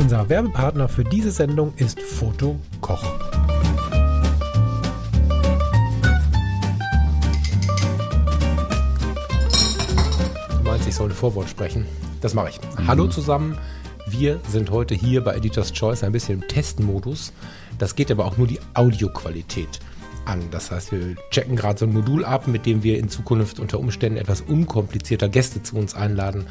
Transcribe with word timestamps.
Unser 0.00 0.30
Werbepartner 0.30 0.88
für 0.88 1.04
diese 1.04 1.30
Sendung 1.30 1.74
ist 1.76 2.00
Foto 2.00 2.58
Koch. 2.80 3.04
Du 10.56 10.64
meinst, 10.64 10.88
ich 10.88 10.94
soll 10.94 11.10
ein 11.10 11.14
Vorwort 11.14 11.50
sprechen? 11.50 11.84
Das 12.22 12.32
mache 12.32 12.48
ich. 12.48 12.60
Hallo 12.86 13.08
zusammen. 13.08 13.58
Wir 14.08 14.40
sind 14.48 14.70
heute 14.70 14.94
hier 14.94 15.22
bei 15.22 15.36
Editor's 15.36 15.70
Choice 15.70 16.02
ein 16.02 16.12
bisschen 16.12 16.40
im 16.40 16.48
Testmodus. 16.48 17.34
Das 17.76 17.94
geht 17.94 18.10
aber 18.10 18.24
auch 18.24 18.38
nur 18.38 18.46
die 18.46 18.58
Audioqualität 18.72 19.80
an. 20.24 20.40
Das 20.50 20.70
heißt, 20.70 20.92
wir 20.92 21.14
checken 21.30 21.56
gerade 21.56 21.78
so 21.78 21.84
ein 21.84 21.92
Modul 21.92 22.24
ab, 22.24 22.48
mit 22.48 22.64
dem 22.64 22.82
wir 22.82 22.98
in 22.98 23.10
Zukunft 23.10 23.60
unter 23.60 23.78
Umständen 23.78 24.16
etwas 24.16 24.40
unkomplizierter 24.40 25.28
Gäste 25.28 25.62
zu 25.62 25.76
uns 25.76 25.94
einladen 25.94 26.46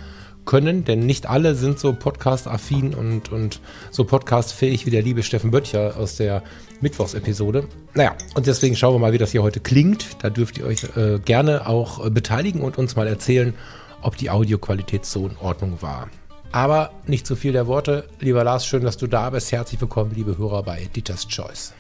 können, 0.46 0.84
denn 0.86 1.06
nicht 1.06 1.30
alle 1.30 1.56
sind 1.56 1.80
so 1.80 1.94
podcast-affin 1.94 2.94
und, 2.94 3.32
und 3.32 3.62
so 3.92 4.04
podcast-fähig 4.04 4.86
wie 4.86 4.90
der 4.90 5.02
liebe 5.02 5.24
Steffen 5.24 5.52
Böttcher 5.52 5.96
aus 5.98 6.16
der 6.16 6.44
Mittwochsepisode. 6.82 7.68
Naja, 7.94 8.16
und 8.36 8.48
deswegen 8.48 8.76
schauen 8.76 8.96
wir 8.96 9.00
mal, 9.00 9.14
wie 9.14 9.18
das 9.18 9.32
hier 9.32 9.44
heute 9.44 9.60
klingt. 9.60 10.24
Da 10.24 10.30
dürft 10.30 10.58
ihr 10.58 10.66
euch 10.66 10.84
äh, 10.96 11.20
gerne 11.20 11.68
auch 11.68 12.06
äh, 12.06 12.10
beteiligen 12.10 12.62
und 12.62 12.78
uns 12.78 12.96
mal 12.96 13.08
erzählen, 13.08 13.54
ob 14.02 14.18
die 14.18 14.30
Audioqualität 14.30 15.06
so 15.06 15.28
in 15.28 15.38
Ordnung 15.38 15.82
war. 15.82 16.10
Aber 16.52 16.92
nicht 17.06 17.28
zu 17.28 17.36
viel 17.36 17.52
der 17.52 17.68
Worte. 17.68 18.06
Lieber 18.20 18.44
Lars, 18.44 18.66
schön, 18.66 18.84
dass 18.84 18.98
du 18.98 19.08
da 19.08 19.30
bist. 19.30 19.52
Herzlich 19.52 19.80
willkommen, 19.80 20.12
liebe 20.16 20.38
Hörer 20.38 20.64
bei 20.64 20.82
Editor's 20.82 21.28
Choice. 21.28 21.74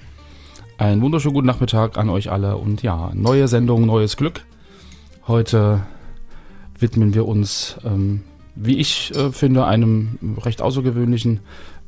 Einen 0.77 1.01
wunderschönen 1.01 1.33
guten 1.33 1.47
Nachmittag 1.47 1.97
an 1.97 2.09
euch 2.09 2.31
alle 2.31 2.55
und 2.55 2.83
ja, 2.83 3.11
neue 3.13 3.47
Sendung, 3.47 3.85
neues 3.85 4.15
Glück. 4.15 4.45
Heute 5.27 5.81
widmen 6.77 7.13
wir 7.13 7.27
uns, 7.27 7.77
ähm, 7.83 8.21
wie 8.61 8.77
ich 8.77 9.15
äh, 9.15 9.31
finde, 9.31 9.65
einem 9.65 10.37
recht 10.43 10.61
außergewöhnlichen 10.61 11.39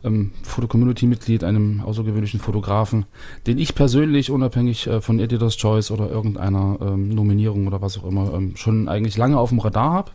ähm, 0.03 0.31
Foto-Community-Mitglied, 0.43 1.43
einem 1.43 1.81
außergewöhnlichen 1.81 2.39
Fotografen, 2.39 3.05
den 3.45 3.57
ich 3.57 3.75
persönlich, 3.75 4.31
unabhängig 4.31 4.87
äh, 4.87 5.01
von 5.01 5.19
Editor's 5.19 5.57
Choice 5.57 5.91
oder 5.91 6.09
irgendeiner 6.09 6.77
ähm, 6.81 7.09
Nominierung 7.09 7.67
oder 7.67 7.81
was 7.81 7.97
auch 7.97 8.05
immer, 8.05 8.33
ähm, 8.33 8.55
schon 8.55 8.87
eigentlich 8.87 9.17
lange 9.17 9.37
auf 9.37 9.49
dem 9.49 9.59
Radar 9.59 9.91
habe 9.91 10.11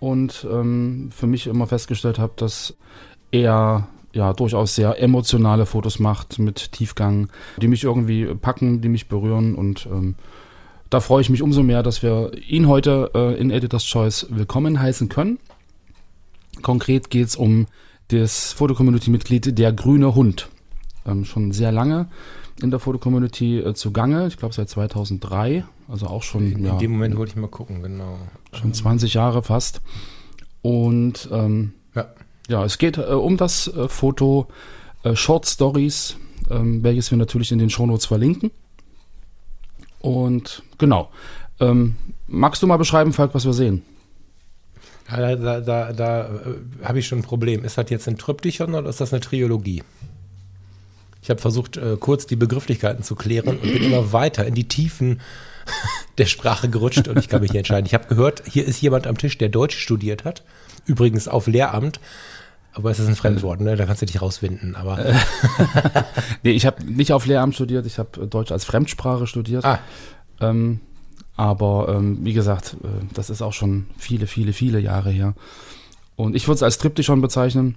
und 0.00 0.46
ähm, 0.50 1.10
für 1.14 1.26
mich 1.26 1.46
immer 1.46 1.66
festgestellt 1.66 2.18
habe, 2.18 2.32
dass 2.36 2.74
er 3.30 3.88
ja 4.14 4.32
durchaus 4.32 4.74
sehr 4.74 5.00
emotionale 5.00 5.66
Fotos 5.66 5.98
macht 5.98 6.38
mit 6.38 6.72
Tiefgang, 6.72 7.28
die 7.60 7.68
mich 7.68 7.84
irgendwie 7.84 8.24
packen, 8.34 8.80
die 8.80 8.88
mich 8.88 9.08
berühren 9.08 9.54
und 9.54 9.86
ähm, 9.92 10.14
da 10.90 11.00
freue 11.00 11.20
ich 11.20 11.28
mich 11.28 11.42
umso 11.42 11.62
mehr, 11.62 11.82
dass 11.82 12.02
wir 12.02 12.32
ihn 12.48 12.66
heute 12.66 13.10
äh, 13.14 13.38
in 13.38 13.50
Editor's 13.50 13.84
Choice 13.84 14.26
willkommen 14.30 14.80
heißen 14.80 15.10
können. 15.10 15.38
Konkret 16.62 17.10
geht 17.10 17.28
es 17.28 17.36
um 17.36 17.66
das 18.08 18.52
Foto-Community-Mitglied 18.52 19.58
Der 19.58 19.72
Grüne 19.72 20.14
Hund. 20.14 20.48
Ähm, 21.06 21.24
schon 21.24 21.52
sehr 21.52 21.72
lange 21.72 22.08
in 22.62 22.70
der 22.70 22.80
Foto-Community 22.80 23.58
äh, 23.60 23.74
zugange, 23.74 24.26
ich 24.26 24.36
glaube 24.36 24.54
seit 24.54 24.68
2003, 24.68 25.64
also 25.88 26.06
auch 26.06 26.22
schon. 26.22 26.52
In, 26.52 26.64
ja, 26.64 26.72
in 26.72 26.78
dem 26.78 26.90
Moment 26.92 27.16
wollte 27.16 27.30
ich 27.30 27.36
mal 27.36 27.48
gucken, 27.48 27.82
genau. 27.82 28.18
Schon 28.52 28.74
20 28.74 29.14
Jahre 29.14 29.42
fast. 29.42 29.80
Und 30.62 31.28
ähm, 31.32 31.72
Ja. 31.94 32.08
ja, 32.48 32.64
es 32.64 32.78
geht 32.78 32.98
äh, 32.98 33.02
um 33.02 33.36
das 33.36 33.68
äh, 33.68 33.88
Foto 33.88 34.48
äh, 35.04 35.14
Short 35.14 35.46
Stories, 35.46 36.16
ähm, 36.50 36.82
welches 36.82 37.10
wir 37.10 37.18
natürlich 37.18 37.52
in 37.52 37.58
den 37.58 37.70
Shownotes 37.70 38.06
verlinken. 38.06 38.50
Und 40.00 40.62
genau. 40.78 41.10
Ähm, 41.60 41.96
magst 42.26 42.62
du 42.62 42.66
mal 42.66 42.76
beschreiben, 42.76 43.12
Falk, 43.12 43.34
was 43.34 43.44
wir 43.44 43.52
sehen? 43.52 43.82
Da 45.10 45.36
da, 45.36 45.60
da, 45.60 45.92
da 45.92 46.20
äh, 46.26 46.84
habe 46.84 46.98
ich 46.98 47.06
schon 47.06 47.20
ein 47.20 47.22
Problem. 47.22 47.64
Ist 47.64 47.78
das 47.78 47.88
jetzt 47.90 48.06
ein 48.08 48.18
Triptychon 48.18 48.74
oder 48.74 48.88
ist 48.88 49.00
das 49.00 49.12
eine 49.12 49.20
Trilogie? 49.20 49.82
Ich 51.22 51.30
habe 51.30 51.40
versucht, 51.40 51.76
äh, 51.76 51.96
kurz 51.98 52.26
die 52.26 52.36
Begrifflichkeiten 52.36 53.02
zu 53.02 53.14
klären 53.14 53.48
und 53.48 53.62
bin 53.62 53.82
immer 53.82 54.12
weiter 54.12 54.46
in 54.46 54.54
die 54.54 54.68
Tiefen 54.68 55.20
der 56.18 56.26
Sprache 56.26 56.68
gerutscht 56.68 57.08
und 57.08 57.18
ich 57.18 57.28
kann 57.28 57.40
mich 57.40 57.50
nicht 57.52 57.58
entscheiden. 57.58 57.86
Ich 57.86 57.94
habe 57.94 58.06
gehört, 58.06 58.42
hier 58.46 58.64
ist 58.66 58.80
jemand 58.80 59.06
am 59.06 59.18
Tisch, 59.18 59.36
der 59.38 59.48
Deutsch 59.48 59.78
studiert 59.78 60.24
hat. 60.24 60.42
Übrigens 60.86 61.28
auf 61.28 61.46
Lehramt. 61.46 62.00
Aber 62.72 62.90
es 62.90 62.98
ist 63.00 63.08
ein 63.08 63.16
Fremdwort, 63.16 63.60
ne? 63.60 63.74
Da 63.76 63.86
kannst 63.86 64.02
du 64.02 64.06
dich 64.06 64.22
rauswinden. 64.22 64.76
Aber 64.76 64.98
Nee, 66.44 66.52
ich 66.52 66.64
habe 66.64 66.84
nicht 66.84 67.12
auf 67.12 67.26
Lehramt 67.26 67.54
studiert, 67.54 67.86
ich 67.86 67.98
habe 67.98 68.26
Deutsch 68.26 68.52
als 68.52 68.64
Fremdsprache 68.64 69.26
studiert. 69.26 69.64
ah, 69.64 69.80
Ähm, 70.40 70.80
aber 71.38 71.88
ähm, 71.88 72.18
wie 72.22 72.32
gesagt, 72.34 72.76
äh, 72.82 73.04
das 73.14 73.30
ist 73.30 73.40
auch 73.42 73.52
schon 73.54 73.86
viele, 73.96 74.26
viele, 74.26 74.52
viele 74.52 74.80
Jahre 74.80 75.10
her. 75.10 75.34
Und 76.16 76.34
ich 76.34 76.48
würde 76.48 76.56
es 76.56 76.62
als 76.64 76.78
Triptychon 76.78 77.20
bezeichnen. 77.20 77.76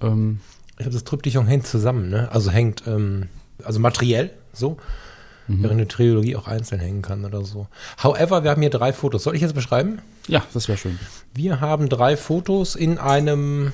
Ähm, 0.00 0.40
ich 0.78 0.86
habe 0.86 0.94
das 0.94 1.04
Triptychon 1.04 1.46
hängt 1.46 1.66
zusammen, 1.66 2.08
ne? 2.08 2.32
Also 2.32 2.50
hängt, 2.50 2.84
ähm, 2.86 3.28
also 3.62 3.78
materiell 3.80 4.30
so. 4.52 4.78
Während 5.52 5.72
eine 5.72 5.88
Trilogie 5.88 6.36
auch 6.36 6.46
einzeln 6.46 6.80
hängen 6.80 7.02
kann 7.02 7.24
oder 7.24 7.44
so. 7.44 7.66
However, 8.00 8.44
wir 8.44 8.52
haben 8.52 8.60
hier 8.60 8.70
drei 8.70 8.92
Fotos. 8.92 9.24
Soll 9.24 9.34
ich 9.34 9.42
jetzt 9.42 9.54
beschreiben? 9.54 9.98
ja, 10.28 10.44
das 10.54 10.68
wäre 10.68 10.78
schön. 10.78 10.96
Wir 11.34 11.60
haben 11.60 11.88
drei 11.88 12.16
Fotos 12.16 12.76
in 12.76 12.98
einem 12.98 13.72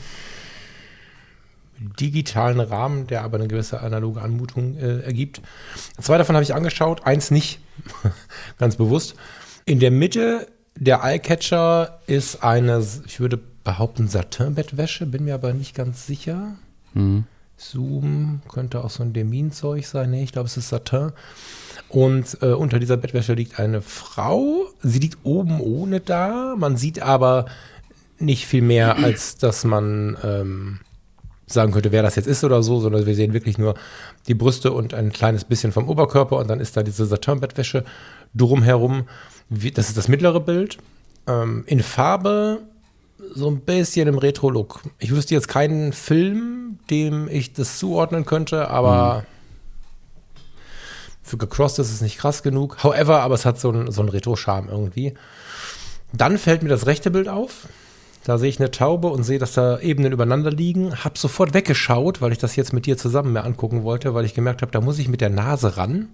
digitalen 1.78 2.60
Rahmen, 2.60 3.06
der 3.06 3.22
aber 3.22 3.38
eine 3.38 3.48
gewisse 3.48 3.80
analoge 3.80 4.22
Anmutung 4.22 4.76
äh, 4.76 5.00
ergibt. 5.00 5.42
Zwei 6.00 6.18
davon 6.18 6.34
habe 6.34 6.42
ich 6.42 6.54
angeschaut, 6.54 7.06
eins 7.06 7.30
nicht, 7.30 7.60
ganz 8.58 8.76
bewusst. 8.76 9.14
In 9.64 9.80
der 9.80 9.90
Mitte 9.90 10.46
der 10.76 11.02
Eyecatcher 11.02 12.00
ist 12.06 12.42
eine, 12.42 12.84
ich 13.06 13.20
würde 13.20 13.38
behaupten, 13.64 14.08
Satinbettwäsche, 14.08 15.06
bin 15.06 15.24
mir 15.24 15.34
aber 15.34 15.52
nicht 15.52 15.74
ganz 15.74 16.06
sicher. 16.06 16.56
Zoom 17.56 18.40
könnte 18.48 18.84
auch 18.84 18.90
so 18.90 19.02
ein 19.02 19.12
Demin-Zeug 19.12 19.86
sein. 19.86 20.10
Nee, 20.10 20.24
ich 20.24 20.32
glaube, 20.32 20.46
es 20.46 20.56
ist 20.56 20.68
Satin. 20.68 21.12
Und 21.88 22.38
äh, 22.42 22.52
unter 22.52 22.78
dieser 22.78 22.96
Bettwäsche 22.96 23.34
liegt 23.34 23.58
eine 23.58 23.80
Frau. 23.80 24.66
Sie 24.82 24.98
liegt 24.98 25.18
oben 25.24 25.60
ohne 25.60 26.00
da. 26.00 26.54
Man 26.56 26.76
sieht 26.76 27.00
aber 27.00 27.46
nicht 28.18 28.46
viel 28.46 28.62
mehr, 28.62 28.96
als 28.98 29.36
dass 29.36 29.64
man 29.64 30.16
ähm, 30.22 30.80
sagen 31.46 31.72
könnte, 31.72 31.92
wer 31.92 32.02
das 32.02 32.16
jetzt 32.16 32.26
ist 32.26 32.42
oder 32.44 32.62
so, 32.62 32.80
sondern 32.80 33.06
wir 33.06 33.14
sehen 33.14 33.32
wirklich 33.32 33.56
nur 33.58 33.74
die 34.26 34.34
Brüste 34.34 34.72
und 34.72 34.94
ein 34.94 35.12
kleines 35.12 35.44
bisschen 35.44 35.70
vom 35.72 35.88
Oberkörper 35.88 36.36
und 36.38 36.48
dann 36.48 36.60
ist 36.60 36.76
da 36.76 36.82
diese 36.82 37.06
Satin-Bettwäsche 37.06 37.84
drumherum. 38.34 39.04
Wie- 39.48 39.70
Das 39.70 39.88
ist 39.88 39.96
das 39.96 40.08
mittlere 40.08 40.40
Bild. 40.40 40.78
Ähm, 41.28 41.62
in 41.66 41.82
Farbe 41.82 42.62
so 43.34 43.48
ein 43.48 43.60
bisschen 43.60 44.08
im 44.08 44.18
Retro-Look. 44.18 44.82
Ich 44.98 45.10
wüsste 45.12 45.34
jetzt 45.34 45.48
keinen 45.48 45.92
Film, 45.92 46.78
dem 46.90 47.28
ich 47.28 47.52
das 47.52 47.78
zuordnen 47.78 48.24
könnte, 48.26 48.68
aber 48.70 49.24
für 51.22 51.36
gecrossed 51.38 51.78
ist 51.80 51.92
es 51.92 52.00
nicht 52.00 52.18
krass 52.18 52.42
genug. 52.42 52.82
However, 52.84 53.22
aber 53.22 53.34
es 53.34 53.44
hat 53.44 53.58
so 53.58 53.70
einen, 53.70 53.90
so 53.90 54.02
Retro-Charme 54.02 54.68
irgendwie. 54.68 55.14
Dann 56.12 56.38
fällt 56.38 56.62
mir 56.62 56.68
das 56.68 56.86
rechte 56.86 57.10
Bild 57.10 57.28
auf. 57.28 57.66
Da 58.26 58.38
sehe 58.38 58.48
ich 58.48 58.58
eine 58.58 58.72
Taube 58.72 59.06
und 59.06 59.22
sehe, 59.22 59.38
dass 59.38 59.52
da 59.52 59.78
Ebenen 59.78 60.10
übereinander 60.10 60.50
liegen. 60.50 61.04
Hab 61.04 61.16
sofort 61.16 61.54
weggeschaut, 61.54 62.20
weil 62.20 62.32
ich 62.32 62.38
das 62.38 62.56
jetzt 62.56 62.72
mit 62.72 62.84
dir 62.84 62.98
zusammen 62.98 63.32
mehr 63.32 63.44
angucken 63.44 63.84
wollte, 63.84 64.14
weil 64.14 64.24
ich 64.24 64.34
gemerkt 64.34 64.62
habe, 64.62 64.72
da 64.72 64.80
muss 64.80 64.98
ich 64.98 65.06
mit 65.06 65.20
der 65.20 65.30
Nase 65.30 65.76
ran. 65.76 66.08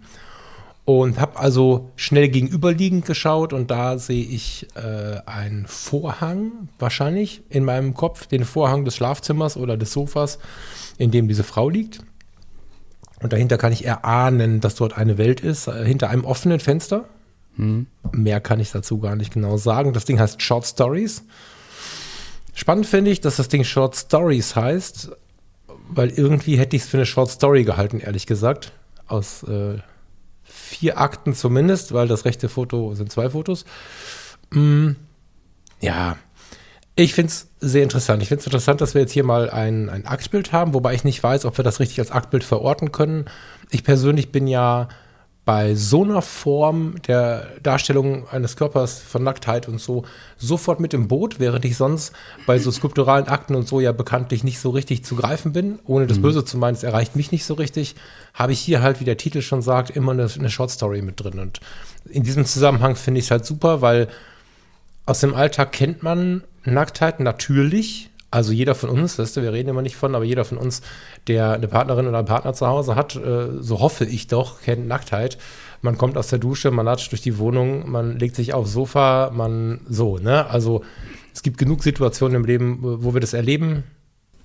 Und 0.85 1.19
habe 1.19 1.39
also 1.39 1.91
schnell 1.97 2.29
gegenüberliegend 2.29 3.07
geschaut 3.07 3.55
und 3.55 3.71
da 3.71 3.97
sehe 3.97 4.27
ich 4.27 4.67
äh, 4.75 5.21
einen 5.25 5.67
Vorhang, 5.67 6.69
wahrscheinlich 6.79 7.45
in 7.49 7.65
meinem 7.65 7.95
Kopf, 7.95 8.27
den 8.27 8.45
Vorhang 8.45 8.85
des 8.85 8.95
Schlafzimmers 8.95 9.57
oder 9.57 9.79
des 9.79 9.95
Sofas, 9.95 10.39
in 10.99 11.13
dem 11.13 11.29
diese 11.29 11.45
Frau 11.45 11.71
liegt. 11.71 12.01
Und 13.23 13.33
dahinter 13.33 13.57
kann 13.57 13.73
ich 13.73 13.87
erahnen, 13.87 14.61
dass 14.61 14.75
dort 14.75 14.99
eine 14.99 15.17
Welt 15.17 15.41
ist, 15.41 15.67
äh, 15.67 15.83
hinter 15.83 16.11
einem 16.11 16.27
offenen 16.27 16.61
Fenster. 16.61 17.07
Mehr 18.13 18.43
kann 18.43 18.61
ich 18.61 18.71
dazu 18.71 18.99
gar 18.99 19.17
nicht 19.17 19.33
genau 19.33 19.57
sagen. 19.57 19.95
Das 19.95 20.05
Ding 20.05 20.21
heißt 20.21 20.43
Short 20.43 20.67
Stories. 20.67 21.25
Spannend 22.55 22.87
finde 22.87 23.11
ich, 23.11 23.21
dass 23.21 23.37
das 23.37 23.49
Ding 23.49 23.65
Short 23.65 23.97
Stories 23.97 24.57
heißt, 24.57 25.11
weil 25.89 26.11
irgendwie 26.11 26.59
hätte 26.59 26.77
ich 26.77 26.83
es 26.83 26.89
für 26.89 26.99
eine 26.99 27.07
Short 27.07 27.31
Story 27.31 27.65
gehalten, 27.65 28.01
ehrlich 28.01 28.27
gesagt. 28.27 28.73
Aus 29.07 29.43
äh, 29.45 29.79
vier 30.43 31.01
Akten 31.01 31.35
zumindest, 31.35 31.93
weil 31.93 32.09
das 32.09 32.25
rechte 32.25 32.49
Foto 32.49 32.95
sind 32.95 33.11
zwei 33.11 33.31
Fotos. 33.31 33.65
Mm, 34.51 34.93
ja, 35.81 36.17
Ich 36.95 37.15
finde 37.15 37.33
es 37.33 37.49
sehr 37.61 37.83
interessant. 37.83 38.23
Ich 38.23 38.29
finde 38.29 38.41
es 38.41 38.47
interessant, 38.47 38.83
dass 38.83 38.93
wir 38.95 39.01
jetzt 39.01 39.13
hier 39.13 39.25
mal 39.25 39.49
ein, 39.49 39.89
ein 39.89 40.07
Aktbild 40.07 40.53
haben, 40.53 40.75
wobei 40.75 40.95
ich 40.95 41.05
nicht 41.05 41.23
weiß, 41.23 41.47
ob 41.47 41.57
wir 41.57 41.65
das 41.65 41.81
richtig 41.81 41.99
als 42.01 42.11
Aktbild 42.11 42.45
verorten 42.45 42.93
können. 42.93 43.25
Ich 43.71 43.83
persönlich 43.83 44.31
bin 44.31 44.47
ja 44.47 44.89
bei 45.45 45.75
so 45.75 46.05
einer 46.05 46.23
Form 46.23 46.95
der 47.09 47.49
Darstellung 47.63 48.29
eines 48.29 48.57
Körpers 48.57 49.01
von 49.01 49.25
Nacktheit 49.25 49.67
und 49.67 49.81
so 49.81 50.05
sofort 50.39 50.79
mit 50.79 50.95
im 50.95 51.09
Boot, 51.09 51.41
während 51.41 51.65
ich 51.65 51.77
sonst 51.77 52.13
bei 52.47 52.61
so 52.61 52.71
skulpturalen 52.71 53.27
Akten 53.27 53.57
und 53.57 53.67
so 53.67 53.81
ja 53.81 53.91
bekanntlich 53.91 54.45
nicht 54.45 54.61
so 54.61 54.71
richtig 54.71 55.05
zu 55.05 55.17
greifen 55.17 55.53
bin. 55.53 55.81
Ohne 55.85 56.07
das 56.07 56.19
mhm. 56.19 56.23
Böse 56.23 56.45
zu 56.45 56.59
meinen, 56.59 56.75
es 56.75 56.85
erreicht 56.85 57.17
mich 57.17 57.33
nicht 57.33 57.45
so 57.45 57.55
richtig, 57.55 57.97
habe 58.35 58.53
ich 58.53 58.61
hier 58.61 58.83
halt, 58.83 59.01
wie 59.01 59.05
der 59.05 59.17
Titel 59.17 59.43
schon 59.43 59.63
sagt, 59.63 59.91
immer 59.91 60.13
eine, 60.13 60.29
eine 60.33 60.51
Short 60.51 60.71
Story 60.71 61.03
mit 61.03 61.21
drin. 61.21 61.41
Und 61.41 61.59
in 62.09 62.23
diesem 62.23 62.45
Zusammenhang 62.45 62.95
finde 62.95 63.19
ich 63.19 63.27
es 63.27 63.31
halt 63.33 63.45
super, 63.45 63.81
weil 63.81 64.07
aus 65.07 65.21
dem 65.21 65.35
Alltag 65.35 65.73
kennt 65.73 66.05
man 66.05 66.45
Nacktheit 66.65 67.19
natürlich, 67.19 68.11
also 68.33 68.53
jeder 68.53 68.75
von 68.75 68.89
uns, 68.89 69.19
weißt 69.19 69.37
du, 69.37 69.43
wir 69.43 69.53
reden 69.53 69.69
immer 69.69 69.83
nicht 69.83 69.97
von, 69.97 70.15
aber 70.15 70.25
jeder 70.25 70.47
von 70.47 70.57
uns, 70.57 70.81
der 71.29 71.53
eine 71.53 71.69
Partnerin 71.69 72.09
oder 72.09 72.19
einen 72.19 72.27
Partner 72.27 72.55
zu 72.55 72.67
Hause 72.67 72.97
hat, 72.97 73.15
äh, 73.15 73.61
so 73.61 73.81
hoffe 73.81 74.07
ich 74.07 74.27
doch, 74.27 74.63
kennt 74.63 74.89
Nacktheit. 74.89 75.37
Man 75.83 75.99
kommt 75.99 76.17
aus 76.17 76.29
der 76.29 76.39
Dusche, 76.39 76.71
man 76.71 76.87
latscht 76.87 77.13
durch 77.13 77.21
die 77.21 77.37
Wohnung, 77.37 77.91
man 77.91 78.19
legt 78.19 78.35
sich 78.35 78.55
aufs 78.55 78.73
Sofa, 78.73 79.31
man 79.35 79.81
so, 79.87 80.17
ne? 80.17 80.47
Also 80.47 80.83
es 81.35 81.43
gibt 81.43 81.59
genug 81.59 81.83
Situationen 81.83 82.37
im 82.37 82.45
Leben, 82.45 82.79
wo 82.81 83.13
wir 83.13 83.21
das 83.21 83.35
erleben, 83.35 83.85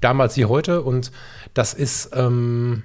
damals 0.01 0.35
wie 0.35 0.45
heute. 0.45 0.81
Und 0.81 1.13
das 1.53 1.73
ist 1.73 2.11
ähm, 2.13 2.83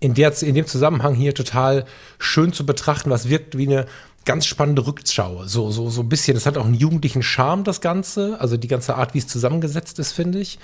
in, 0.00 0.14
der, 0.14 0.32
in 0.42 0.54
dem 0.54 0.66
Zusammenhang 0.66 1.14
hier 1.14 1.34
total 1.34 1.84
schön 2.18 2.54
zu 2.54 2.64
betrachten, 2.64 3.10
was 3.10 3.28
wirkt 3.28 3.58
wie 3.58 3.66
eine 3.66 3.86
ganz 4.24 4.46
spannende 4.46 4.86
Rückschau. 4.86 5.44
So, 5.46 5.70
so, 5.70 5.90
so 5.90 6.02
ein 6.02 6.08
bisschen. 6.08 6.34
Das 6.34 6.46
hat 6.46 6.56
auch 6.56 6.64
einen 6.64 6.74
jugendlichen 6.74 7.22
Charme, 7.22 7.64
das 7.64 7.80
Ganze. 7.80 8.40
Also 8.40 8.56
die 8.56 8.68
ganze 8.68 8.96
Art, 8.96 9.14
wie 9.14 9.18
es 9.18 9.26
zusammengesetzt 9.26 9.98
ist, 9.98 10.12
finde 10.12 10.38
ich. 10.38 10.58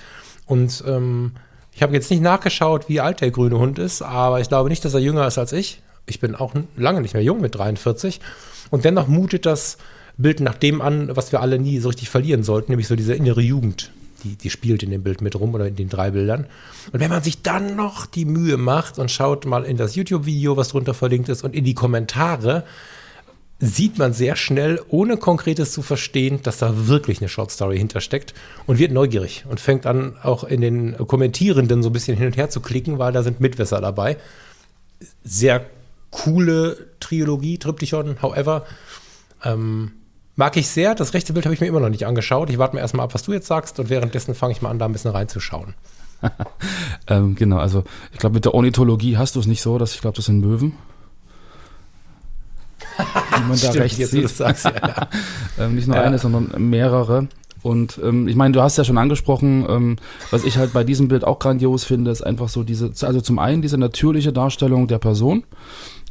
Und 0.45 0.83
ähm, 0.87 1.33
ich 1.73 1.81
habe 1.81 1.93
jetzt 1.93 2.11
nicht 2.11 2.21
nachgeschaut, 2.21 2.89
wie 2.89 2.99
alt 2.99 3.21
der 3.21 3.31
grüne 3.31 3.57
Hund 3.57 3.79
ist, 3.79 4.01
aber 4.01 4.41
ich 4.41 4.49
glaube 4.49 4.69
nicht, 4.69 4.83
dass 4.83 4.93
er 4.93 4.99
jünger 4.99 5.27
ist 5.27 5.37
als 5.37 5.53
ich. 5.53 5.81
Ich 6.05 6.19
bin 6.19 6.35
auch 6.35 6.53
lange 6.75 7.01
nicht 7.01 7.13
mehr 7.13 7.23
jung 7.23 7.41
mit 7.41 7.55
43. 7.55 8.19
Und 8.69 8.85
dennoch 8.85 9.07
mutet 9.07 9.45
das 9.45 9.77
Bild 10.17 10.39
nach 10.39 10.55
dem 10.55 10.81
an, 10.81 11.15
was 11.15 11.31
wir 11.31 11.41
alle 11.41 11.59
nie 11.59 11.79
so 11.79 11.89
richtig 11.89 12.09
verlieren 12.09 12.43
sollten, 12.43 12.71
nämlich 12.71 12.87
so 12.87 12.95
diese 12.95 13.13
innere 13.13 13.41
Jugend. 13.41 13.91
Die, 14.23 14.35
die 14.35 14.49
spielt 14.49 14.83
in 14.83 14.91
dem 14.91 15.01
Bild 15.01 15.21
mit 15.21 15.39
rum 15.39 15.53
oder 15.53 15.67
in 15.67 15.75
den 15.75 15.89
drei 15.89 16.11
Bildern. 16.11 16.45
Und 16.91 16.99
wenn 16.99 17.09
man 17.09 17.23
sich 17.23 17.41
dann 17.41 17.75
noch 17.75 18.05
die 18.05 18.25
Mühe 18.25 18.57
macht 18.57 18.99
und 18.99 19.09
schaut 19.09 19.45
mal 19.45 19.63
in 19.63 19.77
das 19.77 19.95
YouTube-Video, 19.95 20.57
was 20.57 20.69
drunter 20.69 20.93
verlinkt 20.93 21.29
ist, 21.29 21.43
und 21.43 21.55
in 21.55 21.63
die 21.63 21.73
Kommentare, 21.73 22.65
sieht 23.61 23.99
man 23.99 24.11
sehr 24.11 24.35
schnell, 24.35 24.81
ohne 24.89 25.17
Konkretes 25.17 25.71
zu 25.71 25.83
verstehen, 25.83 26.41
dass 26.41 26.57
da 26.57 26.87
wirklich 26.87 27.19
eine 27.21 27.29
Short 27.29 27.51
Story 27.51 27.77
hintersteckt 27.77 28.33
und 28.65 28.79
wird 28.79 28.91
neugierig 28.91 29.45
und 29.47 29.59
fängt 29.59 29.85
an, 29.85 30.17
auch 30.23 30.43
in 30.43 30.61
den 30.61 30.97
Kommentierenden 30.97 31.83
so 31.83 31.89
ein 31.89 31.93
bisschen 31.93 32.17
hin 32.17 32.25
und 32.25 32.37
her 32.37 32.49
zu 32.49 32.59
klicken, 32.59 32.97
weil 32.97 33.13
da 33.13 33.21
sind 33.21 33.39
Mitwisser 33.39 33.79
dabei. 33.79 34.17
Sehr 35.23 35.63
coole 36.09 36.87
Trilogie, 36.99 37.59
Triptychon, 37.59 38.17
however. 38.23 38.65
Ähm, 39.43 39.91
mag 40.35 40.57
ich 40.57 40.67
sehr. 40.67 40.95
Das 40.95 41.13
rechte 41.13 41.33
Bild 41.33 41.45
habe 41.45 41.53
ich 41.53 41.61
mir 41.61 41.67
immer 41.67 41.79
noch 41.79 41.89
nicht 41.89 42.07
angeschaut. 42.07 42.49
Ich 42.49 42.57
warte 42.57 42.75
mir 42.75 42.81
erstmal 42.81 43.03
ab, 43.03 43.13
was 43.13 43.23
du 43.23 43.31
jetzt 43.31 43.47
sagst 43.47 43.79
und 43.79 43.91
währenddessen 43.91 44.33
fange 44.33 44.53
ich 44.53 44.63
mal 44.63 44.71
an, 44.71 44.79
da 44.79 44.85
ein 44.85 44.93
bisschen 44.93 45.11
reinzuschauen. 45.11 45.75
ähm, 47.07 47.35
genau, 47.35 47.57
also 47.57 47.83
ich 48.11 48.17
glaube, 48.17 48.35
mit 48.35 48.45
der 48.45 48.55
Ornithologie 48.55 49.17
hast 49.17 49.35
du 49.35 49.39
es 49.39 49.45
nicht 49.45 49.61
so, 49.61 49.77
dass 49.77 49.93
ich 49.93 50.01
glaube, 50.01 50.15
das 50.15 50.25
sind 50.25 50.39
Möwen 50.39 50.73
die 53.37 53.43
man 53.47 53.59
da 53.59 53.71
rechts 53.71 54.11
sieht. 54.11 54.29
Sagst, 54.29 54.65
ja, 54.65 54.73
ja. 54.75 55.07
ähm, 55.59 55.75
nicht 55.75 55.87
nur 55.87 55.97
ja. 55.97 56.03
eine, 56.03 56.17
sondern 56.17 56.51
mehrere. 56.69 57.27
Und 57.63 57.99
ähm, 58.03 58.27
ich 58.27 58.35
meine, 58.35 58.53
du 58.53 58.61
hast 58.61 58.77
ja 58.77 58.83
schon 58.83 58.97
angesprochen, 58.97 59.65
ähm, 59.69 59.95
was 60.31 60.43
ich 60.43 60.57
halt 60.57 60.73
bei 60.73 60.83
diesem 60.83 61.07
Bild 61.07 61.23
auch 61.23 61.37
grandios 61.37 61.83
finde, 61.83 62.09
ist 62.09 62.23
einfach 62.23 62.49
so 62.49 62.63
diese, 62.63 62.91
also 63.05 63.21
zum 63.21 63.37
einen 63.37 63.61
diese 63.61 63.77
natürliche 63.77 64.33
Darstellung 64.33 64.87
der 64.87 64.97
Person. 64.97 65.43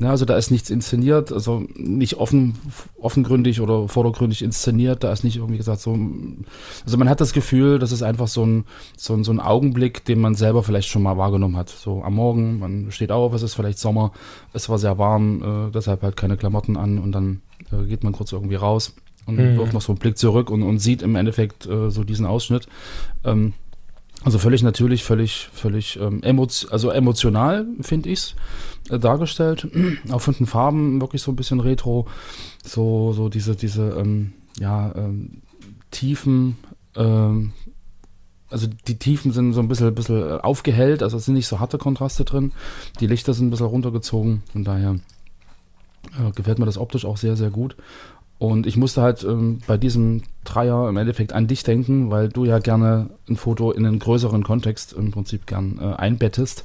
Ja, 0.01 0.09
also 0.09 0.25
da 0.25 0.37
ist 0.37 0.51
nichts 0.51 0.71
inszeniert, 0.71 1.31
also 1.31 1.63
nicht 1.75 2.17
offen, 2.17 2.55
offengründig 2.99 3.61
oder 3.61 3.87
vordergründig 3.87 4.41
inszeniert, 4.41 5.05
da 5.05 5.13
ist 5.13 5.25
nicht 5.25 5.37
irgendwie 5.37 5.59
gesagt 5.59 5.83
so, 5.83 5.97
also 6.85 6.97
man 6.97 7.09
hat 7.09 7.21
das 7.21 7.35
Gefühl, 7.35 7.79
das 7.79 7.93
ist 7.93 8.03
einfach 8.03 8.27
so 8.27 8.47
ein, 8.47 8.65
so 8.97 9.13
ein, 9.13 9.25
so 9.25 9.33
ein 9.33 9.41
Augenblick, 9.41 10.03
den 10.07 10.19
man 10.19 10.35
selber 10.35 10.63
vielleicht 10.63 10.89
schon 10.89 11.03
mal 11.03 11.19
wahrgenommen 11.19 11.59
hat. 11.59 11.69
So 11.69 12.03
am 12.03 12.15
Morgen, 12.15 12.61
man 12.61 12.91
steht 12.93 13.13
auf, 13.13 13.35
es 13.35 13.43
ist 13.43 13.53
vielleicht 13.53 13.79
Sommer, 13.79 14.13
es 14.55 14.71
war 14.71 14.79
sehr 14.79 14.97
warm, 14.97 15.69
äh, 15.69 15.71
deshalb 15.71 16.03
halt 16.03 16.17
keine 16.17 16.39
Klamotten 16.39 16.79
an 16.79 16.99
und 16.99 17.13
dann 17.13 17.43
äh, 17.71 17.85
geht 17.85 18.03
man 18.03 18.15
kurz 18.15 18.33
irgendwie 18.33 18.55
raus 18.55 18.95
und 19.27 19.37
mhm. 19.37 19.59
wirft 19.59 19.75
noch 19.75 19.83
so 19.83 19.93
einen 19.93 19.99
Blick 19.99 20.17
zurück 20.17 20.51
und, 20.51 20.63
und 20.63 20.79
sieht 20.79 21.03
im 21.03 21.15
Endeffekt 21.15 21.67
äh, 21.67 21.91
so 21.91 22.05
diesen 22.05 22.25
Ausschnitt. 22.25 22.69
Ähm, 23.23 23.53
also 24.23 24.39
völlig 24.39 24.63
natürlich, 24.63 25.03
völlig, 25.03 25.49
völlig 25.53 25.99
ähm, 25.99 26.23
emotio 26.23 26.69
also 26.71 26.91
emotional, 26.91 27.67
finde 27.81 28.11
ich's 28.11 28.35
äh, 28.91 28.99
dargestellt. 28.99 29.69
Auch 30.11 30.21
von 30.21 30.35
den 30.35 30.47
Farben 30.47 31.01
wirklich 31.01 31.23
so 31.23 31.33
ein 31.33 31.37
bisschen 31.37 31.61
retro. 31.61 32.07
So, 32.63 33.13
so 33.13 33.29
diese, 33.29 33.57
diese, 33.57 33.91
ähm, 33.99 34.33
ja, 34.59 34.95
ähm, 34.95 35.43
Tiefen, 35.91 36.59
ähm, 36.97 37.53
also 38.51 38.67
die 38.87 38.99
Tiefen 38.99 39.33
sind 39.33 39.53
so 39.53 39.61
ein 39.61 39.69
bisschen, 39.69 39.95
bisschen 39.95 40.23
äh, 40.23 40.41
aufgehellt, 40.41 41.03
also 41.03 41.17
es 41.17 41.25
sind 41.25 41.35
nicht 41.35 41.47
so 41.47 41.61
harte 41.61 41.79
Kontraste 41.79 42.25
drin. 42.25 42.53
Die 43.01 43.07
Lichter 43.07 43.33
sind 43.33 43.47
ein 43.47 43.51
bisschen 43.51 43.67
runtergezogen, 43.67 44.43
von 44.53 44.65
daher 44.65 44.97
äh, 46.19 46.31
gefällt 46.35 46.59
mir 46.59 46.67
das 46.67 46.79
optisch 46.79 47.05
auch 47.05 47.17
sehr, 47.17 47.37
sehr 47.37 47.51
gut. 47.51 47.77
Und 48.41 48.67
ich 48.67 48.79
musste 48.79 49.03
halt 49.03 49.23
ähm, 49.23 49.59
bei 49.67 49.77
diesem 49.77 50.23
Dreier 50.45 50.89
im 50.89 50.97
Endeffekt 50.97 51.35
an 51.35 51.47
dich 51.47 51.63
denken, 51.63 52.11
weil 52.11 52.31
du 52.31 52.47
ja 52.47 52.59
gerne 52.59 53.11
ein 53.29 53.37
Foto 53.37 53.71
in 53.71 53.85
einen 53.85 53.99
größeren 53.99 54.43
Kontext 54.43 54.95
im 54.95 55.11
Prinzip 55.11 55.47
gern 55.47 55.79
äh, 55.79 55.95
einbettest. 55.95 56.65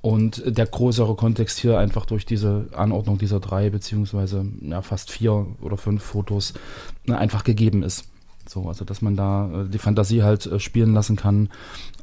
Und 0.00 0.44
der 0.46 0.66
größere 0.66 1.16
Kontext 1.16 1.58
hier 1.58 1.76
einfach 1.76 2.06
durch 2.06 2.24
diese 2.24 2.68
Anordnung 2.72 3.18
dieser 3.18 3.40
drei 3.40 3.68
beziehungsweise 3.68 4.46
ja, 4.60 4.80
fast 4.80 5.10
vier 5.10 5.48
oder 5.60 5.76
fünf 5.76 6.04
Fotos 6.04 6.54
äh, 7.08 7.14
einfach 7.14 7.42
gegeben 7.42 7.82
ist. 7.82 8.04
So, 8.46 8.68
also 8.68 8.84
dass 8.84 9.02
man 9.02 9.16
da 9.16 9.62
äh, 9.64 9.68
die 9.68 9.78
Fantasie 9.78 10.22
halt 10.22 10.46
äh, 10.46 10.60
spielen 10.60 10.94
lassen 10.94 11.16
kann 11.16 11.48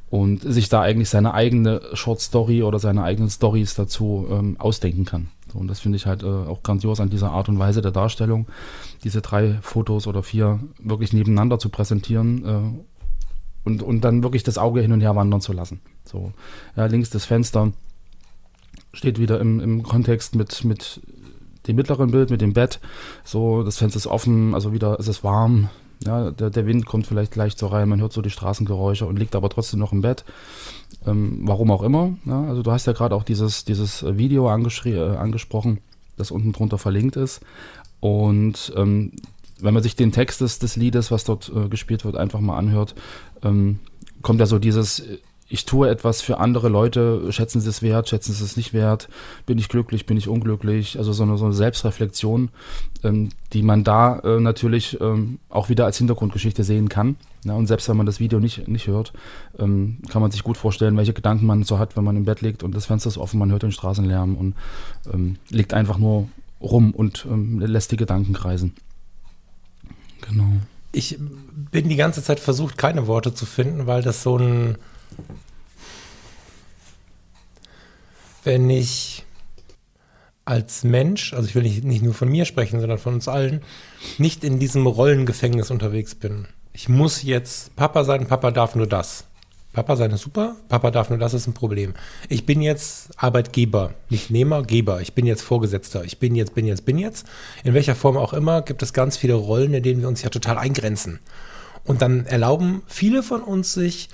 und 0.09 0.41
sich 0.41 0.67
da 0.67 0.81
eigentlich 0.81 1.09
seine 1.09 1.33
eigene 1.33 1.81
Short 1.93 2.19
Story 2.19 2.63
oder 2.63 2.79
seine 2.79 3.03
eigenen 3.03 3.29
Stories 3.29 3.75
dazu 3.75 4.27
ähm, 4.29 4.57
ausdenken 4.59 5.05
kann. 5.05 5.29
So, 5.55 5.61
und 5.61 5.67
das 5.69 5.79
finde 5.79 5.95
ich 5.95 6.05
halt 6.05 6.21
äh, 6.23 6.25
auch 6.25 6.63
grandios 6.63 6.99
an 6.99 7.09
dieser 7.09 7.31
Art 7.31 7.47
und 7.47 7.57
Weise 7.57 7.81
der 7.81 7.91
Darstellung, 7.91 8.45
diese 9.03 9.21
drei 9.21 9.57
Fotos 9.61 10.05
oder 10.05 10.21
vier 10.21 10.59
wirklich 10.79 11.13
nebeneinander 11.13 11.59
zu 11.59 11.69
präsentieren 11.69 12.45
äh, 12.45 13.67
und, 13.67 13.81
und 13.81 14.01
dann 14.01 14.21
wirklich 14.21 14.43
das 14.43 14.57
Auge 14.57 14.81
hin 14.81 14.91
und 14.91 14.99
her 14.99 15.15
wandern 15.15 15.39
zu 15.39 15.53
lassen. 15.53 15.79
So, 16.03 16.33
ja, 16.75 16.85
links 16.87 17.09
das 17.09 17.23
Fenster 17.23 17.71
steht 18.91 19.17
wieder 19.17 19.39
im, 19.39 19.61
im 19.61 19.83
Kontext 19.83 20.35
mit, 20.35 20.65
mit 20.65 20.99
dem 21.67 21.77
mittleren 21.77 22.11
Bild, 22.11 22.29
mit 22.31 22.41
dem 22.41 22.53
Bett. 22.53 22.81
So, 23.23 23.63
das 23.63 23.77
Fenster 23.77 23.97
ist 23.97 24.07
offen, 24.07 24.53
also 24.53 24.73
wieder 24.73 24.99
ist 24.99 25.07
es 25.07 25.23
warm, 25.23 25.69
ja, 26.03 26.31
der, 26.31 26.49
der 26.49 26.65
Wind 26.65 26.85
kommt 26.85 27.07
vielleicht 27.07 27.35
leicht 27.35 27.57
so 27.57 27.67
rein, 27.67 27.89
man 27.89 28.01
hört 28.01 28.13
so 28.13 28.21
die 28.21 28.29
Straßengeräusche 28.29 29.05
und 29.05 29.17
liegt 29.17 29.35
aber 29.35 29.49
trotzdem 29.49 29.79
noch 29.79 29.91
im 29.91 30.01
Bett. 30.01 30.25
Ähm, 31.05 31.41
warum 31.43 31.71
auch 31.71 31.83
immer. 31.83 32.13
Ja, 32.25 32.45
also 32.45 32.63
du 32.63 32.71
hast 32.71 32.87
ja 32.87 32.93
gerade 32.93 33.15
auch 33.15 33.23
dieses, 33.23 33.65
dieses 33.65 34.03
Video 34.17 34.47
äh, 34.47 35.17
angesprochen, 35.17 35.79
das 36.17 36.31
unten 36.31 36.51
drunter 36.51 36.77
verlinkt 36.77 37.15
ist. 37.15 37.41
Und 37.99 38.73
ähm, 38.75 39.11
wenn 39.59 39.73
man 39.73 39.83
sich 39.83 39.95
den 39.95 40.11
Text 40.11 40.41
des, 40.41 40.59
des 40.59 40.75
Liedes, 40.75 41.11
was 41.11 41.23
dort 41.23 41.51
äh, 41.55 41.69
gespielt 41.69 42.05
wird, 42.05 42.17
einfach 42.17 42.39
mal 42.39 42.57
anhört, 42.57 42.95
ähm, 43.43 43.79
kommt 44.21 44.39
ja 44.39 44.45
so 44.45 44.59
dieses 44.59 45.03
ich 45.47 45.65
tue 45.65 45.89
etwas 45.89 46.21
für 46.21 46.39
andere 46.39 46.69
Leute, 46.69 47.31
schätzen 47.31 47.61
sie 47.61 47.69
es 47.69 47.83
wert, 47.83 48.09
schätzen 48.09 48.33
sie 48.33 48.43
es 48.43 48.57
nicht 48.57 48.73
wert, 48.73 49.09
bin 49.45 49.59
ich 49.59 49.69
glücklich, 49.69 50.07
bin 50.07 50.17
ich 50.17 50.27
unglücklich, 50.27 50.97
also 50.97 51.13
so 51.13 51.23
eine, 51.23 51.37
so 51.37 51.45
eine 51.45 51.53
Selbstreflexion, 51.53 52.49
ähm, 53.03 53.29
die 53.53 53.61
man 53.61 53.83
da 53.83 54.19
äh, 54.19 54.39
natürlich 54.39 54.99
ähm, 55.01 55.37
auch 55.49 55.69
wieder 55.69 55.85
als 55.85 55.99
Hintergrundgeschichte 55.99 56.63
sehen 56.63 56.89
kann. 56.89 57.15
Ja, 57.43 57.53
und 57.53 57.67
selbst 57.67 57.87
wenn 57.87 57.97
man 57.97 58.07
das 58.07 58.19
Video 58.19 58.39
nicht, 58.39 58.67
nicht 58.67 58.87
hört, 58.87 59.13
ähm, 59.59 59.99
kann 60.09 60.23
man 60.23 60.31
sich 60.31 60.41
gut 60.41 60.57
vorstellen, 60.57 60.97
welche 60.97 61.13
Gedanken 61.13 61.45
man 61.45 61.61
so 61.61 61.77
hat, 61.77 61.95
wenn 61.95 62.03
man 62.03 62.17
im 62.17 62.25
Bett 62.25 62.41
liegt 62.41 62.63
und 62.63 62.73
das 62.73 62.87
Fenster 62.87 63.09
ist 63.09 63.19
offen, 63.19 63.37
man 63.37 63.51
hört 63.51 63.61
den 63.61 63.71
Straßenlärm 63.71 64.35
und 64.35 64.55
ähm, 65.13 65.37
liegt 65.49 65.75
einfach 65.75 65.99
nur 65.99 66.27
rum 66.59 66.91
und 66.91 67.27
ähm, 67.29 67.59
lässt 67.59 67.91
die 67.91 67.97
Gedanken 67.97 68.33
kreisen. 68.33 68.73
Genau. 70.21 70.53
Ich 70.91 71.19
bin 71.71 71.87
die 71.87 71.97
ganze 71.97 72.23
Zeit 72.23 72.39
versucht, 72.39 72.79
keine 72.79 73.05
Worte 73.05 73.33
zu 73.33 73.45
finden, 73.45 73.85
weil 73.85 74.01
das 74.01 74.23
so 74.23 74.39
ein 74.39 74.77
wenn 78.43 78.69
ich 78.69 79.25
als 80.45 80.83
Mensch, 80.83 81.33
also 81.33 81.47
ich 81.47 81.55
will 81.55 81.63
nicht, 81.63 81.83
nicht 81.83 82.03
nur 82.03 82.13
von 82.13 82.29
mir 82.29 82.45
sprechen, 82.45 82.79
sondern 82.79 82.99
von 82.99 83.15
uns 83.15 83.27
allen, 83.27 83.61
nicht 84.19 84.43
in 84.43 84.59
diesem 84.59 84.85
Rollengefängnis 84.85 85.71
unterwegs 85.71 86.13
bin. 86.13 86.47
Ich 86.71 86.87
muss 86.87 87.23
jetzt 87.23 87.75
Papa 87.75 88.03
sein, 88.03 88.27
Papa 88.27 88.51
darf 88.51 88.75
nur 88.75 88.87
das. 88.87 89.25
Papa 89.73 89.97
sein 89.97 90.11
ist 90.11 90.21
super, 90.21 90.55
Papa 90.69 90.91
darf 90.91 91.09
nur 91.09 91.19
das, 91.19 91.33
ist 91.33 91.47
ein 91.47 91.53
Problem. 91.53 91.95
Ich 92.29 92.45
bin 92.45 92.61
jetzt 92.61 93.09
Arbeitgeber, 93.17 93.93
nicht 94.09 94.29
Nehmer, 94.29 94.63
Geber. 94.63 95.01
Ich 95.01 95.13
bin 95.13 95.25
jetzt 95.25 95.41
Vorgesetzter. 95.41 96.05
Ich 96.05 96.19
bin 96.19 96.33
jetzt, 96.35 96.55
bin 96.55 96.65
jetzt, 96.65 96.85
bin 96.85 96.97
jetzt. 96.97 97.25
In 97.65 97.73
welcher 97.73 97.95
Form 97.95 98.15
auch 98.15 98.31
immer 98.31 98.61
gibt 98.61 98.83
es 98.83 98.93
ganz 98.93 99.17
viele 99.17 99.33
Rollen, 99.33 99.73
in 99.73 99.83
denen 99.83 100.01
wir 100.01 100.07
uns 100.07 100.21
ja 100.21 100.29
total 100.29 100.57
eingrenzen. 100.57 101.19
Und 101.83 102.01
dann 102.01 102.25
erlauben 102.25 102.83
viele 102.87 103.21
von 103.21 103.41
uns 103.41 103.73
sich 103.73 104.09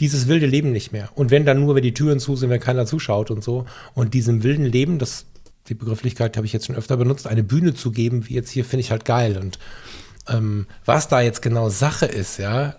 dieses 0.00 0.28
wilde 0.28 0.46
Leben 0.46 0.72
nicht 0.72 0.92
mehr. 0.92 1.10
Und 1.14 1.30
wenn 1.30 1.44
dann 1.44 1.60
nur, 1.60 1.74
wenn 1.74 1.82
die 1.82 1.94
Türen 1.94 2.20
zu 2.20 2.36
sind, 2.36 2.50
wenn 2.50 2.60
keiner 2.60 2.86
zuschaut 2.86 3.30
und 3.30 3.42
so. 3.42 3.66
Und 3.94 4.14
diesem 4.14 4.42
wilden 4.42 4.64
Leben, 4.64 4.98
das, 4.98 5.26
die 5.68 5.74
Begrifflichkeit 5.74 6.36
habe 6.36 6.46
ich 6.46 6.52
jetzt 6.52 6.66
schon 6.66 6.76
öfter 6.76 6.96
benutzt, 6.96 7.26
eine 7.26 7.42
Bühne 7.42 7.74
zu 7.74 7.90
geben, 7.90 8.28
wie 8.28 8.34
jetzt 8.34 8.50
hier, 8.50 8.64
finde 8.64 8.82
ich 8.82 8.90
halt 8.90 9.04
geil. 9.04 9.36
Und 9.38 9.58
ähm, 10.28 10.66
was 10.84 11.08
da 11.08 11.20
jetzt 11.20 11.42
genau 11.42 11.68
Sache 11.68 12.06
ist, 12.06 12.38
ja, 12.38 12.76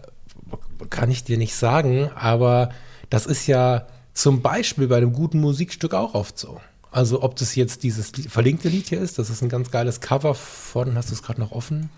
kann 0.89 1.11
ich 1.11 1.23
dir 1.23 1.37
nicht 1.37 1.55
sagen, 1.55 2.09
aber 2.15 2.69
das 3.09 3.25
ist 3.25 3.47
ja 3.47 3.87
zum 4.13 4.41
Beispiel 4.41 4.87
bei 4.87 4.97
einem 4.97 5.13
guten 5.13 5.39
Musikstück 5.39 5.93
auch 5.93 6.13
oft 6.13 6.37
so. 6.37 6.59
Also 6.91 7.21
ob 7.21 7.35
das 7.35 7.55
jetzt 7.55 7.83
dieses 7.83 8.11
verlinkte 8.29 8.69
Lied 8.69 8.87
hier 8.87 8.99
ist, 8.99 9.19
das 9.19 9.29
ist 9.29 9.43
ein 9.43 9.49
ganz 9.49 9.71
geiles 9.71 10.01
Cover 10.01 10.33
von, 10.33 10.95
hast 10.95 11.09
du 11.09 11.13
es 11.13 11.21
gerade 11.21 11.39
noch 11.39 11.51
offen? 11.51 11.89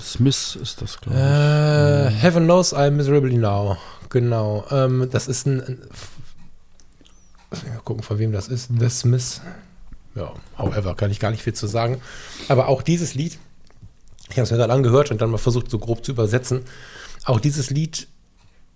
Smith 0.00 0.56
ist 0.60 0.82
das, 0.82 1.00
glaube 1.00 1.18
ich. 1.18 1.24
Äh, 1.24 2.10
Heaven 2.20 2.44
knows 2.44 2.74
I'm 2.74 2.90
miserably 2.90 3.36
now. 3.36 3.78
Genau. 4.10 4.64
Ähm, 4.70 5.08
das 5.10 5.28
ist 5.28 5.46
ein, 5.46 5.78
mal 7.50 7.80
gucken, 7.84 8.02
von 8.02 8.18
wem 8.18 8.32
das 8.32 8.48
ist. 8.48 8.70
The 8.78 8.88
Smith. 8.88 9.40
Ja, 10.14 10.32
however, 10.56 10.94
kann 10.94 11.10
ich 11.10 11.20
gar 11.20 11.30
nicht 11.30 11.42
viel 11.42 11.54
zu 11.54 11.66
sagen. 11.66 12.00
Aber 12.48 12.68
auch 12.68 12.82
dieses 12.82 13.14
Lied, 13.14 13.38
ich 14.30 14.36
habe 14.36 14.42
es 14.42 14.50
mir 14.50 14.56
gerade 14.56 14.72
angehört 14.72 15.10
und 15.10 15.20
dann 15.20 15.30
mal 15.30 15.38
versucht, 15.38 15.70
so 15.70 15.78
grob 15.78 16.04
zu 16.04 16.12
übersetzen. 16.12 16.62
Auch 17.24 17.40
dieses 17.40 17.70
Lied 17.70 18.08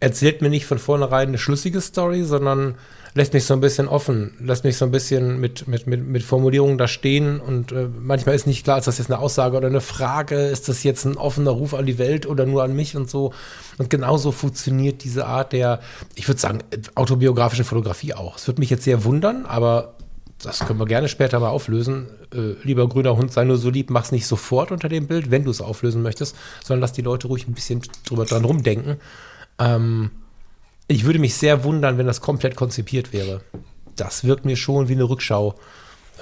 erzählt 0.02 0.42
mir 0.42 0.50
nicht 0.50 0.66
von 0.66 0.78
vornherein 0.78 1.28
eine 1.28 1.38
schlüssige 1.38 1.80
Story, 1.80 2.24
sondern 2.24 2.74
lässt 3.14 3.34
mich 3.34 3.44
so 3.44 3.54
ein 3.54 3.60
bisschen 3.60 3.86
offen, 3.86 4.32
lässt 4.40 4.64
mich 4.64 4.76
so 4.76 4.84
ein 4.84 4.90
bisschen 4.90 5.38
mit, 5.38 5.68
mit, 5.68 5.86
mit, 5.86 6.04
mit 6.04 6.24
Formulierungen 6.24 6.76
da 6.76 6.88
stehen 6.88 7.38
und 7.38 7.70
äh, 7.70 7.86
manchmal 8.00 8.34
ist 8.34 8.48
nicht 8.48 8.64
klar, 8.64 8.78
ist 8.78 8.88
das 8.88 8.98
jetzt 8.98 9.12
eine 9.12 9.20
Aussage 9.20 9.56
oder 9.56 9.68
eine 9.68 9.80
Frage, 9.80 10.46
ist 10.46 10.68
das 10.68 10.82
jetzt 10.82 11.04
ein 11.04 11.16
offener 11.16 11.52
Ruf 11.52 11.72
an 11.72 11.86
die 11.86 11.98
Welt 11.98 12.26
oder 12.26 12.46
nur 12.46 12.64
an 12.64 12.74
mich 12.74 12.96
und 12.96 13.08
so. 13.08 13.32
Und 13.78 13.90
genauso 13.90 14.32
funktioniert 14.32 15.04
diese 15.04 15.26
Art 15.26 15.52
der, 15.52 15.78
ich 16.16 16.26
würde 16.26 16.40
sagen, 16.40 16.64
autobiografischen 16.96 17.64
Fotografie 17.64 18.14
auch. 18.14 18.38
Es 18.38 18.48
würde 18.48 18.60
mich 18.60 18.70
jetzt 18.70 18.82
sehr 18.82 19.04
wundern, 19.04 19.46
aber 19.46 19.94
das 20.42 20.60
können 20.60 20.80
wir 20.80 20.86
gerne 20.86 21.08
später 21.08 21.38
mal 21.38 21.50
auflösen. 21.50 22.08
Äh, 22.34 22.54
lieber 22.64 22.88
grüner 22.88 23.16
Hund, 23.16 23.32
sei 23.32 23.44
nur 23.44 23.56
so 23.56 23.70
lieb, 23.70 23.90
mach's 23.90 24.10
nicht 24.10 24.26
sofort 24.26 24.72
unter 24.72 24.88
dem 24.88 25.06
Bild, 25.06 25.30
wenn 25.30 25.44
du 25.44 25.52
es 25.52 25.60
auflösen 25.60 26.02
möchtest, 26.02 26.34
sondern 26.64 26.80
lass 26.80 26.92
die 26.92 27.02
Leute 27.02 27.28
ruhig 27.28 27.46
ein 27.46 27.54
bisschen 27.54 27.82
drüber 28.04 28.24
dran 28.24 28.44
rumdenken. 28.44 28.96
Ähm, 29.62 30.10
ich 30.88 31.04
würde 31.04 31.18
mich 31.18 31.34
sehr 31.34 31.64
wundern, 31.64 31.98
wenn 31.98 32.06
das 32.06 32.20
komplett 32.20 32.56
konzipiert 32.56 33.12
wäre. 33.12 33.42
Das 33.96 34.24
wirkt 34.24 34.44
mir 34.44 34.56
schon 34.56 34.88
wie 34.88 34.94
eine 34.94 35.04
Rückschau 35.04 35.54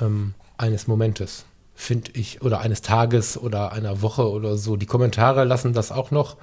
ähm, 0.01 0.35
eines 0.59 0.87
Momentes, 0.87 1.45
finde 1.75 2.13
ich, 2.15 2.43
oder 2.43 2.61
eines 2.61 2.83
Tages 2.83 3.39
oder 3.39 3.73
einer 3.73 4.03
Woche 4.03 4.29
oder 4.29 4.57
so. 4.57 4.77
Die 4.77 4.87
Kommentare 4.87 5.45
lassen 5.45 5.73
das 5.73 5.93
auch 5.93 6.11
noch 6.11 6.37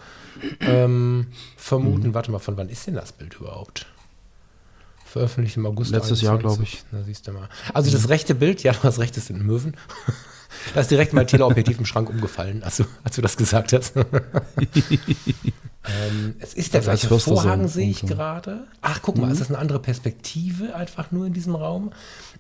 ähm, 0.62 1.28
vermuten. 1.56 2.10
Mhm. 2.10 2.14
Warte 2.14 2.32
mal, 2.32 2.40
von 2.40 2.58
wann 2.58 2.70
ist 2.70 2.88
denn 2.88 2.96
das 2.96 3.12
Bild 3.12 3.36
überhaupt? 3.36 3.86
Veröffentlicht 5.06 5.58
im 5.58 5.66
August. 5.66 5.92
Letztes 5.92 6.20
21. 6.20 6.24
Jahr, 6.24 6.38
glaube 6.38 6.64
ich. 6.64 6.84
Na, 6.92 7.04
siehst 7.04 7.28
du 7.28 7.32
mal. 7.32 7.50
Also 7.74 7.92
das 7.92 8.10
rechte 8.10 8.36
Bild, 8.36 8.64
ja, 8.64 8.74
das 8.82 9.00
rechte 9.00 9.20
sind 9.22 9.44
Möwen. 9.44 9.76
Da 10.74 10.82
ist 10.82 10.90
direkt 10.90 11.14
mein 11.14 11.28
Teleobjektiv 11.28 11.78
im 11.78 11.86
Schrank 11.86 12.10
umgefallen, 12.10 12.64
als 12.64 12.78
du, 12.78 12.86
als 13.04 13.16
du 13.16 13.22
das 13.22 13.38
gesagt 13.38 13.74
hast. 13.74 13.94
Ähm, 15.88 16.36
es 16.40 16.54
ist 16.54 16.74
der 16.74 16.82
also 16.82 17.08
gleiche 17.08 17.20
Vorhang, 17.20 17.68
sehe 17.68 17.90
ich 17.90 18.02
gerade. 18.02 18.68
Ach, 18.82 19.02
guck 19.02 19.18
mal, 19.18 19.28
mhm. 19.28 19.32
ist 19.32 19.42
das 19.42 19.50
eine 19.50 19.58
andere 19.58 19.80
Perspektive 19.80 20.76
einfach 20.76 21.12
nur 21.12 21.26
in 21.26 21.34
diesem 21.34 21.56
Raum? 21.56 21.92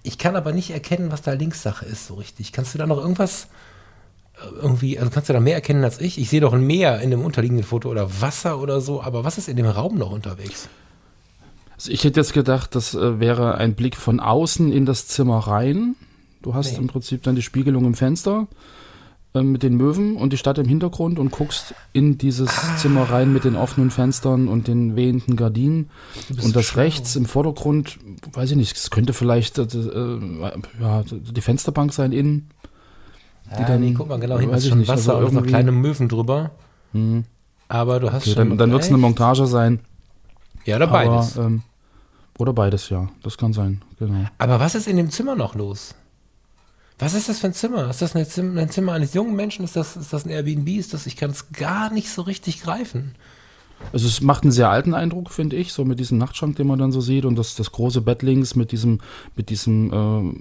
Ich 0.04 0.18
kann 0.18 0.36
aber 0.36 0.52
nicht 0.52 0.72
erkennen, 0.72 1.12
was 1.12 1.22
da 1.22 1.34
links 1.34 1.62
Sache 1.62 1.86
ist 1.86 2.08
so 2.08 2.16
richtig. 2.16 2.52
Kannst 2.52 2.74
du 2.74 2.78
da 2.78 2.86
noch 2.86 2.98
irgendwas 2.98 3.48
äh, 4.36 4.62
irgendwie, 4.62 5.00
also 5.00 5.12
kannst 5.12 5.30
du 5.30 5.34
da 5.34 5.40
mehr 5.40 5.56
erkennen 5.56 5.84
als 5.84 6.02
ich? 6.02 6.18
Ich 6.18 6.30
sehe 6.30 6.42
doch 6.42 6.54
ein 6.54 6.66
Meer 6.66 7.00
in 7.00 7.12
dem 7.12 7.24
unterliegenden 7.24 7.66
Foto 7.66 7.90
oder 7.90 8.22
Wasser 8.22 8.60
oder 8.60 8.82
so, 8.82 9.02
aber 9.02 9.24
was 9.24 9.38
ist 9.38 9.48
in 9.48 9.56
dem 9.56 9.68
Raum 9.68 9.98
noch 9.98 10.12
unterwegs? 10.12 10.68
Also 11.76 11.92
ich 11.92 12.04
hätte 12.04 12.20
jetzt 12.20 12.34
gedacht, 12.34 12.76
das 12.76 12.96
äh, 12.96 13.20
wäre 13.20 13.56
ein 13.56 13.76
Blick 13.76 13.96
von 13.96 14.20
außen 14.20 14.72
in 14.72 14.86
das 14.86 15.08
Zimmer 15.08 15.40
rein. 15.40 15.96
Du 16.42 16.54
hast 16.54 16.74
nee. 16.74 16.80
im 16.80 16.88
Prinzip 16.88 17.24
dann 17.24 17.36
die 17.36 17.42
Spiegelung 17.42 17.86
im 17.86 17.94
Fenster 17.94 18.48
mit 19.34 19.62
den 19.64 19.76
Möwen 19.76 20.16
und 20.16 20.34
die 20.34 20.38
Stadt 20.38 20.58
im 20.58 20.68
Hintergrund 20.68 21.20
und 21.20 21.32
guckst 21.32 21.76
in 21.94 22.18
dieses 22.18 22.50
ah. 22.50 22.76
Zimmer 22.78 23.04
rein 23.04 23.34
mit 23.34 23.44
den 23.44 23.56
offenen 23.56 23.92
Fenstern 23.92 24.48
und 24.48 24.68
den 24.68 24.96
wehenden 24.96 25.36
Gardinen. 25.36 25.90
Und 26.42 26.56
das 26.56 26.66
schlau. 26.66 26.82
rechts 26.82 27.16
im 27.16 27.26
Vordergrund, 27.26 28.00
weiß 28.34 28.52
ich 28.52 28.58
nicht, 28.58 28.76
es 28.76 28.90
könnte 28.90 29.14
vielleicht 29.14 29.58
äh, 29.60 29.64
äh, 29.64 30.20
ja, 30.80 31.04
die 31.04 31.42
Fensterbank 31.42 31.94
sein 31.94 32.12
innen. 32.12 32.50
Die 33.56 33.62
ja, 33.62 33.68
dann, 33.68 33.82
nee, 33.82 33.94
guck 33.94 34.10
mal, 34.10 34.20
genau, 34.20 34.40
hinten 34.40 34.56
ist 34.56 34.68
schon 34.68 34.80
nicht, 34.80 34.88
Wasser 34.88 35.16
also 35.16 35.28
und 35.28 35.34
noch 35.34 35.46
kleine 35.46 35.72
Möwen 35.72 36.10
drüber. 36.10 36.52
Mhm. 36.94 37.24
Aber 37.70 38.00
du 38.00 38.12
hast 38.12 38.24
okay, 38.24 38.36
schon. 38.36 38.50
Dann, 38.50 38.58
dann 38.58 38.72
wird 38.72 38.84
es 38.84 38.90
eine 38.90 38.98
Montage 38.98 39.46
sein. 39.46 39.80
Ja, 40.66 40.78
oder 40.78 40.88
beides. 40.88 41.38
ähm, 41.38 41.62
oder 42.38 42.54
beides, 42.54 42.90
ja. 42.90 43.08
Das 43.24 43.38
kann 43.38 43.54
sein, 43.54 43.82
genau. 44.00 44.26
Aber 44.38 44.60
was 44.60 44.76
ist 44.76 44.88
in 44.88 44.98
dem 44.98 45.10
Zimmer 45.12 45.36
noch 45.36 45.56
los? 45.56 45.96
Was 47.00 47.14
ist 47.14 47.30
das 47.30 47.40
für 47.40 47.48
ein 47.48 47.54
Zimmer? 47.54 47.90
Ist 47.90 48.02
das 48.02 48.16
ein 48.16 48.26
Zimmer, 48.26 48.62
ein 48.62 48.70
Zimmer 48.70 48.94
eines 48.94 49.14
jungen 49.14 49.36
Menschen? 49.36 49.64
Ist 49.64 49.76
das, 49.76 49.96
ist 49.96 50.14
das 50.14 50.26
ein 50.26 50.32
Airbnb? 50.32 50.68
Ist 50.70 50.94
das, 50.94 51.06
ich 51.06 51.16
kann 51.16 51.30
es 51.30 51.52
gar 51.52 51.92
nicht 51.92 52.10
so 52.10 52.24
richtig 52.24 52.62
greifen. 52.62 53.16
Also 53.94 54.08
es 54.08 54.22
macht 54.22 54.44
einen 54.44 54.52
sehr 54.52 54.70
alten 54.70 54.94
Eindruck, 54.94 55.30
finde 55.30 55.56
ich, 55.56 55.72
so 55.72 55.86
mit 55.86 56.00
diesem 56.00 56.18
Nachtschrank, 56.18 56.56
den 56.56 56.68
man 56.68 56.80
dann 56.80 56.92
so 56.92 57.00
sieht 57.00 57.26
und 57.26 57.36
das, 57.36 57.56
das 57.56 57.72
große 57.72 58.02
Bett 58.02 58.22
links 58.22 58.56
mit 58.56 58.72
diesem, 58.72 59.00
mit 59.36 59.50
diesem, 59.50 59.94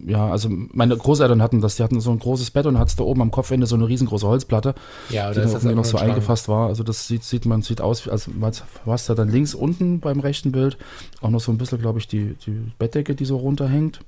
äh, 0.07 0.11
ja, 0.11 0.29
also 0.29 0.49
meine 0.51 0.97
Großeltern 0.97 1.43
hatten 1.43 1.61
das, 1.61 1.77
die 1.77 1.83
hatten 1.83 2.01
so 2.01 2.11
ein 2.11 2.19
großes 2.19 2.51
Bett 2.51 2.67
und 2.67 2.79
hat 2.79 2.99
da 2.99 3.05
oben 3.05 3.23
am 3.23 3.31
Kopfende 3.31 3.67
so 3.67 3.77
eine 3.77 3.87
riesengroße 3.87 4.27
Holzplatte, 4.27 4.75
ja, 5.11 5.31
die 5.33 5.41
da 5.41 5.73
noch 5.73 5.85
so 5.85 5.99
eingefasst 5.99 6.49
war. 6.49 6.69
Also 6.69 6.83
das 6.83 7.07
sieht, 7.07 7.25
sieht 7.25 7.47
man, 7.47 7.63
sieht 7.63 7.81
aus, 7.81 8.09
als 8.09 8.31
was 8.85 9.07
da 9.07 9.15
dann 9.15 9.29
links 9.29 9.55
unten 9.55 10.01
beim 10.01 10.21
rechten 10.21 10.53
Bild 10.53 10.79
auch 11.21 11.31
noch 11.31 11.41
so 11.41 11.53
ein 11.53 11.59
bisschen, 11.59 11.79
glaube 11.79 11.99
ich, 11.99 12.09
die, 12.09 12.37
die 12.47 12.73
Bettdecke, 12.79 13.15
die 13.15 13.27
so 13.27 13.37
runterhängt. 13.37 14.01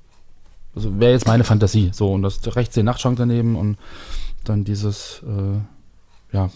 Also 0.75 0.99
wäre 0.99 1.13
jetzt 1.13 1.27
meine 1.27 1.43
Fantasie. 1.43 1.89
So, 1.93 2.13
und 2.13 2.21
das 2.21 2.39
rechts 2.55 2.75
den 2.75 2.85
Nachtschrank 2.85 3.17
daneben 3.17 3.55
und 3.55 3.77
dann 4.43 4.63
dieses, 4.63 5.21
äh, 5.23 6.35
ja, 6.35 6.49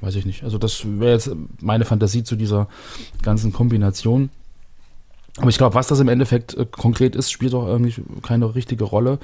weiß 0.00 0.14
ich 0.16 0.26
nicht. 0.26 0.44
Also 0.44 0.58
das 0.58 0.84
wäre 0.84 1.12
jetzt 1.12 1.30
meine 1.60 1.84
Fantasie 1.84 2.24
zu 2.24 2.36
dieser 2.36 2.68
ganzen 3.22 3.52
Kombination. 3.52 4.30
Aber 5.38 5.50
ich 5.50 5.58
glaube, 5.58 5.74
was 5.74 5.86
das 5.86 6.00
im 6.00 6.08
Endeffekt 6.08 6.54
äh, 6.54 6.66
konkret 6.70 7.14
ist, 7.14 7.30
spielt 7.30 7.54
auch 7.54 7.66
irgendwie 7.66 8.02
keine 8.22 8.54
richtige 8.54 8.84
Rolle. 8.84 9.18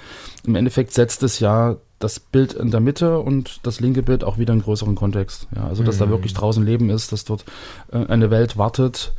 Im 0.45 0.55
Endeffekt 0.55 0.93
setzt 0.93 1.23
es 1.23 1.41
ja 1.41 1.77
das 1.99 2.21
Bild 2.21 2.53
in 2.53 2.71
der 2.71 2.81
Mitte 2.81 3.19
und 3.19 3.61
das 3.65 3.81
linke 3.81 4.03
Bild 4.03 4.25
auch 4.25 4.39
wieder 4.39 4.53
in 4.53 4.63
größeren 4.63 4.95
Kontext. 4.95 5.49
Ja, 5.57 5.67
also 5.67 5.83
dass 5.83 5.97
mhm. 5.97 6.01
da 6.01 6.11
wirklich 6.11 6.35
draußen 6.35 6.65
Leben 6.65 6.91
ist, 6.91 7.13
dass 7.13 7.25
dort 7.25 7.45
äh, 7.93 8.07
eine 8.07 8.31
Welt 8.31 8.57
wartet, 8.57 9.13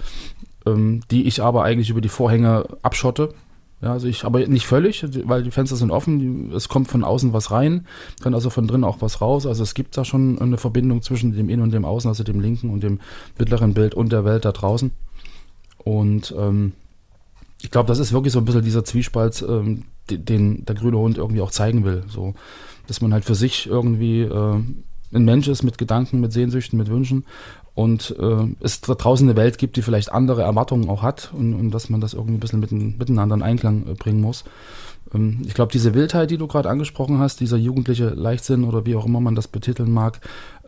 ähm, 0.65 1.01
die 1.11 1.23
ich 1.23 1.41
aber 1.41 1.63
eigentlich 1.63 1.89
über 1.89 2.01
die 2.01 2.09
Vorhänge 2.09 2.65
abschotte. 2.81 3.33
Ja, 3.81 3.91
also 3.91 4.07
ich, 4.07 4.23
aber 4.23 4.45
nicht 4.47 4.65
völlig, 4.65 5.05
weil 5.27 5.43
die 5.43 5.51
Fenster 5.51 5.75
sind 5.75 5.91
offen, 5.91 6.51
es 6.53 6.69
kommt 6.69 6.87
von 6.87 7.03
außen 7.03 7.33
was 7.33 7.51
rein, 7.51 7.85
kann 8.21 8.33
also 8.33 8.49
von 8.49 8.67
drinnen 8.67 8.85
auch 8.85 9.01
was 9.01 9.21
raus. 9.21 9.45
Also 9.45 9.63
es 9.63 9.73
gibt 9.73 9.97
da 9.97 10.05
schon 10.05 10.39
eine 10.39 10.57
Verbindung 10.57 11.01
zwischen 11.01 11.33
dem 11.33 11.49
Innen 11.49 11.63
und 11.63 11.71
dem 11.71 11.85
Außen, 11.85 12.07
also 12.07 12.23
dem 12.23 12.39
linken 12.39 12.69
und 12.69 12.81
dem 12.81 12.99
mittleren 13.37 13.73
Bild 13.73 13.93
und 13.93 14.11
der 14.11 14.23
Welt 14.23 14.45
da 14.45 14.53
draußen. 14.53 14.91
Und 15.77 16.33
ähm, 16.37 16.71
ich 17.61 17.69
glaube, 17.69 17.87
das 17.87 17.99
ist 17.99 18.13
wirklich 18.13 18.33
so 18.33 18.39
ein 18.39 18.45
bisschen 18.45 18.63
dieser 18.63 18.85
Zwiespalt, 18.85 19.45
ähm, 19.47 19.83
den 20.09 20.65
der 20.65 20.75
grüne 20.75 20.97
Hund 20.97 21.17
irgendwie 21.17 21.41
auch 21.41 21.51
zeigen 21.51 21.83
will. 21.83 22.03
So, 22.07 22.33
dass 22.87 23.01
man 23.01 23.13
halt 23.13 23.25
für 23.25 23.35
sich 23.35 23.67
irgendwie 23.67 24.21
äh, 24.21 24.59
ein 25.13 25.25
Mensch 25.25 25.47
ist 25.47 25.63
mit 25.63 25.77
Gedanken, 25.77 26.21
mit 26.21 26.31
Sehnsüchten, 26.31 26.77
mit 26.77 26.89
Wünschen 26.89 27.25
und 27.75 28.15
äh, 28.17 28.47
es 28.61 28.81
da 28.81 28.95
draußen 28.95 29.27
eine 29.27 29.37
Welt 29.37 29.57
gibt, 29.57 29.75
die 29.75 29.81
vielleicht 29.81 30.11
andere 30.11 30.41
Erwartungen 30.41 30.89
auch 30.89 31.03
hat 31.03 31.31
und, 31.33 31.53
und 31.53 31.71
dass 31.71 31.89
man 31.89 32.01
das 32.01 32.13
irgendwie 32.13 32.35
ein 32.35 32.39
bisschen 32.39 32.61
mitten, 32.61 32.95
miteinander 32.97 33.35
in 33.35 33.41
Einklang 33.43 33.85
äh, 33.85 33.93
bringen 33.93 34.21
muss. 34.21 34.45
Ähm, 35.13 35.41
ich 35.45 35.53
glaube, 35.53 35.73
diese 35.73 35.93
Wildheit, 35.93 36.31
die 36.31 36.37
du 36.37 36.47
gerade 36.47 36.69
angesprochen 36.69 37.19
hast, 37.19 37.41
dieser 37.41 37.57
jugendliche 37.57 38.09
Leichtsinn 38.09 38.63
oder 38.63 38.85
wie 38.85 38.95
auch 38.95 39.05
immer 39.05 39.19
man 39.19 39.35
das 39.35 39.49
betiteln 39.49 39.91
mag, 39.91 40.21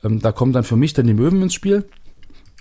ähm, 0.03 0.19
da 0.19 0.33
kommen 0.33 0.51
dann 0.51 0.65
für 0.65 0.75
mich 0.75 0.93
dann 0.93 1.07
die 1.07 1.13
Möwen 1.13 1.41
ins 1.41 1.53
Spiel. 1.53 1.85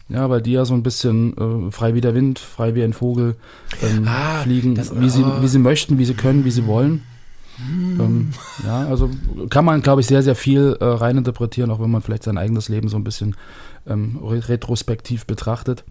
Ja, 0.08 0.30
weil 0.30 0.40
die 0.40 0.52
ja 0.52 0.64
so 0.64 0.74
ein 0.74 0.84
bisschen 0.84 1.36
äh, 1.36 1.72
frei 1.72 1.94
wie 1.94 2.00
der 2.00 2.14
Wind, 2.14 2.38
frei 2.38 2.76
wie 2.76 2.84
ein 2.84 2.92
Vogel 2.92 3.34
ähm, 3.82 4.06
ah, 4.06 4.38
fliegen, 4.42 4.76
das, 4.76 4.98
wie, 5.00 5.10
sie, 5.10 5.24
oh. 5.24 5.42
wie 5.42 5.48
sie 5.48 5.58
möchten, 5.58 5.98
wie 5.98 6.04
sie 6.04 6.14
können, 6.14 6.44
wie 6.44 6.52
sie 6.52 6.68
wollen. 6.68 7.02
Hm. 7.56 8.00
Ähm, 8.00 8.30
ja, 8.64 8.86
also 8.86 9.10
kann 9.48 9.64
man, 9.64 9.82
glaube 9.82 10.00
ich, 10.00 10.06
sehr, 10.06 10.22
sehr 10.22 10.36
viel 10.36 10.76
äh, 10.80 10.84
reininterpretieren, 10.84 11.70
auch 11.70 11.80
wenn 11.80 11.90
man 11.90 12.02
vielleicht 12.02 12.24
sein 12.24 12.38
eigenes 12.38 12.68
Leben 12.68 12.88
so 12.88 12.96
ein 12.96 13.04
bisschen 13.04 13.36
ähm, 13.86 14.18
retrospektiv 14.22 15.26
betrachtet. 15.26 15.84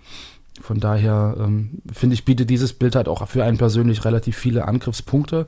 Von 0.61 0.79
daher 0.79 1.35
ähm, 1.37 1.81
finde 1.91 2.13
ich, 2.13 2.23
bietet 2.23 2.49
dieses 2.49 2.73
Bild 2.73 2.95
halt 2.95 3.07
auch 3.07 3.27
für 3.27 3.43
einen 3.43 3.57
persönlich 3.57 4.05
relativ 4.05 4.37
viele 4.37 4.67
Angriffspunkte, 4.67 5.47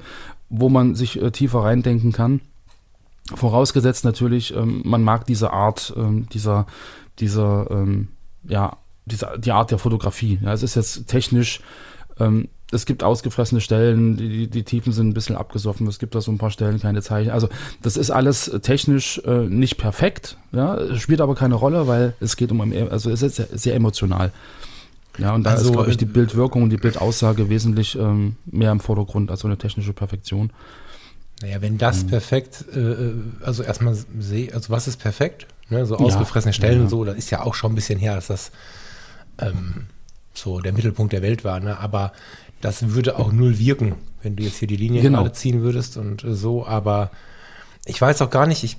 wo 0.49 0.69
man 0.69 0.95
sich 0.95 1.21
äh, 1.21 1.31
tiefer 1.31 1.59
reindenken 1.59 2.11
kann. 2.11 2.41
Vorausgesetzt 3.33 4.05
natürlich, 4.05 4.55
ähm, 4.55 4.81
man 4.85 5.03
mag 5.03 5.25
diese 5.25 5.51
Art, 5.51 5.93
ähm, 5.97 6.27
dieser, 6.33 6.65
dieser, 7.19 7.69
ähm, 7.71 8.09
ja, 8.43 8.77
dieser, 9.05 9.37
die 9.37 9.51
Art 9.51 9.71
der 9.71 9.79
Fotografie. 9.79 10.39
Ja, 10.41 10.53
es 10.53 10.63
ist 10.63 10.75
jetzt 10.75 11.07
technisch 11.07 11.61
ähm, 12.19 12.49
es 12.71 12.85
gibt 12.85 13.03
ausgefressene 13.03 13.61
Stellen, 13.61 14.17
die, 14.17 14.47
die 14.47 14.63
Tiefen 14.63 14.91
sind 14.91 15.09
ein 15.09 15.13
bisschen 15.13 15.35
abgesoffen, 15.35 15.87
es 15.87 15.99
gibt 15.99 16.15
da 16.15 16.21
so 16.21 16.31
ein 16.31 16.37
paar 16.37 16.51
Stellen 16.51 16.79
keine 16.79 17.01
Zeichen. 17.01 17.31
Also 17.31 17.47
das 17.81 17.95
ist 17.95 18.11
alles 18.11 18.51
technisch 18.61 19.21
äh, 19.25 19.47
nicht 19.47 19.77
perfekt, 19.77 20.37
ja, 20.51 20.95
spielt 20.97 21.21
aber 21.21 21.35
keine 21.35 21.55
Rolle, 21.55 21.87
weil 21.87 22.13
es 22.19 22.35
geht 22.35 22.51
um, 22.51 22.61
also 22.89 23.09
es 23.09 23.21
ist 23.21 23.35
sehr, 23.35 23.47
sehr 23.51 23.75
emotional. 23.75 24.31
Ja, 25.17 25.33
und 25.33 25.43
da 25.43 25.51
also, 25.51 25.65
ist, 25.65 25.71
glaube 25.71 25.89
ich, 25.89 25.97
die 25.97 26.05
Bildwirkung 26.05 26.63
und 26.63 26.69
die 26.69 26.77
Bildaussage 26.77 27.49
wesentlich 27.49 27.97
ähm, 27.97 28.35
mehr 28.45 28.71
im 28.71 28.79
Vordergrund 28.79 29.31
als 29.31 29.39
so 29.39 29.47
eine 29.47 29.57
technische 29.57 29.93
Perfektion. 29.93 30.51
Naja, 31.41 31.61
wenn 31.61 31.77
das 31.77 32.03
mhm. 32.03 32.07
perfekt, 32.09 32.65
äh, 32.73 32.79
äh 32.79 33.13
also 33.41 33.63
erstmal 33.63 33.95
sehe, 34.19 34.53
also 34.53 34.69
was 34.69 34.87
ist 34.87 34.97
perfekt? 34.97 35.47
Ne, 35.69 35.85
so 35.85 35.97
ausgefressene 35.97 36.51
ja, 36.51 36.53
Stellen 36.53 36.77
ja. 36.77 36.83
und 36.83 36.89
so, 36.89 37.03
das 37.03 37.17
ist 37.17 37.29
ja 37.29 37.43
auch 37.43 37.53
schon 37.53 37.73
ein 37.73 37.75
bisschen 37.75 37.99
her, 37.99 38.15
dass 38.15 38.27
das 38.27 38.51
ähm, 39.39 39.87
so 40.37 40.59
der 40.59 40.73
Mittelpunkt 40.73 41.13
der 41.13 41.21
Welt 41.21 41.43
war. 41.43 41.59
Ne? 41.59 41.77
Aber 41.79 42.11
das 42.61 42.93
würde 42.93 43.17
auch 43.17 43.31
null 43.31 43.59
wirken, 43.59 43.95
wenn 44.21 44.35
du 44.35 44.43
jetzt 44.43 44.57
hier 44.57 44.67
die 44.67 44.77
Linien 44.77 45.03
genau. 45.03 45.21
alle 45.21 45.31
ziehen 45.31 45.61
würdest 45.61 45.97
und 45.97 46.23
äh, 46.23 46.33
so. 46.33 46.65
Aber 46.65 47.11
ich 47.85 48.01
weiß 48.01 48.21
auch 48.21 48.29
gar 48.29 48.47
nicht, 48.47 48.63
ich, 48.63 48.77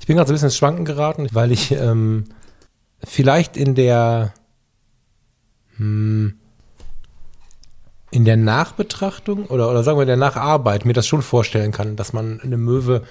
ich 0.00 0.06
bin 0.06 0.16
gerade 0.16 0.28
so 0.28 0.32
ein 0.32 0.36
bisschen 0.36 0.48
ins 0.48 0.56
Schwanken 0.56 0.84
geraten, 0.84 1.28
weil 1.32 1.52
ich 1.52 1.72
ähm, 1.72 2.24
vielleicht 3.02 3.56
in 3.56 3.74
der 3.74 4.34
hm, 5.76 6.38
in 8.10 8.24
der 8.24 8.36
Nachbetrachtung 8.36 9.46
oder, 9.46 9.68
oder 9.68 9.82
sagen 9.82 9.98
wir 9.98 10.02
in 10.02 10.08
der 10.08 10.16
Nacharbeit 10.16 10.84
mir 10.84 10.92
das 10.92 11.04
schon 11.04 11.20
vorstellen 11.20 11.72
kann, 11.72 11.96
dass 11.96 12.12
man 12.12 12.40
eine 12.40 12.56
Möwe 12.56 13.02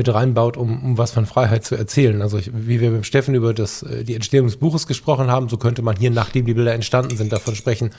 mit 0.00 0.12
reinbaut, 0.12 0.56
um, 0.56 0.82
um 0.82 0.98
was 0.98 1.10
von 1.10 1.26
Freiheit 1.26 1.62
zu 1.62 1.74
erzählen. 1.74 2.22
Also 2.22 2.38
ich, 2.38 2.50
wie 2.54 2.80
wir 2.80 2.90
mit 2.90 3.04
Steffen 3.04 3.34
über 3.34 3.52
das, 3.52 3.82
äh, 3.82 4.02
die 4.02 4.14
Entstehung 4.14 4.46
des 4.46 4.56
Buches 4.56 4.86
gesprochen 4.86 5.30
haben, 5.30 5.50
so 5.50 5.58
könnte 5.58 5.82
man 5.82 5.96
hier, 5.96 6.10
nachdem 6.10 6.46
die 6.46 6.54
Bilder 6.54 6.72
entstanden 6.72 7.18
sind, 7.18 7.32
davon 7.32 7.54
sprechen, 7.54 7.90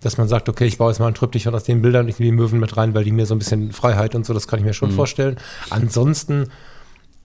dass 0.00 0.16
man 0.16 0.28
sagt, 0.28 0.48
okay, 0.48 0.64
ich 0.66 0.78
baue 0.78 0.90
jetzt 0.92 1.00
mal 1.00 1.08
ein 1.08 1.14
Triptychon 1.14 1.52
aus 1.52 1.64
den 1.64 1.82
Bildern, 1.82 2.06
ich 2.06 2.20
nehme 2.20 2.30
die 2.30 2.36
Möwen 2.36 2.60
mit 2.60 2.76
rein, 2.76 2.94
weil 2.94 3.02
die 3.02 3.10
mir 3.10 3.26
so 3.26 3.34
ein 3.34 3.38
bisschen 3.38 3.72
Freiheit 3.72 4.14
und 4.14 4.24
so, 4.24 4.32
das 4.32 4.46
kann 4.46 4.60
ich 4.60 4.64
mir 4.64 4.72
schon 4.72 4.92
mhm. 4.92 4.94
vorstellen. 4.94 5.36
Ansonsten 5.70 6.46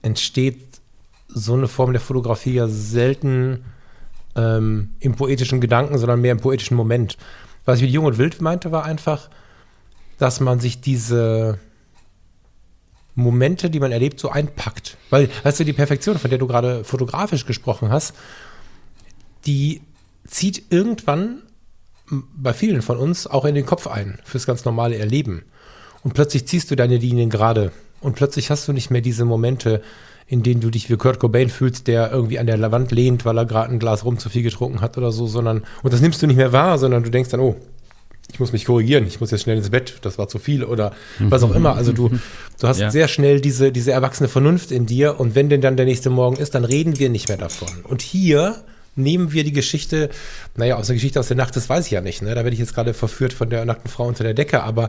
entsteht 0.02 0.80
so 1.28 1.54
eine 1.54 1.68
Form 1.68 1.92
der 1.92 2.00
Fotografie 2.00 2.54
ja 2.54 2.66
selten 2.66 3.64
ähm, 4.34 4.90
im 4.98 5.14
poetischen 5.14 5.60
Gedanken, 5.60 5.98
sondern 5.98 6.20
mehr 6.20 6.32
im 6.32 6.40
poetischen 6.40 6.76
Moment. 6.76 7.16
Was 7.64 7.76
ich 7.76 7.82
mit 7.84 7.92
Jung 7.92 8.06
und 8.06 8.18
Wild 8.18 8.40
meinte, 8.40 8.72
war 8.72 8.84
einfach, 8.84 9.30
dass 10.18 10.40
man 10.40 10.58
sich 10.58 10.80
diese 10.80 11.58
Momente, 13.16 13.70
die 13.70 13.80
man 13.80 13.90
erlebt, 13.90 14.20
so 14.20 14.30
einpackt. 14.30 14.96
Weil, 15.10 15.28
weißt 15.42 15.60
du, 15.60 15.64
die 15.64 15.72
Perfektion, 15.72 16.18
von 16.18 16.30
der 16.30 16.38
du 16.38 16.46
gerade 16.46 16.84
fotografisch 16.84 17.46
gesprochen 17.46 17.90
hast, 17.90 18.14
die 19.46 19.80
zieht 20.26 20.70
irgendwann 20.70 21.42
bei 22.08 22.52
vielen 22.52 22.82
von 22.82 22.98
uns 22.98 23.26
auch 23.26 23.44
in 23.44 23.54
den 23.54 23.66
Kopf 23.66 23.86
ein, 23.88 24.18
fürs 24.24 24.46
ganz 24.46 24.64
normale 24.64 24.96
Erleben. 24.96 25.44
Und 26.04 26.14
plötzlich 26.14 26.46
ziehst 26.46 26.70
du 26.70 26.76
deine 26.76 26.98
Linien 26.98 27.30
gerade. 27.30 27.72
Und 28.00 28.14
plötzlich 28.14 28.50
hast 28.50 28.68
du 28.68 28.72
nicht 28.72 28.90
mehr 28.90 29.00
diese 29.00 29.24
Momente, 29.24 29.82
in 30.28 30.42
denen 30.42 30.60
du 30.60 30.70
dich 30.70 30.90
wie 30.90 30.96
Kurt 30.96 31.18
Cobain 31.18 31.48
fühlst, 31.48 31.86
der 31.86 32.12
irgendwie 32.12 32.38
an 32.38 32.46
der 32.46 32.70
Wand 32.70 32.92
lehnt, 32.92 33.24
weil 33.24 33.38
er 33.38 33.46
gerade 33.46 33.72
ein 33.72 33.78
Glas 33.78 34.04
rum 34.04 34.18
zu 34.18 34.28
viel 34.28 34.42
getrunken 34.42 34.80
hat 34.80 34.98
oder 34.98 35.10
so, 35.10 35.26
sondern, 35.26 35.64
und 35.82 35.92
das 35.92 36.00
nimmst 36.00 36.22
du 36.22 36.26
nicht 36.26 36.36
mehr 36.36 36.52
wahr, 36.52 36.78
sondern 36.78 37.02
du 37.02 37.10
denkst 37.10 37.30
dann, 37.30 37.40
oh, 37.40 37.56
ich 38.32 38.40
muss 38.40 38.52
mich 38.52 38.64
korrigieren, 38.64 39.06
ich 39.06 39.20
muss 39.20 39.30
jetzt 39.30 39.42
schnell 39.42 39.56
ins 39.56 39.70
Bett, 39.70 39.98
das 40.02 40.18
war 40.18 40.28
zu 40.28 40.38
viel 40.38 40.64
oder 40.64 40.92
was 41.20 41.42
auch 41.42 41.54
immer. 41.54 41.76
Also 41.76 41.92
du, 41.92 42.10
du 42.60 42.68
hast 42.68 42.78
ja. 42.80 42.90
sehr 42.90 43.08
schnell 43.08 43.40
diese, 43.40 43.72
diese 43.72 43.92
erwachsene 43.92 44.28
Vernunft 44.28 44.72
in 44.72 44.86
dir 44.86 45.20
und 45.20 45.34
wenn 45.34 45.48
denn 45.48 45.60
dann 45.60 45.76
der 45.76 45.86
nächste 45.86 46.10
Morgen 46.10 46.36
ist, 46.36 46.54
dann 46.54 46.64
reden 46.64 46.98
wir 46.98 47.08
nicht 47.08 47.28
mehr 47.28 47.38
davon. 47.38 47.68
Und 47.84 48.02
hier 48.02 48.56
nehmen 48.96 49.32
wir 49.32 49.44
die 49.44 49.52
Geschichte, 49.52 50.10
naja, 50.56 50.76
aus 50.76 50.86
der 50.86 50.96
Geschichte 50.96 51.20
aus 51.20 51.28
der 51.28 51.36
Nacht, 51.36 51.54
das 51.54 51.68
weiß 51.68 51.86
ich 51.86 51.92
ja 51.92 52.00
nicht, 52.00 52.22
ne? 52.22 52.30
da 52.30 52.42
werde 52.42 52.52
ich 52.52 52.58
jetzt 52.58 52.74
gerade 52.74 52.94
verführt 52.94 53.32
von 53.32 53.50
der 53.50 53.64
nackten 53.64 53.90
Frau 53.90 54.06
unter 54.06 54.24
der 54.24 54.34
Decke, 54.34 54.62
aber 54.62 54.88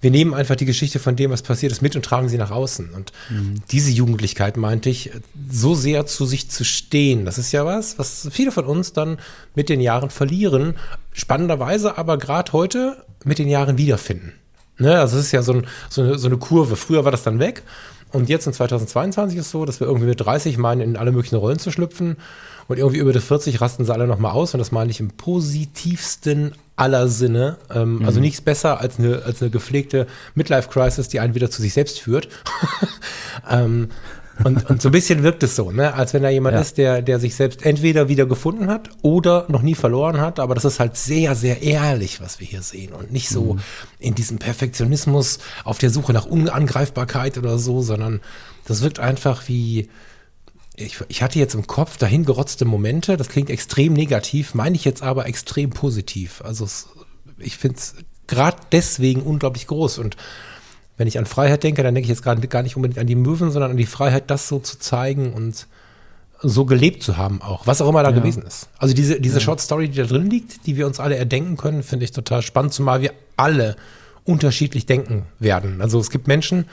wir 0.00 0.10
nehmen 0.10 0.32
einfach 0.32 0.56
die 0.56 0.64
Geschichte 0.64 0.98
von 1.00 1.16
dem, 1.16 1.30
was 1.30 1.42
passiert 1.42 1.72
ist, 1.72 1.82
mit 1.82 1.96
und 1.96 2.04
tragen 2.04 2.28
sie 2.28 2.38
nach 2.38 2.52
außen. 2.52 2.90
Und 2.90 3.12
mhm. 3.30 3.56
diese 3.70 3.90
Jugendlichkeit, 3.90 4.56
meinte 4.56 4.90
ich, 4.90 5.10
so 5.50 5.74
sehr 5.74 6.06
zu 6.06 6.24
sich 6.24 6.50
zu 6.50 6.64
stehen, 6.64 7.24
das 7.24 7.36
ist 7.36 7.52
ja 7.52 7.64
was, 7.64 7.98
was 7.98 8.28
viele 8.30 8.52
von 8.52 8.64
uns 8.64 8.92
dann 8.92 9.18
mit 9.54 9.68
den 9.68 9.80
Jahren 9.80 10.10
verlieren, 10.10 10.74
spannenderweise 11.12 11.98
aber 11.98 12.16
gerade 12.16 12.52
heute 12.52 13.04
mit 13.24 13.38
den 13.38 13.48
Jahren 13.48 13.76
wiederfinden. 13.76 14.32
Ne? 14.78 14.98
Also 14.98 15.18
es 15.18 15.26
ist 15.26 15.32
ja 15.32 15.42
so, 15.42 15.54
ein, 15.54 15.66
so, 15.88 16.02
eine, 16.02 16.18
so 16.18 16.28
eine 16.28 16.38
Kurve. 16.38 16.76
Früher 16.76 17.04
war 17.04 17.12
das 17.12 17.24
dann 17.24 17.38
weg. 17.38 17.62
Und 18.10 18.28
jetzt 18.28 18.46
in 18.46 18.52
2022 18.52 19.38
ist 19.38 19.46
es 19.46 19.50
so, 19.50 19.64
dass 19.64 19.80
wir 19.80 19.86
irgendwie 19.86 20.06
mit 20.06 20.20
30 20.20 20.56
meinen, 20.56 20.80
in 20.80 20.96
alle 20.96 21.12
möglichen 21.12 21.36
Rollen 21.36 21.58
zu 21.58 21.70
schlüpfen. 21.70 22.16
Und 22.68 22.78
irgendwie 22.78 22.98
über 22.98 23.12
die 23.12 23.20
40 23.20 23.60
rasten 23.60 23.84
sie 23.84 23.92
alle 23.92 24.06
nochmal 24.06 24.32
aus. 24.32 24.54
Und 24.54 24.58
das 24.58 24.72
meine 24.72 24.90
ich 24.90 25.00
im 25.00 25.08
positivsten 25.10 26.52
aller 26.76 27.08
Sinne. 27.08 27.56
Ähm, 27.74 28.00
mhm. 28.00 28.04
Also 28.04 28.20
nichts 28.20 28.42
besser 28.42 28.80
als 28.80 28.98
eine, 28.98 29.22
als 29.24 29.42
eine 29.42 29.50
gepflegte 29.50 30.06
Midlife-Crisis, 30.34 31.08
die 31.08 31.18
einen 31.18 31.34
wieder 31.34 31.50
zu 31.50 31.62
sich 31.62 31.72
selbst 31.72 31.98
führt. 31.98 32.28
ähm, 33.50 33.88
und, 34.44 34.70
und 34.70 34.80
so 34.80 34.90
ein 34.90 34.92
bisschen 34.92 35.24
wirkt 35.24 35.42
es 35.42 35.56
so, 35.56 35.72
ne? 35.72 35.94
als 35.94 36.14
wenn 36.14 36.22
da 36.22 36.28
jemand 36.28 36.54
ja. 36.54 36.60
ist, 36.60 36.78
der, 36.78 37.02
der 37.02 37.18
sich 37.18 37.34
selbst 37.34 37.64
entweder 37.64 38.08
wieder 38.08 38.24
gefunden 38.26 38.68
hat 38.68 38.90
oder 39.02 39.46
noch 39.48 39.62
nie 39.62 39.74
verloren 39.74 40.20
hat. 40.20 40.38
Aber 40.38 40.54
das 40.54 40.64
ist 40.64 40.78
halt 40.78 40.96
sehr, 40.96 41.34
sehr 41.34 41.62
ehrlich, 41.62 42.20
was 42.20 42.38
wir 42.38 42.46
hier 42.46 42.62
sehen. 42.62 42.92
Und 42.92 43.10
nicht 43.10 43.30
so 43.30 43.54
mhm. 43.54 43.60
in 43.98 44.14
diesem 44.14 44.38
Perfektionismus 44.38 45.38
auf 45.64 45.78
der 45.78 45.90
Suche 45.90 46.12
nach 46.12 46.26
Unangreifbarkeit 46.26 47.38
oder 47.38 47.58
so, 47.58 47.82
sondern 47.82 48.20
das 48.66 48.82
wirkt 48.82 49.00
einfach 49.00 49.48
wie, 49.48 49.88
ich, 50.78 50.98
ich 51.08 51.22
hatte 51.22 51.38
jetzt 51.38 51.54
im 51.54 51.66
Kopf 51.66 51.96
dahin 51.96 52.24
gerotzte 52.24 52.64
Momente, 52.64 53.16
das 53.16 53.28
klingt 53.28 53.50
extrem 53.50 53.92
negativ, 53.92 54.54
meine 54.54 54.76
ich 54.76 54.84
jetzt 54.84 55.02
aber 55.02 55.26
extrem 55.26 55.70
positiv. 55.70 56.42
Also 56.44 56.64
es, 56.64 56.88
ich 57.38 57.56
finde 57.56 57.78
es 57.78 57.94
gerade 58.26 58.58
deswegen 58.72 59.22
unglaublich 59.22 59.66
groß. 59.66 59.98
Und 59.98 60.16
wenn 60.96 61.08
ich 61.08 61.18
an 61.18 61.26
Freiheit 61.26 61.64
denke, 61.64 61.82
dann 61.82 61.94
denke 61.94 62.06
ich 62.06 62.10
jetzt 62.10 62.22
gerade 62.22 62.46
gar 62.46 62.62
nicht 62.62 62.76
unbedingt 62.76 62.98
an 62.98 63.06
die 63.06 63.14
Möwen, 63.14 63.50
sondern 63.50 63.72
an 63.72 63.76
die 63.76 63.86
Freiheit, 63.86 64.30
das 64.30 64.48
so 64.48 64.58
zu 64.58 64.78
zeigen 64.78 65.32
und 65.32 65.66
so 66.40 66.64
gelebt 66.64 67.02
zu 67.02 67.16
haben 67.16 67.42
auch, 67.42 67.66
was 67.66 67.80
auch 67.80 67.88
immer 67.88 68.04
da 68.04 68.10
ja. 68.10 68.14
gewesen 68.14 68.44
ist. 68.44 68.68
Also 68.78 68.94
diese, 68.94 69.20
diese 69.20 69.38
ja. 69.38 69.40
Short 69.40 69.60
Story, 69.60 69.88
die 69.88 69.98
da 69.98 70.04
drin 70.04 70.30
liegt, 70.30 70.66
die 70.66 70.76
wir 70.76 70.86
uns 70.86 71.00
alle 71.00 71.16
erdenken 71.16 71.56
können, 71.56 71.82
finde 71.82 72.04
ich 72.04 72.12
total 72.12 72.42
spannend, 72.42 72.72
zumal 72.72 73.02
wir 73.02 73.12
alle 73.36 73.74
unterschiedlich 74.24 74.86
denken 74.86 75.24
werden. 75.40 75.80
Also 75.80 75.98
es 75.98 76.10
gibt 76.10 76.28
Menschen, 76.28 76.66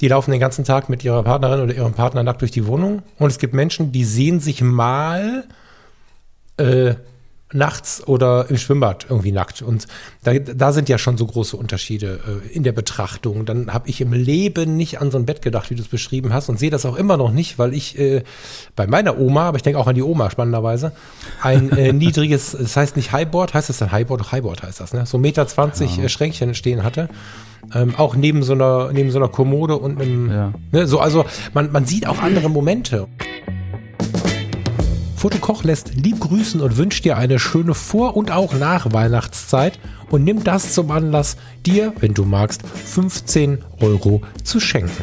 die 0.00 0.08
laufen 0.08 0.30
den 0.30 0.40
ganzen 0.40 0.64
Tag 0.64 0.88
mit 0.88 1.04
ihrer 1.04 1.22
Partnerin 1.22 1.60
oder 1.60 1.74
ihrem 1.74 1.94
Partner 1.94 2.22
nackt 2.22 2.42
durch 2.42 2.50
die 2.50 2.66
Wohnung. 2.66 3.02
Und 3.18 3.28
es 3.28 3.38
gibt 3.38 3.54
Menschen, 3.54 3.92
die 3.92 4.04
sehen 4.04 4.40
sich 4.40 4.60
mal 4.60 5.44
äh, 6.58 6.94
nachts 7.52 8.02
oder 8.06 8.46
im 8.50 8.56
Schwimmbad 8.56 9.06
irgendwie 9.08 9.30
nackt. 9.30 9.62
Und 9.62 9.86
da, 10.24 10.34
da 10.34 10.72
sind 10.72 10.88
ja 10.88 10.98
schon 10.98 11.16
so 11.16 11.26
große 11.26 11.56
Unterschiede 11.56 12.20
äh, 12.26 12.48
in 12.48 12.64
der 12.64 12.72
Betrachtung. 12.72 13.46
Dann 13.46 13.72
habe 13.72 13.88
ich 13.88 14.00
im 14.00 14.12
Leben 14.12 14.76
nicht 14.76 15.00
an 15.00 15.12
so 15.12 15.18
ein 15.18 15.26
Bett 15.26 15.42
gedacht, 15.42 15.70
wie 15.70 15.76
du 15.76 15.82
es 15.82 15.88
beschrieben 15.88 16.32
hast, 16.32 16.48
und 16.48 16.58
sehe 16.58 16.70
das 16.70 16.84
auch 16.84 16.96
immer 16.96 17.16
noch 17.16 17.30
nicht, 17.30 17.58
weil 17.58 17.72
ich 17.72 17.98
äh, 17.98 18.24
bei 18.74 18.88
meiner 18.88 19.18
Oma, 19.18 19.48
aber 19.48 19.56
ich 19.56 19.62
denke 19.62 19.78
auch 19.78 19.86
an 19.86 19.94
die 19.94 20.02
Oma 20.02 20.30
spannenderweise, 20.30 20.92
ein 21.40 21.70
äh, 21.70 21.92
niedriges, 21.92 22.56
das 22.58 22.76
heißt 22.76 22.96
nicht 22.96 23.12
Highboard, 23.12 23.54
heißt 23.54 23.68
das 23.68 23.78
dann 23.78 23.92
Highboard? 23.92 24.32
Highboard 24.32 24.64
heißt 24.64 24.80
das, 24.80 24.92
ne? 24.92 25.06
So 25.06 25.18
Meter 25.18 25.46
20 25.46 25.98
ja. 25.98 26.04
Äh, 26.04 26.08
Schränkchen 26.08 26.54
stehen 26.54 26.82
hatte. 26.82 27.08
Ähm, 27.74 27.94
auch 27.96 28.14
neben 28.14 28.42
so 28.42 28.52
einer, 28.52 28.90
neben 28.92 29.10
so 29.10 29.18
einer 29.18 29.28
Kommode 29.28 29.76
und 29.76 30.00
einem, 30.00 30.30
ja. 30.30 30.52
ne, 30.70 30.86
so, 30.86 31.00
also 31.00 31.24
man, 31.52 31.72
man 31.72 31.84
sieht 31.84 32.06
auch 32.06 32.18
andere 32.18 32.48
Momente. 32.48 33.08
Fotokoch 35.26 35.64
lässt 35.64 35.96
lieb 35.96 36.20
grüßen 36.20 36.60
und 36.60 36.76
wünscht 36.76 37.04
dir 37.04 37.16
eine 37.16 37.40
schöne 37.40 37.74
Vor- 37.74 38.16
und 38.16 38.30
auch 38.30 38.54
nach 38.54 38.92
Weihnachtszeit 38.92 39.80
und 40.08 40.22
nimm 40.22 40.44
das 40.44 40.72
zum 40.72 40.92
Anlass, 40.92 41.36
dir, 41.66 41.92
wenn 41.98 42.14
du 42.14 42.24
magst, 42.24 42.62
15 42.64 43.64
Euro 43.80 44.22
zu 44.44 44.60
schenken. 44.60 45.02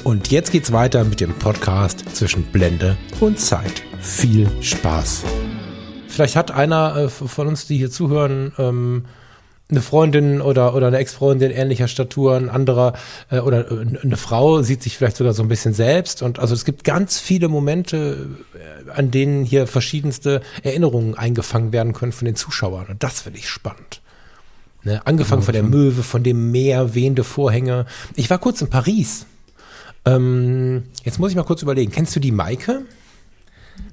Und 0.03 0.31
jetzt 0.31 0.51
geht's 0.51 0.73
weiter 0.73 1.05
mit 1.05 1.21
dem 1.21 1.35
Podcast 1.35 2.05
zwischen 2.17 2.45
Blende 2.45 2.97
und 3.21 3.39
Zeit. 3.39 3.83
Viel 4.01 4.51
Spaß. 4.63 5.25
Vielleicht 6.09 6.37
hat 6.37 6.51
einer 6.51 6.97
äh, 6.97 7.09
von 7.09 7.47
uns, 7.47 7.67
die 7.67 7.77
hier 7.77 7.91
zuhören, 7.91 8.53
ähm, 8.59 9.05
eine 9.71 9.81
Freundin 9.81 10.41
oder, 10.41 10.75
oder 10.75 10.89
eine 10.89 10.99
Ex-Freundin 10.99 11.51
ähnlicher 11.51 11.89
Statur, 11.89 12.37
ein 12.37 12.49
anderer 12.49 12.95
äh, 13.31 13.41
oder 13.41 13.71
äh, 13.71 13.87
eine 14.03 14.17
Frau 14.17 14.63
sieht 14.63 14.83
sich 14.83 14.97
vielleicht 14.97 15.17
sogar 15.17 15.33
so 15.33 15.43
ein 15.43 15.49
bisschen 15.49 15.73
selbst. 15.73 16.23
Und 16.23 16.39
also 16.39 16.55
es 16.55 16.65
gibt 16.65 16.85
ganz 16.85 17.19
viele 17.19 17.49
Momente, 17.49 18.29
äh, 18.55 18.91
an 18.91 19.11
denen 19.11 19.45
hier 19.45 19.67
verschiedenste 19.67 20.41
Erinnerungen 20.63 21.15
eingefangen 21.15 21.73
werden 21.73 21.93
können 21.93 22.13
von 22.13 22.27
den 22.27 22.37
Zuschauern. 22.37 22.87
Und 22.89 23.03
das 23.03 23.23
finde 23.23 23.39
ich 23.39 23.49
spannend. 23.49 24.01
Ne? 24.83 25.01
Angefangen 25.07 25.43
von 25.43 25.55
der 25.55 25.63
Möwe, 25.63 26.03
von 26.03 26.23
dem 26.23 26.51
Meer, 26.51 26.95
wehende 26.95 27.25
Vorhänge. 27.25 27.87
Ich 28.17 28.31
war 28.31 28.39
kurz 28.39 28.61
in 28.63 28.71
Paris. 28.71 29.27
Ähm, 30.07 30.85
jetzt 31.05 31.19
muss 31.19 31.31
ich 31.31 31.37
mal 31.37 31.45
kurz 31.45 31.63
überlegen. 31.63 31.93
Kennst 31.93 32.17
du 32.17 32.21
die 32.21 32.33
Maike? 32.33 32.83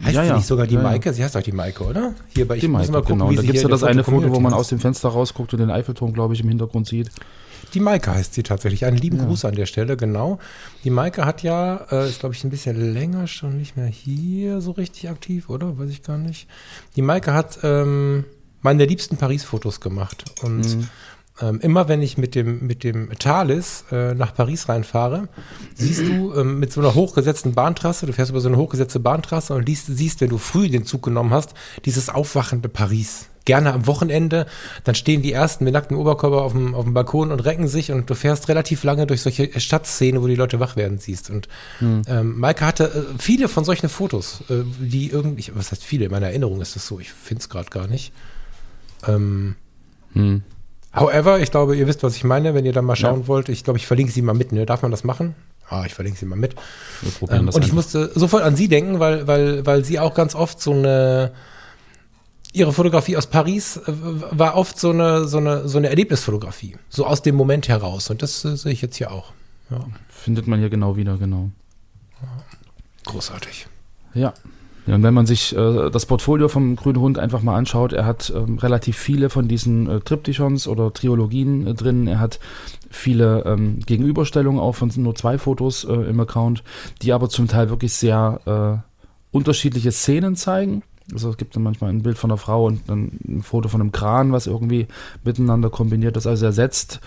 Heißt 0.04 0.15
Ja, 0.15 0.21
sie 0.23 0.28
ja. 0.30 0.36
nicht 0.38 0.47
sogar 0.47 0.67
die 0.67 0.76
Ja, 0.76 0.82
ja. 0.82 0.88
Maike? 0.88 1.13
Sie 1.13 1.23
heißt 1.23 1.36
doch 1.36 1.41
die 1.41 1.52
Maike, 1.52 1.84
oder? 1.84 2.13
Hier 2.30 2.47
bei 2.47 2.56
ich 2.56 2.62
Die 2.62 2.67
Maike, 2.67 2.91
mal 2.91 3.02
gucken, 3.02 3.19
genau. 3.19 3.32
Da 3.32 3.41
gibt 3.41 3.56
es 3.56 3.63
ja 3.63 3.69
das 3.69 3.84
eine 3.84 4.04
Foto, 4.04 4.34
wo 4.34 4.39
man 4.39 4.54
aus 4.54 4.69
dem 4.69 4.80
Fenster 4.80 5.10
rausguckt 5.10 5.54
und 5.54 5.60
den 5.60 5.71
Eiffelturm, 5.71 6.13
glaube 6.13 6.34
ich, 6.34 6.41
im 6.41 6.50
Hintergrund 6.50 6.88
sieht. 6.88 7.10
Die 7.73 7.80
Maike 7.82 8.13
heißt 8.13 8.34
sie 8.34 8.43
tatsächlich. 8.43 8.86
Einen 8.86 8.97
lieben 8.97 9.17
Gruß 9.17 9.43
an 9.45 9.56
der 9.56 9.65
Stelle, 9.65 9.97
genau. 9.97 10.39
Die 10.84 10.89
Maike 10.89 11.26
hat 11.26 11.43
ja, 11.43 11.86
äh, 11.91 12.08
ist 12.08 12.21
glaube 12.21 12.34
ich 12.36 12.43
ein 12.43 12.50
bisschen 12.50 12.93
länger 12.93 13.28
schon 13.28 13.58
nicht 13.58 13.76
mehr 13.76 13.88
hier 13.88 14.62
so 14.62 14.71
richtig 14.71 15.10
aktiv, 15.10 15.50
oder? 15.50 15.78
Weiß 15.78 15.89
ich 15.89 16.02
gar 16.04 16.17
nicht. 16.17 16.47
Die 16.95 17.02
Maike 17.02 17.34
hat 17.34 17.60
ähm, 17.63 18.23
meine 18.62 18.86
liebsten 18.86 19.17
Paris-Fotos 19.17 19.82
gemacht. 19.82 20.23
Und 20.43 20.88
ähm, 21.41 21.60
immer 21.62 21.88
wenn 21.88 22.02
ich 22.02 22.17
mit 22.17 22.36
dem, 22.36 22.65
mit 22.65 22.84
dem 22.84 23.10
Thalys 23.19 23.86
äh, 23.91 24.13
nach 24.13 24.34
Paris 24.34 24.69
reinfahre, 24.69 25.28
siehst 25.76 26.08
du 26.08 26.34
ähm, 26.34 26.60
mit 26.60 26.71
so 26.73 26.82
einer 26.82 26.95
hochgesetzten 26.95 27.54
Bahntrasse, 27.54 28.06
du 28.06 28.13
fährst 28.13 28.32
über 28.32 28.41
so 28.41 28.47
eine 28.47 28.58
hochgesetzte 28.58 29.00
Bahntrasse 29.00 29.54
und 29.54 29.67
liest, 29.67 29.88
siehst, 29.88 30.21
wenn 30.21 30.30
du 30.30 30.38
früh 30.38 30.69
den 30.69 30.86
Zug 30.86 31.04
genommen 31.04 31.32
hast, 31.32 31.54
dieses 31.86 32.10
aufwachende 32.10 32.69
Paris. 32.69 33.28
Gerne 33.45 33.71
am 33.71 33.88
Wochenende, 33.88 34.45
dann 34.84 34.95
stehen 34.95 35.21
die 35.21 35.32
ersten 35.32 35.63
mit 35.63 35.73
nacktem 35.73 35.97
Oberkörper 35.97 36.41
auf 36.41 36.52
dem, 36.52 36.76
auf 36.76 36.84
dem 36.84 36.93
Balkon 36.93 37.32
und 37.32 37.39
recken 37.39 37.69
sich 37.69 37.93
und 37.93 38.10
du 38.10 38.13
fährst 38.13 38.50
relativ 38.50 38.84
lange 38.84 39.08
durch 39.08 39.21
solche 39.21 39.58
Stadtszenen, 39.58 40.21
wo 40.21 40.28
die 40.28 40.36
Leute 40.36 40.60
wach 40.60 40.76
werden 40.76 40.97
siehst. 40.97 41.30
Und 41.30 41.47
ähm, 42.08 42.38
Maike 42.39 42.65
hatte 42.65 42.84
äh, 42.84 43.17
viele 43.19 43.47
von 43.47 43.63
solchen 43.63 43.88
Fotos, 43.88 44.43
äh, 44.50 44.63
die 44.80 45.12
irgendwie, 45.12 45.50
was 45.56 45.71
heißt 45.71 45.84
viele, 45.84 46.06
in 46.06 46.12
meiner 46.12 46.28
Erinnerung 46.28 46.60
ist 46.60 46.76
das 46.76 46.86
so, 46.88 47.00
ich 47.00 47.12
finde 47.12 47.41
es 47.41 47.47
gerade 47.47 47.69
gar 47.69 47.88
nicht. 47.88 48.12
Ähm, 49.08 49.56
Hm. 50.13 50.41
However, 50.93 51.39
ich 51.39 51.52
glaube, 51.52 51.76
ihr 51.76 51.86
wisst, 51.88 52.02
was 52.04 52.15
ich 52.15 52.23
meine, 52.23 52.54
wenn 52.54 52.65
ihr 52.65 52.73
da 52.73 52.82
mal 52.82 52.95
schauen 52.95 53.28
wollt. 53.28 53.50
Ich 53.50 53.63
glaube, 53.63 53.78
ich 53.78 53.86
verlinke 53.86 54.12
sie 54.12 54.21
mal 54.21 54.34
mit. 54.34 54.52
Ne? 54.52 54.65
Darf 54.65 54.82
man 54.82 54.91
das 54.91 55.04
machen? 55.04 55.36
Ah, 55.69 55.84
ich 55.86 55.93
verlinke 55.93 56.17
sie 56.17 56.26
mal 56.26 56.38
mit. 56.38 56.56
Wir 57.02 57.12
probieren 57.12 57.39
Ähm, 57.41 57.45
und 57.47 57.58
ich 57.58 57.63
einfach. 57.63 57.73
musste 57.76 58.12
sofort 58.15 58.43
an 58.43 58.56
sie 58.56 58.67
denken, 58.67 59.00
weil, 59.00 59.28
weil, 59.28 59.65
weil 59.65 59.84
sie 59.86 60.00
auch 60.00 60.13
ganz 60.13 60.34
oft 60.34 60.62
so 60.62 60.71
eine 60.71 61.34
ihre 62.54 62.73
Fotografie 62.73 63.17
aus 63.17 63.28
Paris 63.28 63.78
äh, 63.78 63.82
war 63.88 64.56
oft 64.56 64.80
so 64.80 64.89
eine, 64.89 65.28
so 65.28 65.38
eine, 65.38 65.67
so 65.67 65.78
eine 65.78 65.89
Erlebnisfotografie. 65.89 66.78
So 66.89 67.06
aus 67.06 67.21
dem 67.21 67.36
Moment 67.36 67.67
heraus. 67.67 68.10
Und 68.10 68.23
das 68.23 68.43
äh, 68.45 68.56
sehe 68.56 68.71
ich 68.71 68.82
jetzt 68.82 68.95
hier 68.95 69.12
auch. 69.12 69.34
Ja, 69.69 69.86
Findet 70.10 70.47
man 70.47 70.60
hier 70.60 70.69
genau 70.69 70.95
wieder, 70.95 71.17
genau. 71.17 71.52
großartig. 73.06 73.67
Ja. 74.13 74.34
Ja 74.88 74.95
und 74.95 75.04
wenn 75.04 75.13
man 75.13 75.26
sich 75.26 75.56
äh, 75.56 75.89
das 75.89 76.06
Portfolio 76.06 76.47
vom 76.47 76.76
Grünen 76.76 77.00
Hund 77.00 77.19
einfach 77.19 77.41
mal 77.41 77.56
anschaut, 77.56 77.93
er 77.93 78.06
hat 78.06 78.34
ähm, 78.36 78.58
relativ 78.58 78.97
viele 78.97 79.30
von 79.30 79.47
diesen 79.47 79.89
äh, 79.89 80.00
Triptychons 80.00 80.67
oder 80.67 80.91
Triologien 80.91 81.67
äh, 81.67 81.73
drin. 81.73 82.08
Er 82.08 82.19
hat 82.19 82.39
viele 82.89 83.43
ähm, 83.45 83.80
Gegenüberstellungen 83.86 84.60
auch 84.60 84.73
von 84.73 84.91
nur 84.95 85.15
zwei 85.15 85.38
Fotos 85.38 85.84
äh, 85.84 85.93
im 85.93 86.19
Account, 86.19 86.63
die 87.02 87.13
aber 87.13 87.30
zum 87.30 87.47
Teil 87.47 87.69
wirklich 87.69 87.93
sehr 87.93 88.82
äh, 88.82 89.36
unterschiedliche 89.36 89.91
Szenen 89.91 90.36
zeigen. 90.36 90.84
Also 91.13 91.30
es 91.30 91.38
gibt 91.38 91.56
dann 91.56 91.63
manchmal 91.63 91.89
ein 91.89 92.04
Bild 92.04 92.17
von 92.17 92.32
einer 92.32 92.38
Frau 92.38 92.65
und 92.65 92.89
dann 92.89 93.12
ein 93.28 93.41
Foto 93.41 93.69
von 93.69 93.82
einem 93.82 93.91
Kran, 93.91 94.32
was 94.32 94.47
irgendwie 94.47 94.88
miteinander 95.23 95.69
kombiniert 95.69 96.17
ist. 96.17 96.28
Also 96.28 96.45
er 96.45 96.54
setzt 96.54 97.00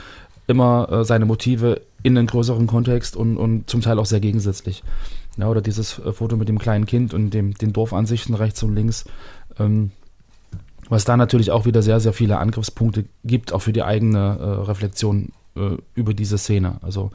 immer 0.46 0.90
äh, 0.90 1.04
seine 1.04 1.26
Motive 1.26 1.80
in 2.02 2.16
einen 2.16 2.26
größeren 2.26 2.66
Kontext 2.66 3.16
und, 3.16 3.36
und 3.36 3.68
zum 3.68 3.82
Teil 3.82 3.98
auch 3.98 4.06
sehr 4.06 4.20
gegensätzlich. 4.20 4.82
Ja, 5.40 5.48
oder 5.48 5.62
dieses 5.62 5.98
äh, 5.98 6.12
Foto 6.12 6.36
mit 6.36 6.48
dem 6.48 6.58
kleinen 6.58 6.86
Kind 6.86 7.14
und 7.14 7.30
dem, 7.30 7.54
den 7.54 7.72
Dorfansichten 7.72 8.34
rechts 8.34 8.62
und 8.62 8.74
links. 8.74 9.04
Ähm, 9.58 9.90
was 10.88 11.04
da 11.04 11.16
natürlich 11.16 11.50
auch 11.50 11.66
wieder 11.66 11.82
sehr, 11.82 12.00
sehr 12.00 12.12
viele 12.12 12.38
Angriffspunkte 12.38 13.04
gibt, 13.24 13.52
auch 13.52 13.62
für 13.62 13.72
die 13.72 13.82
eigene 13.82 14.38
äh, 14.38 14.44
Reflexion 14.68 15.32
äh, 15.56 15.76
über 15.94 16.14
diese 16.14 16.36
Szene. 16.36 16.76
Also 16.82 17.10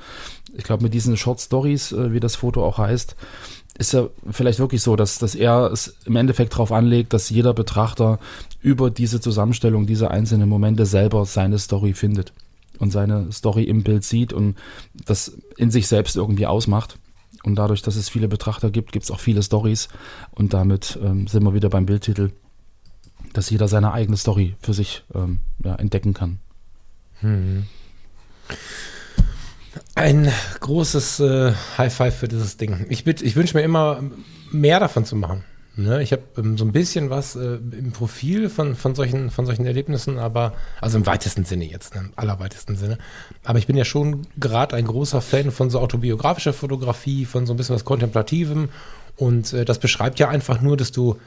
ich 0.56 0.64
glaube, 0.64 0.84
mit 0.84 0.94
diesen 0.94 1.18
Short 1.18 1.42
Stories, 1.42 1.92
äh, 1.92 2.14
wie 2.14 2.20
das 2.20 2.38
Foto 2.38 2.66
auch 2.66 2.78
heißt, 2.78 3.16
ist 3.78 3.94
ja 3.94 4.08
vielleicht 4.32 4.60
wirklich 4.60 4.82
so, 4.82 4.96
dass, 4.96 5.20
dass 5.20 5.36
er 5.36 5.70
es 5.72 5.98
im 6.06 6.16
Endeffekt 6.16 6.54
darauf 6.54 6.72
anlegt, 6.72 7.12
dass 7.12 7.30
jeder 7.30 7.54
Betrachter 7.54 8.20
über 8.62 8.90
diese 8.90 9.20
Zusammenstellung 9.20 9.86
dieser 9.86 10.12
einzelnen 10.12 10.48
Momente 10.48 10.86
selber 10.86 11.26
seine 11.26 11.60
Story 11.60 11.94
findet 11.94 12.32
und 12.80 12.92
seine 12.92 13.32
Story 13.34 13.64
im 13.64 13.84
Bild 13.84 14.06
sieht 14.06 14.32
und 14.32 14.56
das 15.06 15.38
in 15.58 15.72
sich 15.72 15.88
selbst 15.88 16.16
irgendwie 16.16 16.46
ausmacht. 16.46 16.98
Und 17.44 17.56
dadurch, 17.56 17.82
dass 17.82 17.96
es 17.96 18.10
viele 18.10 18.28
Betrachter 18.28 18.72
gibt, 18.72 18.92
gibt 18.92 19.06
es 19.06 19.12
auch 19.12 19.20
viele 19.20 19.44
Stories. 19.44 19.88
Und 20.32 20.54
damit 20.54 20.98
ähm, 21.02 21.28
sind 21.28 21.44
wir 21.44 21.54
wieder 21.54 21.70
beim 21.70 21.86
Bildtitel, 21.86 22.32
dass 23.34 23.50
jeder 23.50 23.68
seine 23.68 23.92
eigene 23.92 24.18
Story 24.18 24.56
für 24.60 24.74
sich 24.74 25.04
ähm, 25.14 25.40
ja, 25.64 25.76
entdecken 25.76 26.14
kann. 26.14 26.40
Ein 29.96 30.32
großes 30.60 31.20
äh, 31.20 31.54
High 31.78 31.94
Five 31.94 32.16
für 32.18 32.28
dieses 32.28 32.58
Ding. 32.58 32.86
Ich, 32.90 33.06
ich 33.06 33.36
wünsche 33.36 33.58
mir 33.58 33.64
immer 33.64 34.04
mehr 34.52 34.80
davon 34.80 35.06
zu 35.06 35.16
machen. 35.16 35.44
Ne? 35.78 36.02
Ich 36.02 36.12
habe 36.12 36.24
ähm, 36.38 36.58
so 36.58 36.64
ein 36.64 36.72
bisschen 36.72 37.10
was 37.10 37.36
äh, 37.36 37.56
im 37.56 37.92
Profil 37.92 38.50
von, 38.50 38.76
von, 38.76 38.96
solchen, 38.96 39.30
von 39.30 39.46
solchen 39.46 39.66
Erlebnissen, 39.66 40.18
aber, 40.18 40.54
also 40.80 40.98
im 40.98 41.06
weitesten 41.06 41.44
Sinne 41.44 41.66
jetzt, 41.66 41.96
ne? 41.96 42.02
im 42.02 42.12
allerweitesten 42.16 42.78
Sinne. 42.78 42.98
Aber 43.44 43.60
ich 43.60 43.68
bin 43.68 43.76
ja 43.76 43.84
schon 43.84 44.28
gerade 44.38 44.76
ein 44.76 44.86
großer 44.86 45.22
Fan 45.22 45.52
von 45.52 45.70
so 45.70 45.80
autobiografischer 45.80 46.54
Fotografie, 46.54 47.26
von 47.26 47.46
so 47.46 47.54
ein 47.54 47.58
bisschen 47.58 47.76
was 47.76 47.84
Kontemplativem. 47.84 48.70
Und 49.18 49.54
äh, 49.54 49.66
das 49.66 49.80
beschreibt 49.80 50.18
ja 50.20 50.30
einfach 50.30 50.62
nur, 50.62 50.78
dass 50.78 50.92
du 50.92 51.18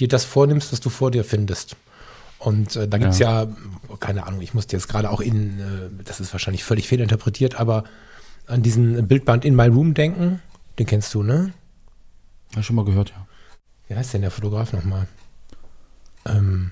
dir 0.00 0.08
das 0.08 0.24
vornimmst, 0.24 0.72
was 0.72 0.80
du 0.80 0.88
vor 0.88 1.10
dir 1.10 1.24
findest. 1.24 1.76
Und 2.38 2.76
äh, 2.76 2.88
da 2.88 2.98
gibt's 2.98 3.18
ja. 3.18 3.46
keine 4.00 4.26
Ahnung, 4.26 4.40
ich 4.40 4.54
musste 4.54 4.76
jetzt 4.76 4.88
gerade 4.88 5.10
auch 5.10 5.20
in, 5.20 5.58
äh, 5.58 6.04
das 6.04 6.20
ist 6.20 6.32
wahrscheinlich 6.32 6.64
völlig 6.64 6.88
fehlinterpretiert, 6.88 7.58
aber 7.60 7.84
an 8.46 8.62
diesen 8.62 9.06
Bildband 9.06 9.44
In 9.44 9.54
My 9.54 9.66
Room 9.66 9.92
denken. 9.92 10.40
Den 10.78 10.86
kennst 10.86 11.12
du, 11.12 11.22
ne? 11.22 11.52
Ich 12.56 12.64
schon 12.64 12.76
mal 12.76 12.84
gehört, 12.84 13.10
ja. 13.10 13.26
Wie 13.88 13.94
heißt 13.96 14.12
denn 14.14 14.22
der 14.22 14.30
Fotograf 14.30 14.72
nochmal? 14.72 15.06
Ähm. 16.26 16.70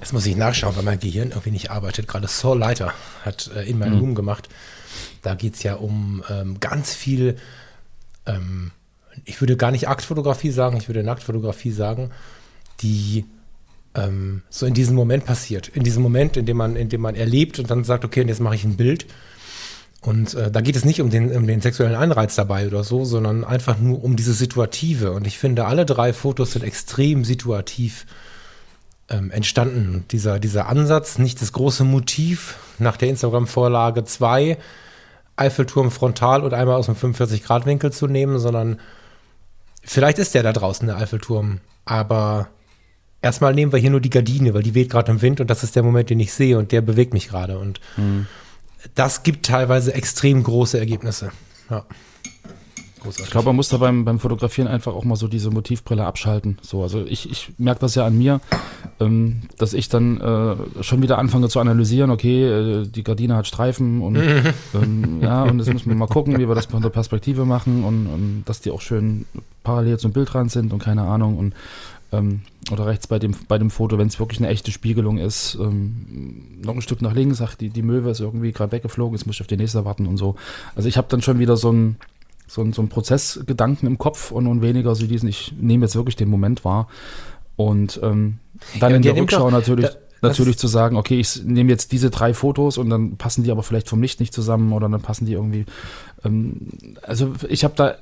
Jetzt 0.00 0.12
muss 0.12 0.24
ich 0.26 0.36
nachschauen, 0.36 0.74
weil 0.76 0.84
mein 0.84 1.00
Gehirn 1.00 1.30
irgendwie 1.30 1.50
nicht 1.50 1.70
arbeitet. 1.70 2.08
Gerade 2.08 2.28
Saul 2.28 2.58
Leiter 2.58 2.94
hat 3.24 3.50
äh, 3.54 3.68
In 3.68 3.78
My 3.78 3.90
Mhm. 3.90 3.98
Room 3.98 4.14
gemacht. 4.14 4.48
Da 5.22 5.34
geht's 5.34 5.62
ja 5.62 5.74
um 5.74 6.22
ähm, 6.30 6.60
ganz 6.60 6.94
viel, 6.94 7.36
ähm, 8.24 8.70
ich 9.24 9.40
würde 9.42 9.56
gar 9.56 9.70
nicht 9.70 9.88
Aktfotografie 9.88 10.50
sagen, 10.50 10.78
ich 10.78 10.88
würde 10.88 11.02
Nacktfotografie 11.02 11.72
sagen, 11.72 12.10
die 12.80 13.26
ähm, 13.94 14.42
so 14.48 14.64
in 14.64 14.74
diesem 14.74 14.94
Moment 14.96 15.26
passiert. 15.26 15.68
In 15.68 15.82
diesem 15.82 16.02
Moment, 16.02 16.36
in 16.36 16.46
dem 16.46 16.56
man, 16.56 16.76
in 16.76 16.88
dem 16.88 17.00
man 17.02 17.14
erlebt 17.16 17.58
und 17.58 17.70
dann 17.70 17.84
sagt, 17.84 18.04
okay, 18.04 18.22
und 18.22 18.28
jetzt 18.28 18.40
mache 18.40 18.54
ich 18.54 18.64
ein 18.64 18.76
Bild. 18.76 19.06
Und 20.00 20.34
äh, 20.34 20.50
da 20.50 20.60
geht 20.60 20.76
es 20.76 20.84
nicht 20.84 21.00
um 21.00 21.10
den, 21.10 21.34
um 21.34 21.46
den 21.46 21.60
sexuellen 21.60 21.96
Anreiz 21.96 22.36
dabei 22.36 22.66
oder 22.66 22.84
so, 22.84 23.04
sondern 23.04 23.44
einfach 23.44 23.78
nur 23.78 24.02
um 24.04 24.14
diese 24.14 24.32
Situative. 24.32 25.12
Und 25.12 25.26
ich 25.26 25.38
finde, 25.38 25.66
alle 25.66 25.86
drei 25.86 26.12
Fotos 26.12 26.52
sind 26.52 26.64
extrem 26.64 27.24
situativ 27.24 28.06
ähm, 29.08 29.30
entstanden. 29.30 30.04
Dieser, 30.10 30.38
dieser 30.38 30.68
Ansatz, 30.68 31.18
nicht 31.18 31.42
das 31.42 31.52
große 31.52 31.84
Motiv 31.84 32.56
nach 32.78 32.96
der 32.96 33.08
Instagram-Vorlage 33.08 34.04
2, 34.04 34.56
Eiffelturm 35.36 35.90
frontal 35.90 36.42
und 36.42 36.54
einmal 36.54 36.76
aus 36.76 36.86
dem 36.86 36.94
45-Grad-Winkel 36.94 37.92
zu 37.92 38.06
nehmen, 38.06 38.38
sondern 38.38 38.78
vielleicht 39.82 40.18
ist 40.18 40.34
der 40.34 40.42
da 40.42 40.52
draußen, 40.52 40.86
der 40.86 40.96
Eiffelturm, 40.96 41.60
aber 41.84 42.48
erstmal 43.22 43.54
nehmen 43.54 43.72
wir 43.72 43.78
hier 43.78 43.90
nur 43.90 44.00
die 44.00 44.10
Gardine, 44.10 44.52
weil 44.54 44.62
die 44.62 44.74
weht 44.74 44.90
gerade 44.90 45.12
im 45.12 45.22
Wind 45.22 45.40
und 45.40 45.48
das 45.48 45.62
ist 45.62 45.76
der 45.76 45.82
Moment, 45.82 46.10
den 46.10 46.20
ich 46.20 46.32
sehe 46.32 46.58
und 46.58 46.72
der 46.72 46.80
bewegt 46.80 47.12
mich 47.12 47.28
gerade. 47.28 47.58
Und 47.58 47.80
das 48.94 49.22
gibt 49.22 49.46
teilweise 49.46 49.94
extrem 49.94 50.42
große 50.42 50.78
Ergebnisse. 50.78 51.30
Ja. 51.70 51.84
Großartig. 53.00 53.26
Ich 53.26 53.30
glaube, 53.30 53.46
man 53.46 53.56
muss 53.56 53.68
da 53.68 53.76
beim, 53.76 54.04
beim 54.04 54.18
Fotografieren 54.18 54.68
einfach 54.68 54.92
auch 54.92 55.04
mal 55.04 55.16
so 55.16 55.28
diese 55.28 55.50
Motivbrille 55.50 56.04
abschalten. 56.04 56.58
So, 56.62 56.82
also 56.82 57.04
ich, 57.04 57.30
ich 57.30 57.52
merke 57.56 57.80
das 57.80 57.94
ja 57.94 58.04
an 58.04 58.18
mir, 58.18 58.40
ähm, 58.98 59.42
dass 59.56 59.72
ich 59.72 59.88
dann 59.88 60.20
äh, 60.20 60.82
schon 60.82 61.02
wieder 61.02 61.18
anfange 61.18 61.48
zu 61.48 61.60
analysieren, 61.60 62.10
okay, 62.10 62.44
äh, 62.44 62.86
die 62.86 63.04
Gardine 63.04 63.36
hat 63.36 63.46
Streifen 63.46 64.02
und 64.02 64.16
ähm, 64.74 65.20
ja, 65.22 65.44
und 65.44 65.58
jetzt 65.58 65.72
müssen 65.72 65.88
wir 65.88 65.96
mal 65.96 66.08
gucken, 66.08 66.38
wie 66.38 66.48
wir 66.48 66.54
das 66.54 66.66
von 66.66 66.82
der 66.82 66.90
Perspektive 66.90 67.44
machen 67.44 67.84
und, 67.84 68.06
und 68.06 68.42
dass 68.46 68.60
die 68.60 68.70
auch 68.70 68.80
schön 68.80 69.26
parallel 69.62 69.98
zum 69.98 70.12
Bildrand 70.12 70.50
sind 70.50 70.72
und 70.72 70.80
keine 70.80 71.02
Ahnung 71.02 71.38
und 71.38 71.54
ähm, 72.12 72.40
oder 72.70 72.86
rechts 72.86 73.06
bei 73.06 73.18
dem, 73.18 73.34
bei 73.48 73.58
dem 73.58 73.70
Foto, 73.70 73.98
wenn 73.98 74.08
es 74.08 74.18
wirklich 74.18 74.40
eine 74.40 74.48
echte 74.48 74.70
Spiegelung 74.70 75.18
ist, 75.18 75.56
ähm, 75.60 76.60
noch 76.64 76.74
ein 76.74 76.82
Stück 76.82 77.02
nach 77.02 77.14
links, 77.14 77.40
ach, 77.40 77.54
die, 77.54 77.70
die 77.70 77.82
Möwe 77.82 78.10
ist 78.10 78.20
irgendwie 78.20 78.52
gerade 78.52 78.72
weggeflogen, 78.72 79.16
jetzt 79.16 79.26
muss 79.26 79.36
ich 79.36 79.40
auf 79.40 79.46
die 79.46 79.56
nächste 79.56 79.84
warten 79.84 80.06
und 80.06 80.16
so. 80.16 80.34
Also 80.74 80.88
ich 80.88 80.96
habe 80.96 81.08
dann 81.10 81.22
schon 81.22 81.38
wieder 81.38 81.56
so 81.56 81.70
ein 81.72 81.96
so 82.50 82.62
ein, 82.62 82.72
so 82.72 82.80
ein 82.80 82.88
Prozessgedanken 82.88 83.86
im 83.86 83.98
Kopf 83.98 84.30
und, 84.30 84.46
und 84.46 84.62
weniger 84.62 84.94
so 84.94 85.06
diesen, 85.06 85.28
ich 85.28 85.52
nehme 85.60 85.84
jetzt 85.84 85.96
wirklich 85.96 86.16
den 86.16 86.30
Moment 86.30 86.64
wahr. 86.64 86.88
Und 87.56 88.00
ähm, 88.02 88.38
dann 88.80 88.90
Ja, 88.92 88.96
in 88.96 89.02
der 89.02 89.16
Rückschau 89.16 89.40
doch- 89.46 89.50
natürlich, 89.50 89.84
da- 89.86 90.28
natürlich 90.28 90.56
zu 90.56 90.66
sagen, 90.66 90.96
okay, 90.96 91.20
ich 91.20 91.44
nehme 91.44 91.68
jetzt 91.70 91.92
diese 91.92 92.08
drei 92.08 92.32
Fotos 92.32 92.78
und 92.78 92.88
dann 92.88 93.18
passen 93.18 93.44
die 93.44 93.50
aber 93.50 93.62
vielleicht 93.62 93.88
vom 93.90 94.00
Licht 94.00 94.18
nicht 94.20 94.32
zusammen 94.32 94.72
oder 94.72 94.88
dann 94.88 95.02
passen 95.02 95.26
die 95.26 95.34
irgendwie. 95.34 95.66
Ähm, 96.24 96.68
also 97.02 97.34
ich 97.50 97.64
habe 97.64 97.74
da 97.76 97.96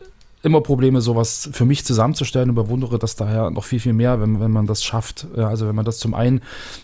immer 0.47 0.61
Probleme, 0.61 1.01
sowas 1.01 1.51
für 1.53 1.65
mich 1.65 1.85
zusammenzustellen 1.85 2.51
und 2.51 2.55
bewundere 2.55 2.99
das 2.99 3.17
daher 3.17 3.51
noch 3.51 3.65
viel, 3.65 3.81
viel 3.81 3.93
mehr, 3.93 4.21
wenn, 4.21 4.41
wenn 4.41 4.53
man 4.53 4.67
das 4.67 4.85
schafft. 4.85 5.27
Also 5.37 5.67
wenn 5.67 5.75
man 5.75 5.85
das 5.85 5.99
zum 5.99 6.15
einen 6.15 6.41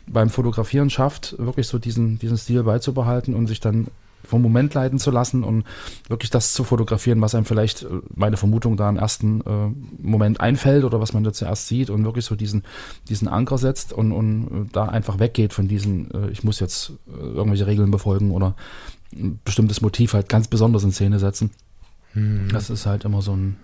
beim 0.06 0.30
Fotografieren 0.30 0.90
schafft, 0.90 1.36
wirklich 1.38 1.68
so 1.68 1.78
diesen, 1.78 2.18
diesen 2.18 2.36
Stil 2.36 2.64
beizubehalten 2.64 3.34
und 3.34 3.46
sich 3.46 3.60
dann 3.60 3.86
vom 4.24 4.42
Moment 4.42 4.74
leiten 4.74 4.98
zu 4.98 5.10
lassen 5.10 5.44
und 5.44 5.64
wirklich 6.08 6.30
das 6.30 6.52
zu 6.52 6.64
fotografieren, 6.64 7.20
was 7.20 7.34
einem 7.34 7.44
vielleicht, 7.44 7.82
äh, 7.82 7.88
meine 8.14 8.36
Vermutung, 8.36 8.76
da 8.76 8.88
im 8.88 8.96
ersten 8.96 9.40
äh, 9.40 10.02
Moment 10.02 10.40
einfällt 10.40 10.84
oder 10.84 11.00
was 11.00 11.12
man 11.12 11.24
da 11.24 11.32
zuerst 11.32 11.68
sieht 11.68 11.90
und 11.90 12.04
wirklich 12.04 12.24
so 12.24 12.34
diesen, 12.36 12.62
diesen 13.08 13.28
Anker 13.28 13.58
setzt 13.58 13.92
und, 13.92 14.12
und 14.12 14.46
äh, 14.46 14.68
da 14.72 14.86
einfach 14.86 15.18
weggeht 15.18 15.52
von 15.52 15.68
diesen, 15.68 16.10
äh, 16.12 16.30
ich 16.30 16.44
muss 16.44 16.60
jetzt 16.60 16.92
äh, 17.08 17.20
irgendwelche 17.20 17.66
Regeln 17.66 17.90
befolgen 17.90 18.30
oder 18.30 18.54
ein 19.12 19.40
bestimmtes 19.44 19.80
Motiv 19.80 20.14
halt 20.14 20.28
ganz 20.28 20.48
besonders 20.48 20.84
in 20.84 20.92
Szene 20.92 21.18
setzen. 21.18 21.50
Hm. 22.12 22.48
Das 22.52 22.70
ist 22.70 22.86
halt 22.86 23.04
immer 23.04 23.22
so 23.22 23.34
ein, 23.36 23.56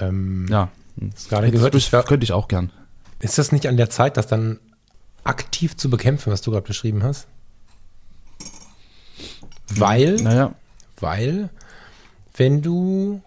Ähm, 0.00 0.46
ja, 0.48 0.70
gerade 1.28 1.50
gehört, 1.50 1.74
das, 1.74 1.82
ich, 1.84 1.90
könnte 1.90 2.24
ich 2.24 2.32
auch 2.32 2.48
gern. 2.48 2.70
ist 3.20 3.38
das 3.38 3.52
nicht 3.52 3.66
an 3.66 3.76
der 3.76 3.90
Zeit, 3.90 4.16
das 4.16 4.26
dann 4.26 4.58
aktiv 5.24 5.76
zu 5.76 5.90
bekämpfen, 5.90 6.32
was 6.32 6.42
du 6.42 6.50
gerade 6.50 6.66
beschrieben 6.66 7.02
hast? 7.02 7.26
Weil, 9.68 10.16
Naja, 10.16 10.54
weil, 10.98 11.48
wenn 12.36 12.62
du 12.62 13.22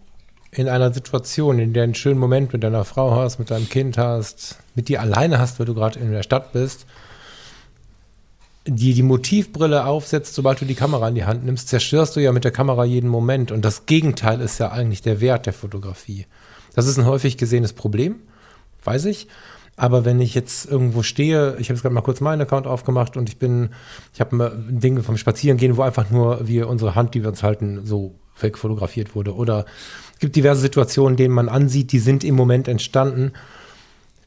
in 0.51 0.69
einer 0.69 0.93
Situation, 0.93 1.59
in 1.59 1.73
der 1.73 1.83
einen 1.83 1.95
schönen 1.95 2.19
Moment 2.19 2.53
mit 2.53 2.63
deiner 2.63 2.85
Frau 2.85 3.15
hast, 3.15 3.39
mit 3.39 3.51
deinem 3.51 3.67
Kind 3.67 3.97
hast, 3.97 4.57
mit 4.73 4.87
dir 4.87 5.01
alleine 5.01 5.39
hast, 5.39 5.59
weil 5.59 5.65
du 5.65 5.73
gerade 5.73 5.99
in 5.99 6.11
der 6.11 6.23
Stadt 6.23 6.53
bist, 6.53 6.85
die 8.67 8.93
die 8.93 9.04
Motivbrille 9.04 9.86
aufsetzt, 9.86 10.34
sobald 10.34 10.60
du 10.60 10.65
die 10.65 10.75
Kamera 10.75 11.08
in 11.08 11.15
die 11.15 11.25
Hand 11.25 11.45
nimmst, 11.45 11.69
zerstörst 11.69 12.15
du 12.15 12.19
ja 12.19 12.32
mit 12.32 12.43
der 12.43 12.51
Kamera 12.51 12.84
jeden 12.84 13.10
Moment. 13.10 13.51
Und 13.51 13.63
das 13.63 13.86
Gegenteil 13.86 14.41
ist 14.41 14.60
ja 14.60 14.71
eigentlich 14.71 15.01
der 15.01 15.21
Wert 15.21 15.45
der 15.45 15.54
Fotografie. 15.54 16.25
Das 16.73 16.88
ist 16.88 16.97
ein 16.97 17.06
häufig 17.06 17.38
gesehenes 17.38 17.73
Problem, 17.73 18.21
weiß 18.84 19.06
ich. 19.06 19.28
Aber 19.78 20.06
wenn 20.06 20.21
ich 20.21 20.34
jetzt 20.34 20.69
irgendwo 20.69 21.04
stehe, 21.04 21.58
ich 21.60 21.67
habe 21.67 21.75
jetzt 21.75 21.82
gerade 21.82 21.93
mal 21.93 22.01
kurz 22.01 22.21
meinen 22.21 22.41
Account 22.41 22.65
aufgemacht 22.65 23.17
und 23.17 23.30
ich 23.30 23.38
bin, 23.38 23.69
ich 24.13 24.21
habe 24.21 24.58
Ding 24.69 25.01
vom 25.04 25.17
Spazierengehen, 25.17 25.75
wo 25.78 25.82
einfach 25.82 26.10
nur 26.10 26.47
wir 26.47 26.69
unsere 26.69 26.95
Hand, 26.95 27.13
die 27.13 27.21
wir 27.21 27.30
uns 27.30 27.43
halten, 27.43 27.82
so 27.86 28.15
wegfotografiert 28.39 29.15
wurde. 29.15 29.36
Oder 29.36 29.65
es 30.13 30.19
gibt 30.19 30.36
diverse 30.36 30.62
Situationen, 30.62 31.17
denen 31.17 31.34
man 31.34 31.49
ansieht, 31.49 31.91
die 31.91 31.99
sind 31.99 32.23
im 32.23 32.36
Moment 32.36 32.67
entstanden. 32.67 33.34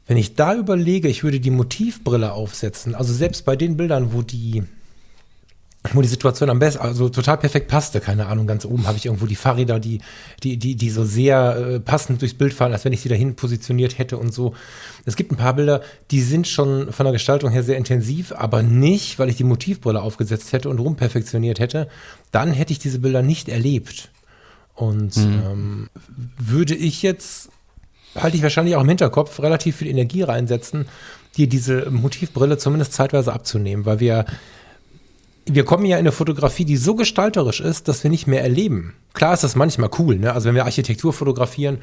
Wenn 0.08 0.16
ich 0.16 0.34
da 0.34 0.54
überlege, 0.54 1.06
ich 1.06 1.22
würde 1.22 1.38
die 1.38 1.50
Motivbrille 1.50 2.32
aufsetzen, 2.32 2.94
also 2.94 3.12
selbst 3.12 3.44
bei 3.44 3.56
den 3.56 3.76
Bildern, 3.76 4.14
wo 4.14 4.22
die, 4.22 4.64
wo 5.92 6.00
die 6.00 6.08
Situation 6.08 6.48
am 6.48 6.58
besten, 6.58 6.80
also 6.80 7.10
total 7.10 7.36
perfekt 7.36 7.68
passte, 7.68 8.00
keine 8.00 8.26
Ahnung, 8.26 8.46
ganz 8.46 8.64
oben 8.64 8.86
habe 8.86 8.96
ich 8.96 9.04
irgendwo 9.04 9.26
die 9.26 9.36
Fahrräder, 9.36 9.78
die, 9.78 10.00
die, 10.42 10.56
die, 10.56 10.76
die 10.76 10.88
so 10.88 11.04
sehr 11.04 11.56
äh, 11.56 11.80
passend 11.80 12.22
durchs 12.22 12.32
Bild 12.32 12.54
fallen, 12.54 12.72
als 12.72 12.86
wenn 12.86 12.94
ich 12.94 13.02
sie 13.02 13.10
dahin 13.10 13.36
positioniert 13.36 13.98
hätte 13.98 14.16
und 14.16 14.32
so. 14.32 14.54
Es 15.04 15.14
gibt 15.14 15.30
ein 15.30 15.36
paar 15.36 15.54
Bilder, 15.54 15.82
die 16.10 16.22
sind 16.22 16.48
schon 16.48 16.90
von 16.90 17.04
der 17.04 17.12
Gestaltung 17.12 17.50
her 17.50 17.62
sehr 17.62 17.76
intensiv, 17.76 18.32
aber 18.32 18.62
nicht, 18.62 19.18
weil 19.18 19.28
ich 19.28 19.36
die 19.36 19.44
Motivbrille 19.44 20.00
aufgesetzt 20.00 20.54
hätte 20.54 20.70
und 20.70 20.78
rumperfektioniert 20.78 21.60
hätte. 21.60 21.86
Dann 22.30 22.52
hätte 22.52 22.72
ich 22.72 22.78
diese 22.78 23.00
Bilder 23.00 23.20
nicht 23.20 23.50
erlebt. 23.50 24.10
Und 24.74 25.16
ähm, 25.18 25.90
würde 26.38 26.74
ich 26.74 27.02
jetzt 27.02 27.50
halte 28.14 28.36
ich 28.36 28.42
wahrscheinlich 28.42 28.76
auch 28.76 28.82
im 28.82 28.88
Hinterkopf, 28.88 29.40
relativ 29.40 29.76
viel 29.76 29.88
Energie 29.88 30.22
reinsetzen, 30.22 30.86
dir 31.36 31.48
diese 31.48 31.90
Motivbrille 31.90 32.58
zumindest 32.58 32.92
zeitweise 32.92 33.32
abzunehmen, 33.32 33.86
weil 33.86 34.00
wir, 34.00 34.24
wir 35.46 35.64
kommen 35.64 35.84
ja 35.84 35.96
in 35.96 36.00
eine 36.00 36.12
Fotografie, 36.12 36.64
die 36.64 36.76
so 36.76 36.94
gestalterisch 36.94 37.60
ist, 37.60 37.88
dass 37.88 38.02
wir 38.02 38.10
nicht 38.10 38.26
mehr 38.26 38.42
erleben. 38.42 38.94
Klar 39.14 39.34
ist 39.34 39.44
das 39.44 39.56
manchmal 39.56 39.90
cool, 39.98 40.18
ne? 40.18 40.32
Also 40.32 40.48
wenn 40.48 40.54
wir 40.54 40.64
Architektur 40.64 41.12
fotografieren 41.12 41.78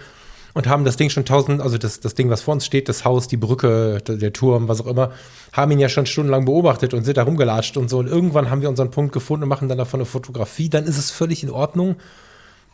und 0.54 0.68
haben 0.68 0.86
das 0.86 0.98
Ding 0.98 1.10
schon 1.10 1.26
tausend, 1.26 1.62
also 1.62 1.78
das, 1.78 2.00
das 2.00 2.16
Ding, 2.16 2.30
was 2.30 2.42
vor 2.42 2.54
uns 2.54 2.66
steht, 2.66 2.90
das 2.90 3.06
Haus, 3.06 3.28
die 3.28 3.38
Brücke, 3.38 4.00
der, 4.08 4.16
der 4.16 4.34
Turm, 4.34 4.68
was 4.68 4.82
auch 4.82 4.88
immer, 4.88 5.12
haben 5.52 5.72
ihn 5.72 5.80
ja 5.80 5.90
schon 5.90 6.06
stundenlang 6.06 6.46
beobachtet 6.46 6.94
und 6.94 7.04
sind 7.04 7.18
da 7.18 7.24
rumgelatscht 7.24 7.78
und 7.78 7.90
so. 7.90 8.00
Und 8.00 8.08
irgendwann 8.08 8.50
haben 8.50 8.62
wir 8.62 8.70
unseren 8.70 8.92
Punkt 8.92 9.14
gefunden 9.14 9.44
und 9.44 9.50
machen 9.50 9.68
dann 9.68 9.78
davon 9.78 10.00
eine 10.00 10.06
Fotografie, 10.06 10.70
dann 10.70 10.86
ist 10.86 10.98
es 10.98 11.12
völlig 11.12 11.44
in 11.44 11.50
Ordnung 11.50 11.98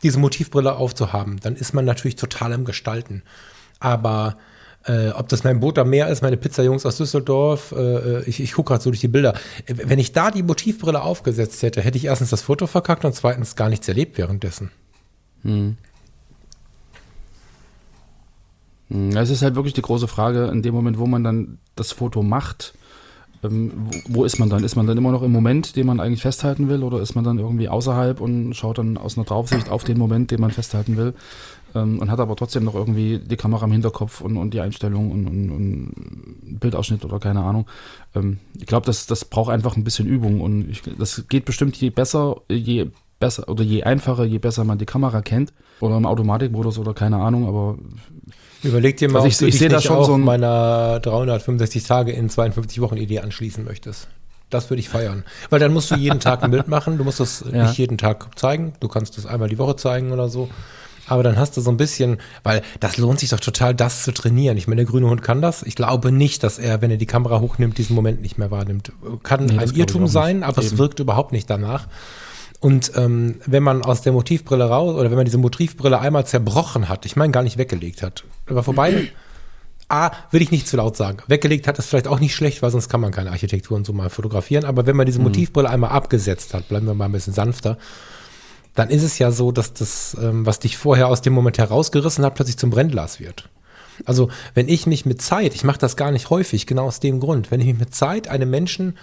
diese 0.04 0.20
Motivbrille 0.20 0.76
aufzuhaben. 0.76 1.40
Dann 1.42 1.56
ist 1.56 1.74
man 1.74 1.86
natürlich 1.86 2.16
total 2.16 2.54
im 2.54 2.66
Gestalten. 2.66 3.24
Aber 3.80 4.38
äh, 4.86 5.10
ob 5.10 5.30
das 5.30 5.44
mein 5.44 5.60
Boot 5.60 5.78
am 5.78 5.90
Meer 5.90 6.10
ist, 6.10 6.22
meine 6.22 6.38
Pizzajungs 6.38 6.86
aus 6.86 6.98
Düsseldorf, 6.98 7.72
äh, 7.72 8.24
ich, 8.24 8.40
ich 8.40 8.54
gucke 8.54 8.70
gerade 8.70 8.84
so 8.84 8.90
durch 8.90 9.02
die 9.02 9.08
Bilder. 9.08 9.34
Äh, 9.66 9.76
Wenn 9.86 10.00
ich 10.00 10.12
da 10.12 10.32
die 10.32 10.44
Motivbrille 10.44 11.02
aufgesetzt 11.02 11.62
hätte, 11.62 11.82
hätte 11.82 11.98
ich 11.98 12.06
erstens 12.06 12.32
das 12.32 12.42
Foto 12.42 12.68
verkackt 12.68 13.06
und 13.06 13.14
zweitens 13.14 13.56
gar 13.56 13.70
nichts 13.70 13.88
erlebt 13.88 14.18
währenddessen. 14.18 14.72
Hm, 15.44 15.78
Es 19.16 19.30
ist 19.30 19.42
halt 19.42 19.56
wirklich 19.56 19.74
die 19.74 19.82
große 19.82 20.08
Frage, 20.08 20.48
in 20.48 20.62
dem 20.62 20.74
Moment, 20.74 20.98
wo 20.98 21.08
man 21.08 21.24
dann 21.24 21.60
das 21.76 21.92
Foto 21.92 22.24
macht, 22.24 22.74
ähm, 23.44 23.72
wo, 23.76 24.20
wo 24.20 24.26
ist 24.26 24.40
man 24.40 24.50
dann? 24.50 24.64
Ist 24.64 24.76
man 24.76 24.88
dann 24.88 24.98
immer 24.98 25.12
noch 25.12 25.24
im 25.24 25.32
Moment, 25.32 25.76
den 25.76 25.88
man 25.88 26.00
eigentlich 26.00 26.22
festhalten 26.22 26.70
will, 26.70 26.84
oder 26.84 27.02
ist 27.02 27.16
man 27.16 27.24
dann 27.24 27.40
irgendwie 27.40 27.70
außerhalb 27.70 28.22
und 28.22 28.54
schaut 28.54 28.78
dann 28.78 28.98
aus 28.98 29.18
einer 29.18 29.26
Draufsicht 29.26 29.70
auf 29.70 29.84
den 29.84 29.98
Moment, 29.98 30.32
den 30.32 30.42
man 30.42 30.52
festhalten 30.52 30.98
will 30.98 31.14
ähm, 31.76 32.00
und 32.00 32.12
hat 32.12 32.20
aber 32.20 32.36
trotzdem 32.36 32.64
noch 32.64 32.76
irgendwie 32.76 33.20
die 33.20 33.38
Kamera 33.38 33.66
im 33.66 33.72
Hinterkopf 33.72 34.22
und, 34.22 34.38
und 34.38 34.54
die 34.54 34.62
Einstellung 34.62 35.12
und, 35.12 35.28
und, 35.28 35.50
und 35.52 36.60
Bildausschnitt 36.60 37.06
oder 37.06 37.20
keine 37.20 37.42
Ahnung. 37.42 37.68
Ähm, 38.16 38.40
ich 38.58 38.66
glaube, 38.66 38.86
das, 38.86 39.06
das 39.06 39.26
braucht 39.26 39.52
einfach 39.52 39.76
ein 39.76 39.84
bisschen 39.84 40.08
Übung 40.08 40.42
und 40.42 40.70
ich, 40.70 40.82
das 40.98 41.28
geht 41.28 41.46
bestimmt 41.46 41.76
je 41.78 41.90
besser, 41.90 42.42
je 42.50 42.88
besser 43.20 43.48
oder 43.50 43.64
je 43.64 43.84
einfacher, 43.84 44.26
je 44.26 44.40
besser 44.40 44.64
man 44.64 44.78
die 44.78 44.86
Kamera 44.86 45.22
kennt 45.22 45.54
oder 45.80 45.98
im 45.98 46.06
Automatikmodus 46.06 46.78
oder 46.80 46.94
keine 46.94 47.18
Ahnung, 47.18 47.48
aber 47.48 47.78
Überleg 48.64 48.98
dir 48.98 49.10
mal, 49.10 49.20
Also 49.20 49.28
ich- 49.28 49.36
ob 49.36 49.40
du 49.40 49.46
ich 49.48 49.58
dich 49.60 49.70
nicht 49.72 49.84
schon 49.84 49.98
auch 49.98 50.06
so 50.06 50.14
ein- 50.14 50.22
meiner 50.22 51.00
365 51.00 51.84
Tage 51.84 52.12
in 52.12 52.30
52 52.30 52.82
Wochen 52.82 52.98
Idee 52.98 53.20
anschließen 53.20 53.64
möchtest. 53.64 54.08
Das 54.50 54.70
würde 54.70 54.82
ich 54.82 54.90
feiern. 54.90 55.24
Weil 55.50 55.60
dann 55.60 55.72
musst 55.74 55.92
du 55.92 55.96
jeden 55.96 56.20
Tag 56.20 56.44
ein 56.44 56.52
Bild 56.52 56.68
machen. 56.68 56.98
Du 56.98 57.04
musst 57.04 57.20
das 57.20 57.44
Ja. 57.54 57.64
nicht 57.68 57.78
jeden 57.78 57.98
Tag 57.98 58.38
zeigen. 58.38 58.74
Du 58.82 58.88
kannst 58.88 59.18
das 59.18 59.26
einmal 59.26 59.48
die 59.50 59.58
Woche 59.58 59.76
zeigen 59.78 60.12
oder 60.12 60.28
so. 60.30 60.50
Aber 61.08 61.24
dann 61.24 61.38
hast 61.38 61.58
du 61.58 61.62
so 61.62 61.72
ein 61.72 61.78
bisschen, 61.78 62.20
weil 62.44 62.62
das 62.80 62.98
lohnt 62.98 63.20
sich 63.20 63.30
doch 63.32 63.40
total, 63.40 63.74
das 63.74 64.04
zu 64.04 64.14
trainieren. 64.14 64.56
Ich 64.58 64.68
meine, 64.68 64.84
der 64.84 64.86
grüne 64.92 65.10
Hund 65.10 65.22
kann 65.24 65.42
das. 65.42 65.64
Ich 65.64 65.76
glaube 65.76 66.12
nicht, 66.12 66.44
dass 66.44 66.60
er, 66.60 66.82
wenn 66.82 66.92
er 66.92 66.98
die 66.98 67.06
Kamera 67.06 67.40
hochnimmt, 67.40 67.78
diesen 67.78 67.96
Moment 67.96 68.22
nicht 68.22 68.38
mehr 68.38 68.52
wahrnimmt. 68.52 68.92
Kann 69.24 69.46
Nee, 69.46 69.58
ein 69.58 69.74
Irrtum 69.76 70.08
sein, 70.08 70.44
aber 70.44 70.60
es 70.60 70.68
Eben. 70.68 70.78
wirkt 70.78 71.00
überhaupt 71.00 71.32
nicht 71.32 71.50
danach. 71.50 71.88
Und 72.62 72.92
ähm, 72.96 73.42
wenn 73.48 73.64
man 73.64 73.84
aus 73.84 74.04
der 74.04 74.14
Motivbrille 74.14 74.64
raus, 74.64 74.96
oder 74.96 75.10
wenn 75.10 75.18
man 75.18 75.26
diese 75.26 75.40
Motivbrille 75.40 76.00
einmal 76.00 76.26
zerbrochen 76.28 76.88
hat, 76.88 77.06
ich 77.06 77.16
meine 77.16 77.32
gar 77.32 77.42
nicht 77.42 77.58
weggelegt 77.58 78.04
hat, 78.04 78.24
aber 78.48 78.62
vorbei, 78.62 79.12
A, 79.90 80.12
will 80.30 80.42
ich 80.42 80.52
nicht 80.52 80.68
zu 80.68 80.78
laut 80.78 80.96
sagen. 80.96 81.18
Weggelegt 81.28 81.68
hat 81.68 81.80
ist 81.80 81.88
vielleicht 81.88 82.08
auch 82.08 82.20
nicht 82.20 82.34
schlecht, 82.34 82.62
weil 82.62 82.72
sonst 82.72 82.88
kann 82.88 83.02
man 83.02 83.12
keine 83.12 83.32
Architekturen 83.32 83.84
so 83.84 83.92
mal 83.92 84.10
fotografieren. 84.10 84.64
Aber 84.64 84.86
wenn 84.86 84.96
man 84.96 85.06
diese 85.06 85.20
Motivbrille 85.20 85.70
einmal 85.70 85.90
abgesetzt 85.90 86.54
hat, 86.54 86.70
bleiben 86.70 86.86
wir 86.86 86.94
mal 86.94 87.06
ein 87.06 87.12
bisschen 87.12 87.34
sanfter, 87.34 87.78
dann 88.76 88.90
ist 88.90 89.04
es 89.04 89.20
ja 89.20 89.32
so, 89.32 89.52
dass 89.52 89.74
das, 89.74 90.16
ähm, 90.22 90.46
was 90.46 90.60
dich 90.60 90.78
vorher 90.78 91.08
aus 91.08 91.22
dem 91.22 91.34
Moment 91.34 91.58
herausgerissen 91.58 92.24
hat, 92.24 92.36
plötzlich 92.36 92.58
zum 92.58 92.70
Brennglas 92.70 93.20
wird. 93.20 93.50
Also 94.06 94.30
wenn 94.54 94.70
ich 94.70 94.86
mich 94.86 95.06
mit 95.06 95.22
Zeit, 95.22 95.56
ich 95.56 95.64
mache 95.64 95.80
das 95.80 95.98
gar 95.98 96.12
nicht 96.12 96.30
häufig, 96.30 96.68
genau 96.68 96.86
aus 96.86 97.00
dem 97.00 97.20
Grund, 97.20 97.52
wenn 97.52 97.60
ich 97.60 97.68
mich 97.68 97.80
mit 97.80 97.94
Zeit 97.94 98.28
einem 98.28 98.50
Menschen 98.50 98.98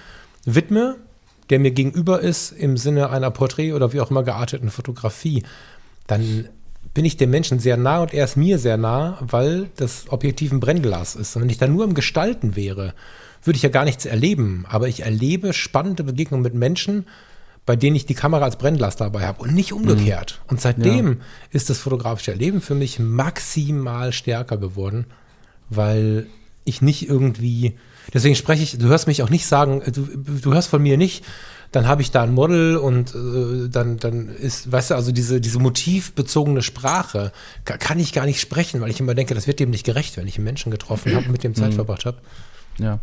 widme, 0.44 0.96
der 1.50 1.58
mir 1.58 1.70
gegenüber 1.70 2.20
ist 2.20 2.52
im 2.52 2.76
Sinne 2.76 3.10
einer 3.10 3.30
Porträt- 3.30 3.72
oder 3.72 3.92
wie 3.92 4.00
auch 4.00 4.10
immer 4.10 4.22
gearteten 4.22 4.70
Fotografie, 4.70 5.44
dann 6.06 6.48
bin 6.94 7.04
ich 7.04 7.16
dem 7.16 7.30
Menschen 7.30 7.58
sehr 7.58 7.76
nah 7.76 8.00
und 8.00 8.14
er 8.14 8.24
ist 8.24 8.36
mir 8.36 8.58
sehr 8.58 8.76
nah, 8.76 9.18
weil 9.20 9.70
das 9.76 10.06
Objektiv 10.08 10.52
ein 10.52 10.60
Brennglas 10.60 11.16
ist. 11.16 11.36
Und 11.36 11.42
wenn 11.42 11.50
ich 11.50 11.58
da 11.58 11.66
nur 11.66 11.84
im 11.84 11.94
Gestalten 11.94 12.56
wäre, 12.56 12.94
würde 13.44 13.56
ich 13.56 13.62
ja 13.62 13.68
gar 13.68 13.84
nichts 13.84 14.04
erleben. 14.04 14.64
Aber 14.68 14.88
ich 14.88 15.00
erlebe 15.00 15.52
spannende 15.52 16.04
Begegnungen 16.04 16.42
mit 16.42 16.54
Menschen, 16.54 17.06
bei 17.66 17.76
denen 17.76 17.96
ich 17.96 18.06
die 18.06 18.14
Kamera 18.14 18.44
als 18.44 18.56
Brennglas 18.56 18.96
dabei 18.96 19.26
habe 19.26 19.42
und 19.42 19.54
nicht 19.54 19.72
umgekehrt. 19.72 20.40
Und 20.48 20.60
seitdem 20.60 21.20
ist 21.50 21.68
das 21.68 21.78
fotografische 21.78 22.30
Erleben 22.30 22.62
für 22.62 22.74
mich 22.74 22.98
maximal 22.98 24.12
stärker 24.12 24.56
geworden, 24.56 25.04
weil 25.68 26.26
ich 26.64 26.80
nicht 26.80 27.08
irgendwie, 27.08 27.76
deswegen 28.12 28.34
spreche 28.34 28.62
ich, 28.62 28.78
du 28.78 28.86
hörst 28.88 29.06
mich 29.06 29.22
auch 29.22 29.30
nicht 29.30 29.46
sagen, 29.46 29.82
du, 29.92 30.02
du 30.40 30.52
hörst 30.54 30.68
von 30.68 30.82
mir 30.82 30.96
nicht, 30.96 31.24
dann 31.72 31.86
habe 31.86 32.00
ich 32.00 32.10
da 32.10 32.22
ein 32.22 32.32
Model 32.32 32.76
und 32.78 33.14
äh, 33.14 33.68
dann, 33.68 33.98
dann 33.98 34.28
ist, 34.30 34.72
weißt 34.72 34.90
du, 34.90 34.94
also 34.94 35.12
diese, 35.12 35.40
diese 35.40 35.58
motivbezogene 35.58 36.62
Sprache 36.62 37.30
ka- 37.66 37.76
kann 37.76 37.98
ich 37.98 38.12
gar 38.14 38.24
nicht 38.24 38.40
sprechen, 38.40 38.80
weil 38.80 38.90
ich 38.90 39.00
immer 39.00 39.14
denke, 39.14 39.34
das 39.34 39.46
wird 39.46 39.60
dem 39.60 39.68
nicht 39.70 39.84
gerecht, 39.84 40.16
wenn 40.16 40.26
ich 40.26 40.36
einen 40.36 40.44
Menschen 40.44 40.70
getroffen 40.70 41.14
habe 41.14 41.26
und 41.26 41.32
mit 41.32 41.44
dem 41.44 41.54
Zeit 41.54 41.74
verbracht 41.74 42.06
habe. 42.06 42.18
ja. 42.78 43.00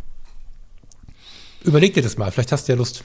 Überleg 1.64 1.94
dir 1.94 2.02
das 2.02 2.16
mal, 2.16 2.30
vielleicht 2.30 2.52
hast 2.52 2.68
du 2.68 2.72
ja 2.72 2.78
Lust. 2.78 3.02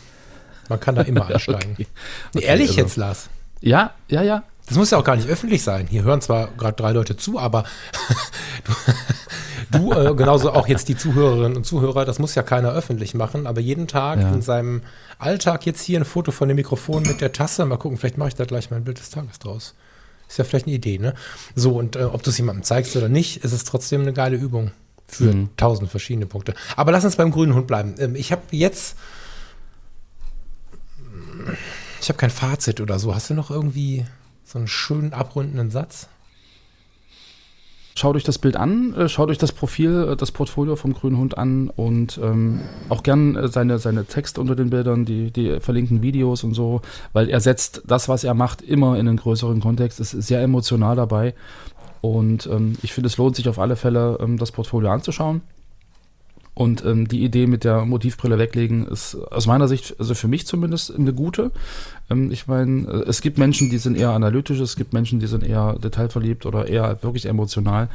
Man 0.70 0.80
kann 0.80 0.94
da 0.96 1.02
immer 1.02 1.26
einsteigen. 1.34 1.72
Okay. 1.74 1.88
Nee, 2.34 2.40
Okay, 2.40 2.46
ehrlich 2.46 2.70
also- 2.70 2.82
jetzt, 2.82 2.96
Lars. 2.96 3.30
Ja, 3.62 3.94
ja, 4.08 4.22
ja. 4.24 4.44
Das 4.72 4.78
muss 4.78 4.90
ja 4.92 4.98
auch 4.98 5.04
gar 5.04 5.18
nicht 5.18 5.28
öffentlich 5.28 5.64
sein. 5.64 5.86
Hier 5.88 6.04
hören 6.04 6.22
zwar 6.22 6.48
gerade 6.58 6.78
drei 6.78 6.94
Leute 6.94 7.18
zu, 7.18 7.38
aber 7.38 7.66
du, 9.72 9.78
du 9.78 9.92
äh, 9.92 10.16
genauso 10.16 10.54
auch 10.54 10.66
jetzt 10.68 10.88
die 10.88 10.96
Zuhörerinnen 10.96 11.58
und 11.58 11.66
Zuhörer, 11.66 12.06
das 12.06 12.20
muss 12.20 12.36
ja 12.36 12.44
keiner 12.44 12.72
öffentlich 12.72 13.14
machen, 13.14 13.48
aber 13.48 13.60
jeden 13.60 13.88
Tag 13.88 14.20
Ja. 14.22 14.30
in 14.34 14.42
seinem 14.42 14.82
Alltag 15.20 15.66
jetzt 15.66 15.82
hier 15.82 16.00
ein 16.00 16.06
Foto 16.06 16.32
von 16.32 16.48
dem 16.48 16.56
Mikrofon 16.56 17.04
mit 17.04 17.20
der 17.20 17.34
Tasse. 17.34 17.66
Mal 17.66 17.76
gucken, 17.76 17.98
vielleicht 17.98 18.18
mache 18.18 18.30
ich 18.30 18.36
da 18.36 18.46
gleich 18.46 18.72
mein 18.72 18.86
Bild 18.86 18.98
des 19.00 19.10
Tages 19.10 19.40
draus. 19.40 19.74
Ist 20.30 20.38
ja 20.38 20.46
vielleicht 20.46 20.68
eine 20.68 20.76
Idee, 20.76 20.98
ne? 21.00 21.16
So, 21.54 21.72
und 21.78 21.98
äh, 21.98 22.04
ob 22.06 22.24
du 22.24 22.30
es 22.30 22.38
jemandem 22.38 22.64
zeigst 22.64 22.96
oder 22.96 23.10
nicht, 23.10 23.44
ist 23.44 23.52
es 23.52 23.66
trotzdem 23.66 24.02
eine 24.04 24.14
geile 24.14 24.38
Übung 24.38 24.72
für 25.06 25.34
Mhm. 25.34 25.50
tausend 25.58 25.92
verschiedene 25.92 26.28
Punkte. 26.28 26.54
Aber 26.78 26.94
lass 26.94 27.04
uns 27.04 27.18
beim 27.18 27.32
grünen 27.32 27.54
Hund 27.56 27.68
bleiben. 27.68 27.96
Ähm, 28.00 28.16
ich 28.16 28.32
habe 28.32 28.42
jetzt. 28.52 28.96
Ich 32.02 32.08
habe 32.08 32.18
kein 32.18 32.30
Fazit 32.30 32.80
oder 32.80 32.98
so. 33.00 33.14
Hast 33.14 33.30
du 33.30 33.34
noch 33.34 33.52
irgendwie 33.52 34.06
so 34.52 34.60
einen 34.60 34.68
schönen 34.68 35.14
abrundenden 35.14 35.72
Satz? 35.72 36.08
Schaut 37.94 38.16
euch 38.16 38.24
das 38.24 38.40
Bild 38.40 38.56
an, 38.56 38.94
äh, 38.94 39.10
schaut 39.10 39.30
euch 39.30 39.38
das 39.38 39.52
Profil, 39.52 40.10
äh, 40.12 40.16
das 40.16 40.32
Portfolio 40.32 40.76
vom 40.76 40.94
grünen 40.94 41.18
Hund 41.18 41.38
an 41.38 41.70
und 41.70 42.20
ähm, 42.24 42.62
auch 42.90 43.04
gern 43.04 43.36
äh, 43.36 43.48
seine, 43.50 43.80
seine 43.80 44.06
Texte 44.06 44.40
unter 44.40 44.56
den 44.56 44.70
Bildern, 44.70 45.04
die, 45.04 45.32
die 45.32 45.60
verlinkten 45.60 46.02
Videos 46.02 46.44
und 46.44 46.54
so, 46.54 46.82
weil 47.12 47.30
er 47.30 47.42
setzt 47.42 47.84
das, 47.86 48.08
was 48.08 48.24
er 48.24 48.34
macht, 48.34 48.62
immer 48.62 48.98
in 48.98 49.08
einen 49.08 49.18
größeren 49.18 49.60
Kontext, 49.60 50.00
ist 50.00 50.12
sehr 50.12 50.42
emotional 50.42 50.96
dabei 50.96 51.34
und 52.00 52.48
ähm, 52.48 52.78
ich 52.82 52.94
finde, 52.94 53.08
es 53.08 53.18
lohnt 53.18 53.36
sich 53.36 53.48
auf 53.48 53.60
alle 53.60 53.76
Fälle, 53.76 54.18
ähm, 54.22 54.38
das 54.38 54.52
Portfolio 54.52 54.90
anzuschauen. 54.90 55.42
Und 56.62 56.86
ähm, 56.86 57.08
die 57.08 57.24
Idee 57.24 57.48
mit 57.48 57.64
der 57.64 57.86
Motivbrille 57.86 58.38
weglegen 58.38 58.86
ist 58.86 59.16
aus 59.16 59.48
meiner 59.48 59.68
Sicht, 59.68 59.96
also 59.98 60.14
für 60.14 60.28
mich 60.28 60.46
zumindest, 60.46 60.94
eine 60.94 61.12
gute. 61.12 61.50
Ähm, 62.08 62.30
ich 62.30 62.46
meine, 62.46 62.88
äh, 62.88 63.10
es 63.10 63.22
gibt 63.22 63.40
Menschen, 63.40 63.72
die 63.72 63.80
sind 63.80 63.98
eher 63.98 64.12
analytisch, 64.12 64.60
es 64.60 64.76
gibt 64.76 64.94
Menschen, 64.94 65.20
die 65.20 65.26
sind 65.26 65.44
eher 65.44 65.80
detailverliebt 65.80 66.46
oder 66.46 66.68
eher 66.68 67.02
wirklich 67.02 67.26
emotional. 67.26 67.90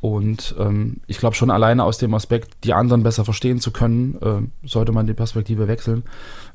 Und 0.00 0.54
ähm, 0.60 0.98
ich 1.08 1.18
glaube 1.18 1.34
schon 1.34 1.50
alleine 1.50 1.82
aus 1.82 1.98
dem 1.98 2.14
Aspekt, 2.14 2.52
die 2.62 2.72
anderen 2.72 3.02
besser 3.02 3.24
verstehen 3.24 3.58
zu 3.58 3.72
können, 3.72 4.16
äh, 4.22 4.68
sollte 4.68 4.92
man 4.92 5.08
die 5.08 5.14
Perspektive 5.14 5.66
wechseln. 5.66 6.04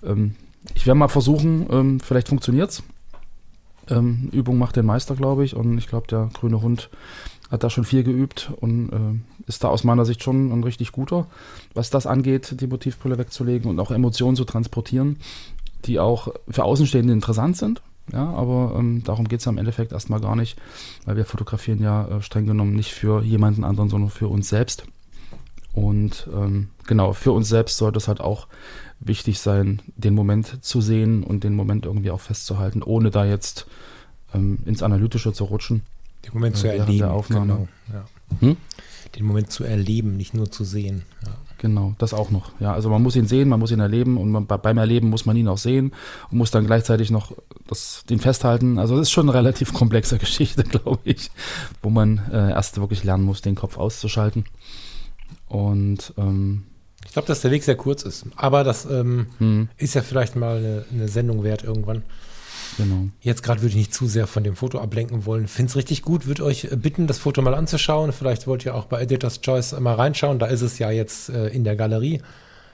Ähm, 0.02 0.36
ich 0.76 0.88
werde 0.88 0.98
mal 0.98 1.10
versuchen, 1.10 1.68
ähm, 1.70 2.00
vielleicht 2.00 2.30
funktioniert's. 2.30 2.84
Ähm, 3.90 4.30
Übung 4.32 4.60
macht 4.60 4.78
den 4.78 4.86
Meister, 4.86 5.14
glaube 5.14 5.44
ich. 5.44 5.58
Und 5.58 5.78
ich 5.78 5.88
glaube, 5.88 6.08
der 6.08 6.30
grüne 6.34 6.62
Hund 6.62 6.90
hat 7.50 7.64
da 7.64 7.70
schon 7.70 7.84
viel 7.84 8.04
geübt 8.04 8.52
und 8.60 8.90
äh, 8.90 9.48
ist 9.48 9.64
da 9.64 9.70
aus 9.70 9.84
meiner 9.84 10.06
Sicht 10.06 10.24
schon 10.24 10.52
ein 10.52 10.64
richtig 10.64 10.92
guter, 10.92 11.28
was 11.74 11.90
das 11.90 12.06
angeht, 12.06 12.62
die 12.62 12.68
Motivbrille 12.68 13.18
wegzulegen 13.18 13.70
und 13.70 13.80
auch 13.80 13.92
Emotionen 13.92 14.36
zu 14.36 14.46
transportieren, 14.46 15.18
die 15.86 16.00
auch 16.00 16.30
für 16.50 16.64
Außenstehende 16.64 17.14
interessant 17.14 17.58
sind. 17.58 17.82
Ja, 18.12 18.28
aber 18.32 18.76
ähm, 18.78 19.04
darum 19.04 19.28
geht 19.28 19.42
es 19.42 19.48
am 19.48 19.60
Endeffekt 19.60 19.92
erstmal 19.92 20.20
gar 20.20 20.36
nicht, 20.36 20.58
weil 21.06 21.16
wir 21.16 21.26
fotografieren 21.26 21.82
ja 21.82 22.08
äh, 22.08 22.22
streng 22.22 22.48
genommen 22.48 22.74
nicht 22.74 22.92
für 22.92 23.22
jemanden 23.22 23.64
anderen, 23.64 23.90
sondern 23.90 24.10
für 24.10 24.28
uns 24.28 24.50
selbst. 24.50 24.84
Und 25.74 26.28
ähm, 26.34 26.70
genau, 26.88 27.14
für 27.14 27.32
uns 27.32 27.50
selbst 27.50 27.78
sollte 27.78 27.98
es 27.98 28.08
halt 28.08 28.20
auch 28.20 28.48
wichtig 29.00 29.40
sein, 29.40 29.82
den 29.96 30.16
Moment 30.16 30.64
zu 30.64 30.82
sehen 30.82 31.24
und 31.24 31.44
den 31.44 31.56
Moment 31.56 31.86
irgendwie 31.86 32.12
auch 32.12 32.20
festzuhalten, 32.20 32.82
ohne 32.82 33.12
da 33.12 33.26
jetzt 33.26 33.68
ähm, 34.34 34.60
ins 34.66 34.82
Analytische 34.84 35.32
zu 35.32 35.46
rutschen. 35.46 35.84
Den 36.26 36.34
Moment 36.34 36.58
zu 36.58 36.68
erleben. 36.68 36.98
der 37.00 37.12
Aufnahme. 37.12 37.46
Genau, 37.46 37.68
ja. 37.94 38.06
Hm? 38.48 38.58
Den 39.16 39.26
Moment 39.26 39.52
zu 39.52 39.64
erleben, 39.64 40.18
nicht 40.18 40.34
nur 40.34 40.52
zu 40.52 40.64
sehen. 40.64 41.04
Ja. 41.26 41.32
Genau, 41.58 41.94
das 41.98 42.14
auch 42.14 42.30
noch. 42.30 42.52
Ja, 42.62 42.74
also 42.74 42.90
man 42.90 43.02
muss 43.04 43.16
ihn 43.18 43.28
sehen, 43.28 43.50
man 43.50 43.60
muss 43.60 43.72
ihn 43.72 43.82
erleben 43.82 44.18
und 44.18 44.32
man, 44.32 44.46
bei- 44.46 44.58
beim 44.58 44.78
Erleben 44.78 45.10
muss 45.10 45.26
man 45.26 45.36
ihn 45.36 45.48
auch 45.50 45.58
sehen 45.58 45.92
und 46.32 46.38
muss 46.38 46.52
dann 46.52 46.66
gleichzeitig 46.66 47.12
noch 47.12 47.34
das, 47.68 48.04
den 48.10 48.20
festhalten. 48.20 48.80
Also 48.80 48.96
das 48.96 49.04
ist 49.08 49.12
schon 49.12 49.28
eine 49.30 49.38
relativ 49.38 49.74
komplexe 49.74 50.18
Geschichte, 50.20 50.64
glaube 50.64 51.00
ich, 51.04 51.32
wo 51.82 51.90
man 51.90 52.20
äh, 52.32 52.52
erst 52.52 52.80
wirklich 52.80 53.04
lernen 53.04 53.26
muss, 53.26 53.42
den 53.42 53.56
Kopf 53.56 53.78
auszuschalten. 53.78 54.46
Und 55.48 56.14
ähm, 56.18 56.64
Ich 57.06 57.12
glaube, 57.14 57.28
dass 57.28 57.42
der 57.42 57.52
Weg 57.52 57.64
sehr 57.64 57.76
kurz 57.76 58.04
ist. 58.04 58.26
Aber 58.36 58.64
das 58.64 58.86
ähm, 58.86 59.28
hm, 59.40 59.70
ist 59.78 59.96
ja 59.96 60.02
vielleicht 60.02 60.36
mal 60.36 60.58
eine, 60.58 60.86
eine 60.94 61.08
Sendung 61.08 61.44
wert 61.44 61.64
irgendwann. 61.64 62.04
Genau. 62.78 63.08
Jetzt 63.22 63.44
gerade 63.44 63.62
würde 63.62 63.70
ich 63.70 63.76
nicht 63.76 63.94
zu 63.94 64.08
sehr 64.08 64.28
von 64.28 64.44
dem 64.44 64.56
Foto 64.56 64.80
ablenken 64.80 65.26
wollen. 65.26 65.48
Finde 65.48 65.70
es 65.70 65.76
richtig 65.76 66.02
gut. 66.02 66.26
Würde 66.28 66.44
euch 66.44 66.66
äh, 66.66 66.76
bitten, 66.76 67.08
das 67.08 67.18
Foto 67.18 67.42
mal 67.42 67.54
anzuschauen. 67.56 68.12
Vielleicht 68.12 68.48
wollt 68.48 68.66
ihr 68.66 68.76
auch 68.76 68.86
bei 68.86 69.02
Editor's 69.02 69.42
Choice 69.42 69.80
mal 69.80 69.96
reinschauen. 69.96 70.40
Da 70.40 70.48
ist 70.48 70.62
es 70.62 70.80
ja 70.80 70.92
jetzt 70.92 71.30
äh, 71.30 71.48
in 71.48 71.64
der 71.64 71.76
Galerie. 71.76 72.22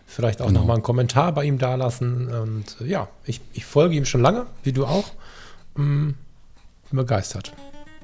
Vielleicht 0.07 0.41
auch 0.41 0.47
Genau. 0.47 0.59
noch 0.61 0.67
mal 0.67 0.73
einen 0.75 0.83
Kommentar 0.83 1.31
bei 1.33 1.45
ihm 1.45 1.57
dalassen. 1.57 2.27
Und 2.27 2.77
äh, 2.81 2.85
ja, 2.89 3.07
ich, 3.25 3.41
ich 3.53 3.65
folge 3.65 3.95
ihm 3.95 4.05
schon 4.05 4.21
lange, 4.21 4.45
wie 4.63 4.71
du 4.71 4.85
auch. 4.85 5.11
Mm, 5.75 6.09
bin 6.89 6.97
begeistert. 6.97 7.53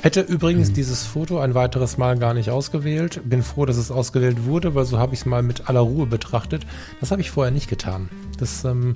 Hätte 0.02 0.22
übrigens 0.22 0.74
dieses 0.74 1.06
Foto 1.06 1.40
ein 1.40 1.54
weiteres 1.54 2.00
Mal 2.00 2.18
gar 2.18 2.34
nicht 2.34 2.50
ausgewählt. 2.50 3.22
Bin 3.24 3.44
froh, 3.44 3.68
dass 3.68 3.78
es 3.78 3.92
ausgewählt 3.92 4.46
wurde, 4.46 4.74
weil 4.74 4.86
so 4.86 4.98
habe 4.98 5.14
ich 5.14 5.20
es 5.20 5.26
mal 5.28 5.44
mit 5.44 5.70
aller 5.70 5.82
Ruhe 5.82 6.08
betrachtet. 6.08 6.66
Das 7.00 7.12
habe 7.12 7.22
ich 7.22 7.30
vorher 7.30 7.52
nicht 7.52 7.70
getan. 7.70 8.10
Das 8.40 8.66
ähm, 8.66 8.96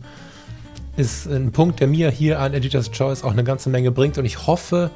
ist 0.97 1.27
ein 1.27 1.51
Punkt, 1.51 1.79
der 1.79 1.87
mir 1.87 2.09
hier 2.09 2.39
an 2.39 2.53
Editor's 2.53 2.91
Choice 2.91 3.23
auch 3.23 3.31
eine 3.31 3.43
ganze 3.43 3.69
Menge 3.69 3.91
bringt 3.91 4.17
und 4.17 4.25
ich 4.25 4.47
hoffe, 4.47 4.91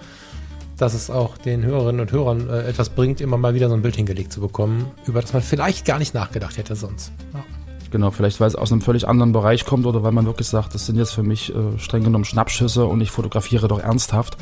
dass 0.78 0.94
es 0.94 1.10
auch 1.10 1.38
den 1.38 1.64
Hörerinnen 1.66 2.00
und 2.02 2.12
Hörern 2.12 2.50
äh, 2.50 2.62
etwas 2.64 2.90
bringt, 2.90 3.20
immer 3.20 3.38
mal 3.38 3.54
wieder 3.54 3.68
so 3.68 3.76
ein 3.76 3.82
Bild 3.82 3.96
hingelegt 3.98 4.32
zu 4.32 4.40
bekommen, 4.40 4.86
über 5.06 5.22
das 5.22 5.34
man 5.34 5.42
vielleicht 5.42 5.86
gar 5.86 6.00
nicht 6.00 6.14
nachgedacht 6.14 6.58
hätte 6.58 6.76
sonst. 6.76 7.12
Ja. 7.34 7.44
Genau, 7.92 8.12
vielleicht 8.12 8.40
weil 8.40 8.48
es 8.48 8.56
aus 8.56 8.72
einem 8.72 8.82
völlig 8.82 9.08
anderen 9.08 9.32
Bereich 9.34 9.66
kommt 9.66 9.86
oder 9.88 10.04
weil 10.04 10.12
man 10.12 10.26
wirklich 10.26 10.48
sagt, 10.48 10.76
das 10.76 10.86
sind 10.86 10.96
jetzt 10.98 11.12
für 11.12 11.24
mich 11.24 11.54
äh, 11.54 11.80
streng 11.80 12.04
genommen 12.04 12.24
Schnappschüsse 12.24 12.86
und 12.86 13.02
ich 13.02 13.10
fotografiere 13.12 13.68
doch 13.68 13.80
ernsthaft. 13.80 14.38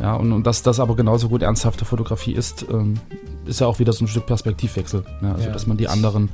Ja, 0.00 0.14
und, 0.14 0.32
und 0.32 0.46
dass 0.46 0.62
das 0.62 0.78
aber 0.78 0.94
genauso 0.94 1.28
gut 1.28 1.42
ernsthafte 1.42 1.84
Fotografie 1.84 2.32
ist, 2.32 2.64
ähm, 2.70 2.94
ist 3.46 3.60
ja 3.60 3.66
auch 3.66 3.78
wieder 3.78 3.92
so 3.92 4.04
ein 4.04 4.08
Stück 4.08 4.26
Perspektivwechsel. 4.26 5.04
Ja, 5.22 5.32
also 5.32 5.46
Ja. 5.46 5.52
dass 5.52 5.66
man 5.66 5.76
die 5.78 5.88
anderen, 5.88 6.28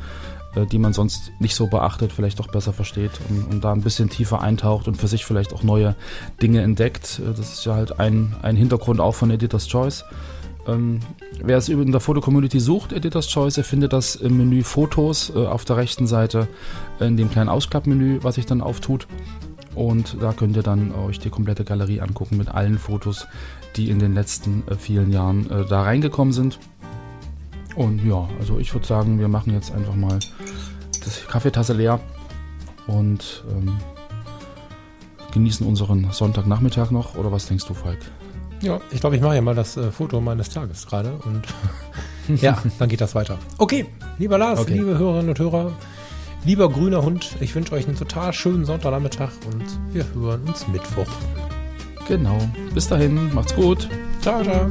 die 0.71 0.79
man 0.79 0.93
sonst 0.93 1.33
nicht 1.39 1.55
so 1.55 1.67
beachtet, 1.67 2.13
vielleicht 2.13 2.39
doch 2.39 2.49
besser 2.49 2.73
versteht 2.73 3.13
und, 3.29 3.45
und 3.51 3.65
da 3.65 3.73
ein 3.73 3.83
bisschen 3.83 4.11
tiefer 4.11 4.41
eintaucht 4.41 4.89
und 4.89 4.97
für 4.97 5.09
sich 5.09 5.25
vielleicht 5.25 5.53
auch 5.53 5.63
neue 5.63 5.95
Dinge 6.41 6.61
entdeckt. 6.63 7.21
Äh, 7.21 7.33
Das 7.35 7.53
ist 7.53 7.65
ja 7.65 7.75
halt 7.75 7.99
ein, 7.99 8.37
ein 8.43 8.57
Hintergrund 8.57 9.01
auch 9.01 9.15
von 9.15 9.31
Editor's 9.31 9.67
Choice. 9.67 10.05
Ähm, 10.67 11.01
wer 11.43 11.57
es 11.57 11.69
in 11.69 11.91
der 11.91 12.01
Foto-Community 12.01 12.61
sucht, 12.61 12.93
Editor's 12.93 13.29
Choice, 13.29 13.59
er 13.59 13.65
findet 13.65 13.93
das 13.93 14.15
im 14.15 14.37
Menü 14.37 14.63
Fotos 14.63 15.33
äh, 15.35 15.39
auf 15.39 15.65
der 15.65 15.77
rechten 15.77 16.07
Seite 16.07 16.47
äh, 17.01 17.07
in 17.07 17.17
dem 17.17 17.31
kleinen 17.31 17.49
Ausklappmenü, 17.49 18.21
was 18.23 18.37
sich 18.37 18.47
dann 18.47 18.61
auftut. 18.61 19.09
Und 19.75 20.19
da 20.21 20.33
könnt 20.33 20.55
ihr 20.57 20.63
dann 20.63 20.93
euch 20.95 21.19
die 21.19 21.31
komplette 21.31 21.65
Galerie 21.65 22.01
angucken 22.01 22.37
mit 22.37 22.49
allen 22.49 22.79
Fotos, 22.79 23.27
die 23.77 23.89
in 23.89 23.99
den 23.99 24.15
letzten 24.15 24.63
äh, 24.69 24.77
vielen 24.77 25.11
Jahren 25.11 25.51
äh, 25.51 25.65
da 25.65 25.83
reingekommen 25.83 26.33
sind. 26.33 26.59
Und 27.77 28.05
ja, 28.05 28.29
also 28.39 28.59
ich 28.59 28.73
würde 28.75 28.87
sagen, 28.87 29.19
wir 29.19 29.29
machen 29.29 29.53
jetzt 29.53 29.73
einfach 29.73 29.95
mal 29.95 30.19
das 31.05 31.27
Kaffeetasse 31.27 31.73
leer 31.73 32.01
und 32.87 33.45
ähm, 33.51 33.77
genießen 35.33 35.67
unseren 35.67 36.09
Sonntagnachmittag 36.11 36.91
noch. 36.91 37.15
Oder 37.17 37.33
was 37.33 37.47
denkst 37.47 37.65
du, 37.67 37.75
Falk? 37.75 37.99
Ja, 38.61 38.81
ich 38.93 39.01
glaube, 39.01 39.17
ich 39.17 39.23
mache 39.23 39.35
ja 39.35 39.41
mal 39.41 39.55
das 39.55 39.77
äh, 39.77 39.91
Foto 39.91 40.21
meines 40.21 40.51
Tages 40.51 40.87
gerade 40.87 41.13
und 41.25 41.43
ja, 42.43 42.57
dann 42.79 42.89
geht 42.89 43.01
das 43.01 43.15
weiter. 43.15 43.39
Okay, 43.59 43.87
lieber 44.19 44.39
Lars, 44.39 44.61
Okay. 44.61 44.75
liebe 44.75 44.97
Hörerinnen 44.99 45.31
und 45.31 45.39
Hörer, 45.39 45.73
lieber 46.45 46.69
grüner 46.69 47.03
Hund, 47.03 47.37
ich 47.41 47.55
wünsche 47.55 47.73
euch 47.73 47.89
einen 47.89 47.97
total 47.97 48.33
schönen 48.33 48.65
Sonntagnachmittag 48.65 49.31
und 49.53 49.65
wir 49.95 50.05
hören 50.15 50.43
uns 50.47 50.69
Mittwoch. 50.69 51.09
Genau. 52.07 52.39
Bis 52.75 52.87
dahin, 52.89 53.33
macht's 53.35 53.55
gut. 53.55 53.89
Ciao, 54.21 54.43
ciao. 54.45 54.71